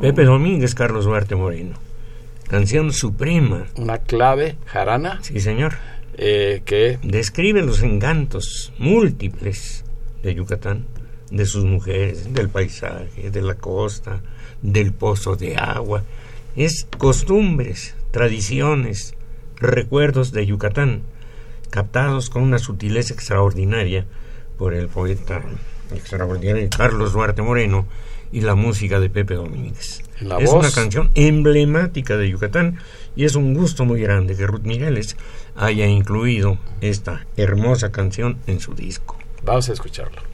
Pepe 0.00 0.24
Domínguez, 0.24 0.74
Carlos 0.74 1.04
Duarte 1.04 1.34
Moreno. 1.34 1.76
Canción 2.48 2.92
suprema. 2.92 3.66
Una 3.76 3.98
clave 3.98 4.56
jarana. 4.66 5.18
Sí, 5.22 5.40
señor. 5.40 5.74
Eh, 6.14 6.62
que 6.64 6.98
describe 7.02 7.62
los 7.62 7.82
encantos 7.82 8.72
múltiples 8.78 9.84
de 10.22 10.34
Yucatán, 10.34 10.86
de 11.30 11.46
sus 11.46 11.64
mujeres, 11.64 12.32
del 12.34 12.48
paisaje, 12.48 13.30
de 13.30 13.42
la 13.42 13.54
costa, 13.54 14.20
del 14.62 14.92
pozo 14.92 15.36
de 15.36 15.56
agua. 15.56 16.04
Es 16.56 16.86
costumbres, 16.98 17.94
tradiciones, 18.10 19.14
recuerdos 19.56 20.32
de 20.32 20.46
Yucatán, 20.46 21.02
captados 21.70 22.30
con 22.30 22.42
una 22.42 22.58
sutileza 22.58 23.14
extraordinaria 23.14 24.06
por 24.58 24.74
el 24.74 24.88
poeta 24.88 25.42
extraordinario 25.94 26.68
Carlos 26.76 27.12
Duarte 27.12 27.42
Moreno 27.42 27.86
y 28.32 28.42
la 28.42 28.54
música 28.54 29.00
de 29.00 29.10
Pepe 29.10 29.34
Domínguez. 29.34 30.02
es 30.38 30.50
una 30.50 30.70
canción 30.70 31.10
emblemática 31.14 32.16
de 32.16 32.30
Yucatán 32.30 32.78
y 33.16 33.24
es 33.24 33.34
un 33.34 33.54
gusto 33.54 33.84
muy 33.84 34.00
grande 34.00 34.36
que 34.36 34.46
Ruth 34.46 34.62
Migueles 34.62 35.16
haya 35.56 35.86
incluido 35.86 36.58
esta 36.80 37.26
hermosa 37.36 37.90
canción 37.90 38.38
en 38.46 38.60
su 38.60 38.74
disco. 38.74 39.16
Vamos 39.42 39.68
a 39.68 39.72
escucharlo. 39.72 40.29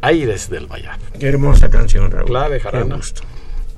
Aires 0.00 0.48
del 0.48 0.68
Mayab. 0.68 0.98
Qué 1.18 1.28
hermosa 1.28 1.68
canción, 1.70 2.10
Raúl. 2.10 2.26
Clave, 2.26 2.60
jarana. 2.60 3.00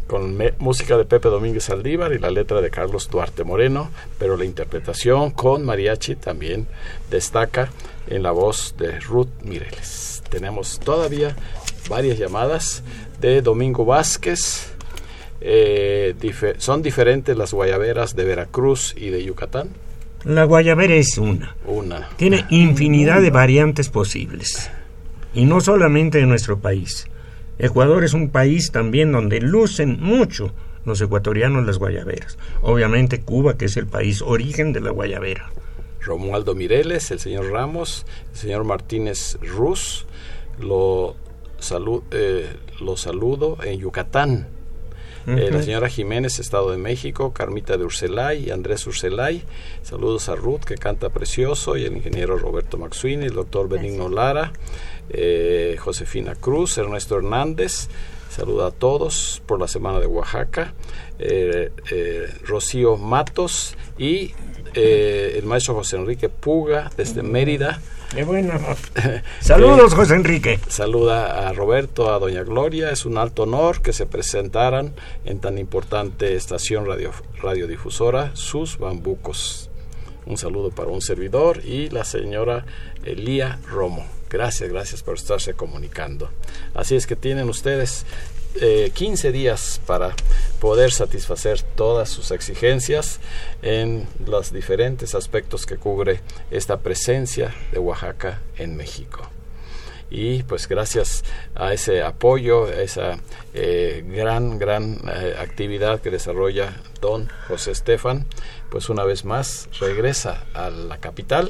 Con 0.06 0.36
música 0.58 0.98
de 0.98 1.04
Pepe 1.04 1.28
Domínguez 1.28 1.70
Aldívar 1.70 2.12
y 2.12 2.18
la 2.18 2.30
letra 2.30 2.60
de 2.60 2.70
Carlos 2.70 3.08
Duarte 3.08 3.44
Moreno, 3.44 3.90
pero 4.18 4.36
la 4.36 4.44
interpretación 4.44 5.30
con 5.30 5.64
mariachi 5.64 6.16
también 6.16 6.66
destaca 7.10 7.70
en 8.08 8.22
la 8.24 8.32
voz 8.32 8.74
de 8.76 8.98
Ruth 8.98 9.30
Mireles. 9.44 10.22
Tenemos 10.28 10.80
todavía 10.80 11.36
varias 11.88 12.18
llamadas 12.18 12.82
de 13.20 13.40
Domingo 13.40 13.84
Vázquez. 13.84 14.72
Eh, 15.40 16.14
son 16.58 16.82
diferentes 16.82 17.36
las 17.36 17.54
guayaberas 17.54 18.14
de 18.16 18.24
Veracruz 18.24 18.94
y 18.96 19.10
de 19.10 19.24
Yucatán. 19.24 19.70
La 20.24 20.44
guayabera 20.44 20.94
es 20.94 21.16
una. 21.16 21.56
Una. 21.64 22.08
Tiene 22.16 22.44
infinidad 22.50 23.22
de 23.22 23.30
variantes 23.30 23.88
posibles 23.88 24.70
y 25.32 25.46
no 25.46 25.60
solamente 25.60 26.20
en 26.20 26.28
nuestro 26.28 26.58
país. 26.58 27.08
Ecuador 27.58 28.04
es 28.04 28.12
un 28.12 28.30
país 28.30 28.70
también 28.70 29.12
donde 29.12 29.40
lucen 29.40 29.98
mucho 30.00 30.52
los 30.84 31.00
ecuatorianos 31.00 31.66
las 31.66 31.78
guayaberas. 31.78 32.38
Obviamente 32.62 33.20
Cuba, 33.20 33.56
que 33.56 33.66
es 33.66 33.76
el 33.76 33.86
país 33.86 34.22
origen 34.22 34.72
de 34.72 34.80
la 34.80 34.90
guayabera. 34.90 35.50
Romualdo 36.00 36.54
Mireles, 36.54 37.10
el 37.10 37.20
señor 37.20 37.50
Ramos, 37.50 38.06
el 38.32 38.38
señor 38.38 38.64
Martínez 38.64 39.38
Ruz, 39.42 40.06
lo, 40.58 41.16
eh, 42.10 42.48
lo 42.80 42.96
saludo 42.96 43.58
en 43.62 43.78
Yucatán. 43.80 44.48
Eh, 45.26 45.50
la 45.52 45.62
señora 45.62 45.88
Jiménez, 45.88 46.38
Estado 46.38 46.70
de 46.70 46.78
México, 46.78 47.32
Carmita 47.32 47.76
de 47.76 47.84
Urselay 47.84 48.46
y 48.46 48.50
Andrés 48.50 48.86
Urselay. 48.86 49.42
Saludos 49.82 50.28
a 50.30 50.34
Ruth, 50.34 50.62
que 50.64 50.76
canta 50.76 51.10
precioso, 51.10 51.76
y 51.76 51.84
el 51.84 51.96
ingeniero 51.96 52.38
Roberto 52.38 52.78
Maxuini, 52.78 53.26
el 53.26 53.34
doctor 53.34 53.68
Benigno 53.68 54.08
Lara, 54.08 54.52
eh, 55.10 55.76
Josefina 55.78 56.34
Cruz, 56.34 56.78
Ernesto 56.78 57.16
Hernández, 57.16 57.88
saluda 58.30 58.68
a 58.68 58.70
todos 58.70 59.42
por 59.44 59.60
la 59.60 59.68
Semana 59.68 60.00
de 60.00 60.06
Oaxaca, 60.06 60.72
eh, 61.18 61.70
eh, 61.90 62.32
Rocío 62.46 62.96
Matos 62.96 63.76
y 63.98 64.32
el 64.72 65.44
maestro 65.44 65.74
José 65.74 65.96
Enrique 65.96 66.28
Puga 66.28 66.90
desde 66.96 67.22
Mérida, 67.22 67.80
Qué 68.14 68.24
bueno. 68.24 68.54
Saludos, 69.40 69.94
José 69.94 70.14
Enrique. 70.14 70.58
Saluda 70.66 71.48
a 71.48 71.52
Roberto, 71.52 72.12
a 72.12 72.18
Doña 72.18 72.42
Gloria. 72.42 72.90
Es 72.90 73.06
un 73.06 73.18
alto 73.18 73.44
honor 73.44 73.82
que 73.82 73.92
se 73.92 74.04
presentaran 74.04 74.94
en 75.24 75.38
tan 75.38 75.58
importante 75.58 76.34
estación 76.34 76.86
radio, 76.86 77.12
radiodifusora 77.40 78.32
sus 78.34 78.78
bambucos. 78.78 79.70
Un 80.26 80.36
saludo 80.38 80.70
para 80.70 80.90
un 80.90 81.00
servidor 81.00 81.64
y 81.64 81.88
la 81.90 82.04
señora 82.04 82.66
Elía 83.04 83.60
Romo. 83.68 84.04
Gracias, 84.28 84.68
gracias 84.68 85.04
por 85.04 85.14
estarse 85.14 85.54
comunicando. 85.54 86.30
Así 86.74 86.96
es 86.96 87.06
que 87.06 87.14
tienen 87.14 87.48
ustedes 87.48 88.06
eh, 88.56 88.90
15 88.94 89.32
días 89.32 89.80
para 89.86 90.14
poder 90.60 90.92
satisfacer 90.92 91.62
todas 91.62 92.08
sus 92.08 92.30
exigencias 92.30 93.20
en 93.62 94.06
los 94.26 94.52
diferentes 94.52 95.14
aspectos 95.14 95.66
que 95.66 95.76
cubre 95.76 96.20
esta 96.50 96.78
presencia 96.78 97.54
de 97.72 97.78
Oaxaca 97.78 98.40
en 98.56 98.76
México. 98.76 99.28
Y 100.10 100.42
pues 100.42 100.66
gracias 100.66 101.24
a 101.54 101.72
ese 101.72 102.02
apoyo, 102.02 102.66
a 102.66 102.82
esa 102.82 103.18
eh, 103.54 104.04
gran, 104.06 104.58
gran 104.58 105.00
eh, 105.08 105.36
actividad 105.38 106.00
que 106.00 106.10
desarrolla 106.10 106.82
don 107.00 107.28
José 107.46 107.70
Estefan, 107.70 108.26
pues 108.70 108.88
una 108.88 109.04
vez 109.04 109.24
más 109.24 109.68
regresa 109.78 110.44
a 110.52 110.70
la 110.70 110.98
capital 110.98 111.48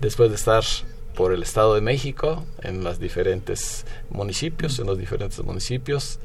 después 0.00 0.30
de 0.30 0.36
estar 0.36 0.62
por 1.14 1.32
el 1.32 1.42
Estado 1.42 1.74
de 1.74 1.80
México, 1.80 2.44
en 2.62 2.84
los 2.84 2.98
diferentes 2.98 3.84
municipios, 4.10 4.78
en 4.78 4.86
los 4.86 4.98
diferentes 4.98 5.42
municipios, 5.44 6.18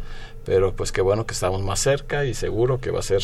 pero 0.48 0.74
pues 0.74 0.94
qué 0.94 1.02
bueno 1.02 1.26
que 1.26 1.34
estamos 1.34 1.62
más 1.62 1.82
cerca 1.82 2.24
y 2.24 2.34
seguro 2.34 2.80
que 2.80 2.90
va 2.90 3.00
a 3.00 3.04
ser 3.04 3.22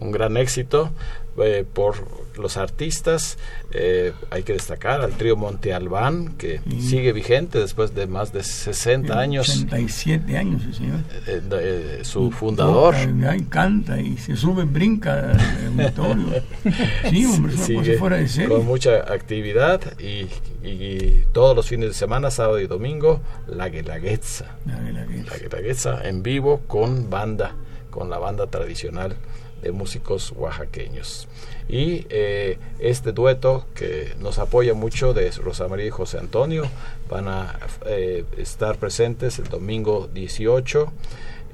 un 0.00 0.10
gran 0.10 0.36
éxito 0.36 0.90
eh, 1.38 1.64
por 1.72 1.94
los 2.36 2.56
artistas. 2.56 3.38
Eh, 3.70 4.12
hay 4.30 4.42
que 4.42 4.54
destacar 4.54 5.00
al 5.00 5.12
trío 5.12 5.36
Monte 5.36 5.72
Albán, 5.72 6.34
que 6.36 6.60
sigue 6.80 7.12
vigente 7.12 7.60
después 7.60 7.94
de 7.94 8.08
más 8.08 8.32
de 8.32 8.42
60 8.42 9.16
años. 9.16 9.48
87 9.50 10.36
años, 10.36 10.62
señor. 10.76 10.98
Eh, 11.28 12.00
su 12.02 12.32
fundador. 12.32 12.96
Toca, 12.96 13.36
canta 13.48 14.00
y 14.00 14.16
se 14.16 14.34
sube, 14.34 14.64
brinca 14.64 15.30
el 15.30 15.80
auditorio. 15.80 16.42
sí, 17.08 17.24
hombre, 17.24 17.54
una 17.54 17.98
fuera 18.00 18.16
de 18.16 18.28
serie. 18.28 18.48
Con 18.48 18.66
mucha 18.66 18.96
actividad 19.12 19.80
y, 20.00 20.26
y, 20.64 21.24
todos 21.32 21.54
los 21.54 21.68
fines 21.68 21.88
de 21.88 21.94
semana, 21.94 22.30
sábado 22.30 22.60
y 22.60 22.66
domingo, 22.66 23.20
la 23.46 23.68
Guelaguetza. 23.68 24.56
La 24.66 24.80
Guelaguetza. 24.80 25.30
La 25.30 25.38
Guelaguetza 25.38 26.08
en 26.08 26.22
vivo 26.22 26.62
con 26.66 27.10
banda, 27.10 27.54
con 27.90 28.08
la 28.08 28.18
banda 28.18 28.46
tradicional 28.46 29.16
de 29.62 29.72
músicos 29.72 30.32
oaxaqueños. 30.36 31.26
Y 31.68 32.06
eh, 32.10 32.58
este 32.78 33.12
dueto 33.12 33.66
que 33.74 34.14
nos 34.20 34.38
apoya 34.38 34.74
mucho 34.74 35.14
de 35.14 35.30
Rosa 35.30 35.66
María 35.68 35.86
y 35.86 35.90
José 35.90 36.18
Antonio 36.18 36.64
van 37.08 37.28
a 37.28 37.58
eh, 37.86 38.24
estar 38.36 38.76
presentes 38.76 39.38
el 39.38 39.48
domingo 39.48 40.08
18, 40.12 40.92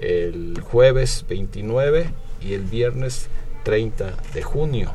el 0.01 0.61
jueves 0.61 1.25
29 1.29 2.11
y 2.43 2.55
el 2.55 2.63
viernes 2.63 3.29
30 3.63 4.15
de 4.35 4.43
junio. 4.43 4.93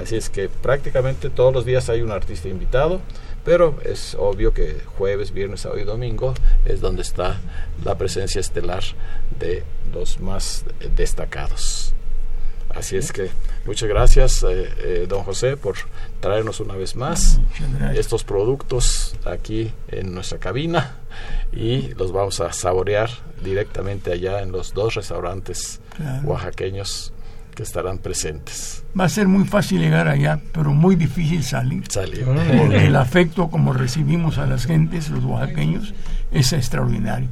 Así 0.00 0.16
es 0.16 0.28
que 0.28 0.48
prácticamente 0.48 1.30
todos 1.30 1.54
los 1.54 1.64
días 1.64 1.88
hay 1.88 2.02
un 2.02 2.10
artista 2.10 2.48
invitado, 2.48 3.00
pero 3.44 3.78
es 3.84 4.14
obvio 4.18 4.52
que 4.52 4.80
jueves, 4.96 5.32
viernes, 5.32 5.60
sábado 5.62 5.80
y 5.80 5.84
domingo 5.84 6.34
es 6.64 6.80
donde 6.80 7.02
está 7.02 7.40
la 7.84 7.96
presencia 7.98 8.40
estelar 8.40 8.82
de 9.38 9.64
los 9.92 10.20
más 10.20 10.64
destacados. 10.96 11.94
Así 12.74 12.96
es 12.96 13.12
que 13.12 13.28
muchas 13.66 13.88
gracias, 13.88 14.42
eh, 14.44 14.72
eh, 14.78 15.06
don 15.06 15.24
José, 15.24 15.58
por 15.58 15.76
traernos 16.20 16.60
una 16.60 16.74
vez 16.74 16.96
más 16.96 17.40
estos 17.94 18.24
productos 18.24 19.14
aquí 19.26 19.72
en 19.88 20.14
nuestra 20.14 20.38
cabina 20.38 20.96
y 21.52 21.88
los 21.94 22.12
vamos 22.12 22.40
a 22.40 22.52
saborear 22.52 23.10
directamente 23.42 24.12
allá 24.12 24.40
en 24.40 24.52
los 24.52 24.72
dos 24.72 24.94
restaurantes 24.94 25.80
oaxaqueños 26.24 27.12
que 27.62 27.66
estarán 27.68 27.98
presentes. 27.98 28.82
Va 28.98 29.04
a 29.04 29.08
ser 29.08 29.28
muy 29.28 29.44
fácil 29.44 29.80
llegar 29.80 30.08
allá, 30.08 30.40
pero 30.52 30.72
muy 30.72 30.96
difícil 30.96 31.44
salir. 31.44 31.84
Salir. 31.88 32.24
Porque 32.24 32.86
el 32.86 32.96
afecto 32.96 33.48
como 33.50 33.72
recibimos 33.72 34.38
a 34.38 34.46
las 34.46 34.66
gentes, 34.66 35.10
los 35.10 35.24
oaxaqueños, 35.24 35.94
es 36.32 36.52
extraordinario. 36.52 37.28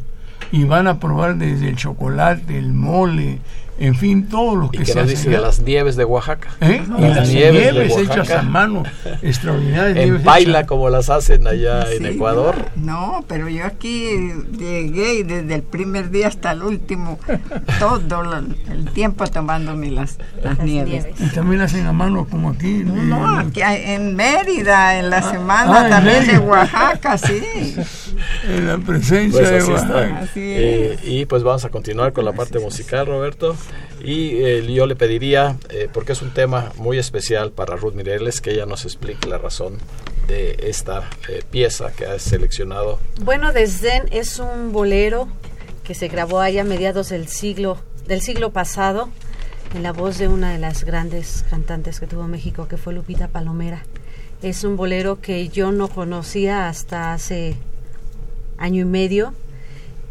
Y 0.52 0.64
van 0.64 0.86
a 0.86 1.00
probar 1.00 1.36
desde 1.36 1.68
el 1.68 1.76
chocolate, 1.76 2.56
el 2.56 2.72
mole, 2.72 3.40
en 3.80 3.94
fin, 3.96 4.28
todo 4.28 4.54
lo 4.56 4.70
que, 4.70 4.76
¿Y 4.76 4.80
que 4.80 4.86
se 4.86 4.94
nos 4.94 5.04
hace. 5.04 5.10
dice 5.16 5.30
de 5.30 5.36
allá. 5.36 5.46
las 5.46 5.60
nieves 5.60 5.96
de 5.96 6.04
Oaxaca. 6.04 6.50
¿Eh? 6.60 6.82
No, 6.86 6.98
y 6.98 7.02
las 7.02 7.16
las 7.16 7.28
nieves 7.30 7.72
nieves, 7.72 7.96
hechas 7.96 8.30
a 8.30 8.42
mano, 8.42 8.82
extraordinarias. 9.22 9.96
En 10.06 10.14
hechas- 10.24 10.66
como 10.66 10.88
las 10.90 11.10
hacen 11.10 11.46
allá 11.46 11.90
en 11.90 11.98
Sí, 12.02 12.06
Ecuador. 12.08 12.54
No, 12.76 13.24
pero 13.26 13.48
yo 13.48 13.64
aquí 13.64 14.04
llegué 14.58 15.14
y 15.14 15.22
desde 15.22 15.54
el 15.54 15.62
primer 15.62 16.10
día 16.10 16.28
hasta 16.28 16.52
el 16.52 16.62
último, 16.62 17.18
todo 17.78 18.22
lo- 18.22 18.36
el 18.36 18.90
tiempo 18.92 19.26
tomándome 19.26 19.90
las, 19.90 20.18
las 20.44 20.58
nieves. 20.60 21.06
Y 21.18 21.26
también 21.28 21.62
hacen 21.62 21.86
a 21.86 21.92
mano 21.92 22.26
como 22.30 22.50
aquí. 22.50 22.82
No, 22.84 23.40
eh, 23.40 23.44
aquí 23.48 23.62
hay- 23.62 23.82
en 23.94 24.14
Mérida, 24.14 24.98
en 24.98 25.10
la 25.10 25.22
semana 25.22 25.80
ah, 25.80 25.84
en 25.84 25.90
también 25.90 26.26
de. 26.26 26.38
Oaxaca, 26.38 27.16
sí. 27.18 27.42
en 28.48 28.66
la 28.66 28.78
presencia 28.78 29.40
Pues 29.40 29.66
de. 29.66 29.72
Oaxaca. 29.72 30.18
Así 30.20 30.40
Eh, 30.42 30.98
y 31.04 31.24
pues 31.26 31.42
vamos 31.42 31.64
a 31.64 31.68
continuar 31.70 32.12
con 32.12 32.24
la 32.24 32.32
parte 32.32 32.58
musical, 32.58 33.06
Roberto. 33.06 33.56
Y 34.02 34.42
eh, 34.42 34.72
yo 34.72 34.86
le 34.86 34.96
pediría, 34.96 35.58
eh, 35.68 35.88
porque 35.92 36.12
es 36.12 36.22
un 36.22 36.32
tema 36.32 36.72
muy 36.76 36.98
especial 36.98 37.52
para 37.52 37.76
Ruth 37.76 37.94
Mireles, 37.94 38.40
que 38.40 38.52
ella 38.52 38.66
nos 38.66 38.84
explique 38.84 39.28
la 39.28 39.38
razón 39.38 39.78
de 40.26 40.56
esta 40.62 41.10
eh, 41.28 41.42
pieza 41.50 41.92
que 41.92 42.06
ha 42.06 42.18
seleccionado. 42.18 42.98
Bueno, 43.22 43.52
Desdén 43.52 44.04
es 44.10 44.38
un 44.38 44.72
bolero 44.72 45.28
que 45.84 45.94
se 45.94 46.08
grabó 46.08 46.40
allá 46.40 46.62
a 46.62 46.64
mediados 46.64 47.10
del 47.10 47.28
siglo, 47.28 47.78
del 48.06 48.22
siglo 48.22 48.50
pasado 48.50 49.10
en 49.74 49.82
la 49.82 49.92
voz 49.92 50.18
de 50.18 50.28
una 50.28 50.52
de 50.52 50.58
las 50.58 50.84
grandes 50.84 51.44
cantantes 51.50 52.00
que 52.00 52.06
tuvo 52.06 52.26
México, 52.26 52.68
que 52.68 52.76
fue 52.76 52.94
Lupita 52.94 53.28
Palomera. 53.28 53.84
Es 54.42 54.64
un 54.64 54.76
bolero 54.76 55.20
que 55.20 55.48
yo 55.48 55.72
no 55.72 55.88
conocía 55.88 56.68
hasta 56.68 57.12
hace 57.12 57.56
año 58.56 58.82
y 58.82 58.86
medio 58.86 59.34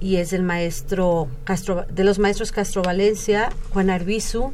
y 0.02 0.18
es 0.18 0.30
del 0.32 0.44
maestro 0.44 1.28
Castro, 1.44 1.86
de 1.90 2.04
los 2.04 2.20
maestros 2.20 2.52
Castro 2.52 2.82
Valencia, 2.82 3.50
Juan 3.74 3.90
Arbizu 3.90 4.54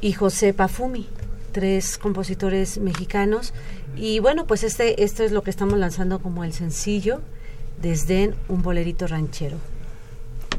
y 0.00 0.12
José 0.12 0.54
Pafumi, 0.54 1.06
tres 1.52 1.98
compositores 1.98 2.78
mexicanos. 2.78 3.52
Y 3.96 4.20
bueno, 4.20 4.46
pues 4.46 4.62
este, 4.62 5.02
esto 5.02 5.24
es 5.24 5.32
lo 5.32 5.42
que 5.42 5.50
estamos 5.50 5.78
lanzando 5.78 6.20
como 6.20 6.44
el 6.44 6.52
sencillo, 6.52 7.20
Desdén, 7.80 8.34
un 8.48 8.62
bolerito 8.62 9.06
ranchero. 9.06 9.56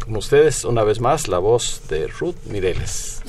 Con 0.03 0.15
ustedes, 0.15 0.63
una 0.65 0.83
vez 0.83 0.99
más, 0.99 1.27
la 1.27 1.39
voz 1.39 1.81
de 1.89 2.07
Ruth 2.07 2.37
Mireles. 2.45 3.21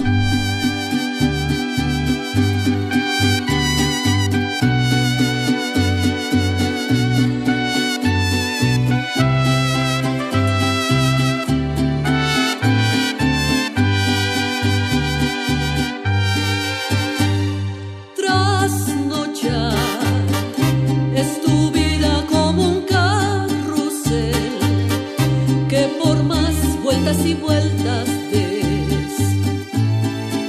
Que 25.71 25.87
por 26.03 26.21
más 26.25 26.53
vueltas 26.83 27.25
y 27.25 27.35
vueltas 27.35 28.09
des 28.33 29.21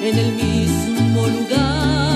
en 0.02 0.18
el 0.18 0.34
mismo 0.34 1.28
lugar. 1.28 2.11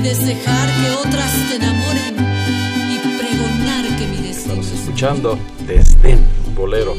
puedes 0.00 0.18
que 0.18 0.90
otras 1.08 1.32
te 1.48 1.56
enamoren 1.56 2.14
y 2.90 2.98
pregonar 3.18 3.84
que 3.98 4.06
mi 4.06 4.16
destino. 4.16 4.54
Estamos 4.54 4.72
escuchando 4.72 5.38
Desdén 5.66 6.24
Bolero 6.54 6.94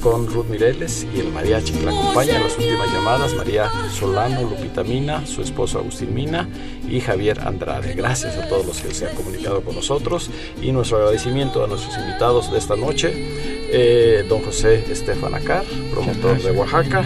con 0.00 0.26
Ruth 0.26 0.46
Mireles 0.46 1.06
y 1.14 1.20
el 1.20 1.30
mariachi 1.32 1.74
que 1.74 1.84
la 1.84 1.92
acompaña 1.92 2.36
en 2.36 2.44
las 2.44 2.56
últimas 2.56 2.90
llamadas, 2.90 3.34
María 3.34 3.70
Solano, 3.92 4.42
Lupita 4.42 4.82
Mina, 4.82 5.26
su 5.26 5.42
esposo 5.42 5.78
Agustín 5.78 6.14
Mina 6.14 6.48
y 6.88 7.00
Javier 7.00 7.40
Andrade. 7.40 7.92
Gracias 7.92 8.38
a 8.38 8.48
todos 8.48 8.64
los 8.64 8.80
que 8.80 8.94
se 8.94 9.08
han 9.08 9.14
comunicado 9.14 9.62
con 9.62 9.74
nosotros 9.74 10.30
y 10.62 10.72
nuestro 10.72 10.96
agradecimiento 10.96 11.62
a 11.62 11.66
nuestros 11.66 11.98
invitados 11.98 12.50
de 12.50 12.58
esta 12.58 12.76
noche, 12.76 13.12
eh, 13.14 14.24
don 14.26 14.42
José 14.42 14.90
Estefan 14.90 15.34
Acar, 15.34 15.64
promotor 15.92 16.42
de 16.42 16.50
Oaxaca, 16.52 17.04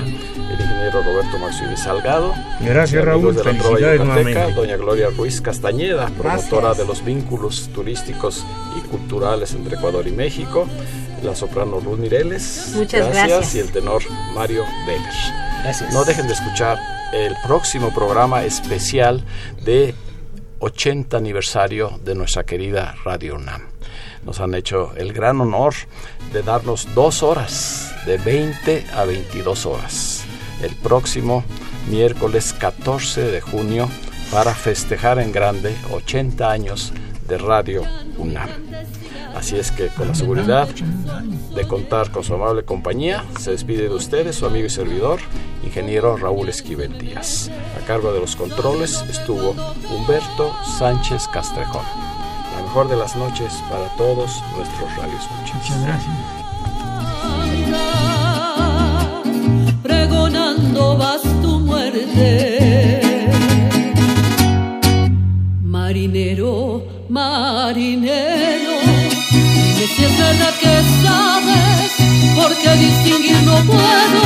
ingeniero 0.94 1.02
Roberto 1.02 1.38
Maximi 1.38 1.76
Salgado. 1.76 2.34
Gracias 2.60 3.04
Raúl, 3.04 3.34
de 3.34 3.44
la 3.44 4.50
doña 4.50 4.76
Gloria 4.76 5.10
Ruiz 5.10 5.40
Castañeda, 5.40 6.08
promotora 6.08 6.74
de 6.74 6.84
los 6.84 7.04
vínculos 7.04 7.70
turísticos 7.74 8.44
y 8.76 8.80
culturales 8.88 9.52
entre 9.54 9.76
Ecuador 9.76 10.06
y 10.06 10.12
México 10.12 10.66
la 11.22 11.34
soprano 11.34 11.80
Ruth 11.80 11.98
Mireles. 11.98 12.72
Muchas 12.74 13.08
gracias. 13.08 13.54
Y 13.54 13.60
el 13.60 13.72
tenor 13.72 14.02
Mario 14.34 14.62
Beller. 14.86 15.14
Gracias. 15.62 15.90
No 15.94 16.04
dejen 16.04 16.26
de 16.26 16.34
escuchar 16.34 16.78
el 17.14 17.34
próximo 17.46 17.94
programa 17.94 18.44
especial 18.44 19.24
de 19.64 19.94
80 20.58 21.16
aniversario 21.16 21.98
de 22.04 22.14
nuestra 22.14 22.44
querida 22.44 22.94
Radio 23.06 23.36
UNAM. 23.36 23.62
Nos 24.26 24.40
han 24.40 24.54
hecho 24.54 24.92
el 24.96 25.14
gran 25.14 25.40
honor 25.40 25.72
de 26.32 26.42
darnos 26.42 26.94
dos 26.94 27.22
horas, 27.22 27.94
de 28.04 28.18
20 28.18 28.84
a 28.94 29.04
22 29.04 29.66
horas, 29.66 30.23
el 30.64 30.74
próximo 30.76 31.44
miércoles 31.88 32.54
14 32.58 33.22
de 33.22 33.40
junio 33.40 33.88
para 34.30 34.54
festejar 34.54 35.18
en 35.18 35.32
grande 35.32 35.76
80 35.92 36.50
años 36.50 36.92
de 37.28 37.38
Radio 37.38 37.82
UNAM. 38.18 38.48
Así 39.34 39.56
es 39.56 39.72
que 39.72 39.88
con 39.88 40.08
la 40.08 40.14
seguridad 40.14 40.68
de 40.68 41.66
contar 41.66 42.10
con 42.10 42.22
su 42.22 42.34
amable 42.34 42.64
compañía, 42.64 43.24
se 43.38 43.50
despide 43.50 43.88
de 43.88 43.94
ustedes 43.94 44.36
su 44.36 44.46
amigo 44.46 44.66
y 44.66 44.70
servidor, 44.70 45.20
ingeniero 45.64 46.16
Raúl 46.16 46.48
Esquivel 46.48 46.98
Díaz. 46.98 47.50
A 47.80 47.86
cargo 47.86 48.12
de 48.12 48.20
los 48.20 48.36
controles 48.36 49.04
estuvo 49.10 49.54
Humberto 49.90 50.54
Sánchez 50.78 51.26
Castrejón. 51.32 51.84
La 52.56 52.62
mejor 52.62 52.88
de 52.88 52.96
las 52.96 53.16
noches 53.16 53.52
para 53.68 53.88
todos 53.96 54.40
nuestros 54.56 54.96
radioescuchas. 54.96 55.54
Muchas 55.54 55.82
gracias. 55.82 56.33
cuando 60.74 60.98
vas 60.98 61.22
tu 61.22 61.60
muerte. 61.60 63.00
Marinero, 65.62 66.84
marinero, 67.08 68.72
dime 69.30 69.86
si 69.94 70.04
es 70.04 70.18
verdad 70.18 70.54
que 70.60 70.74
sabes, 71.04 71.92
porque 72.36 72.70
distinguir 72.76 73.40
no 73.44 73.56
puedo, 73.72 74.22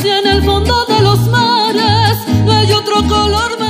si 0.00 0.08
en 0.08 0.26
el 0.26 0.42
fondo 0.42 0.86
de 0.86 1.00
los 1.02 1.20
mares 1.28 2.18
hay 2.48 2.72
otro 2.72 3.06
color. 3.06 3.69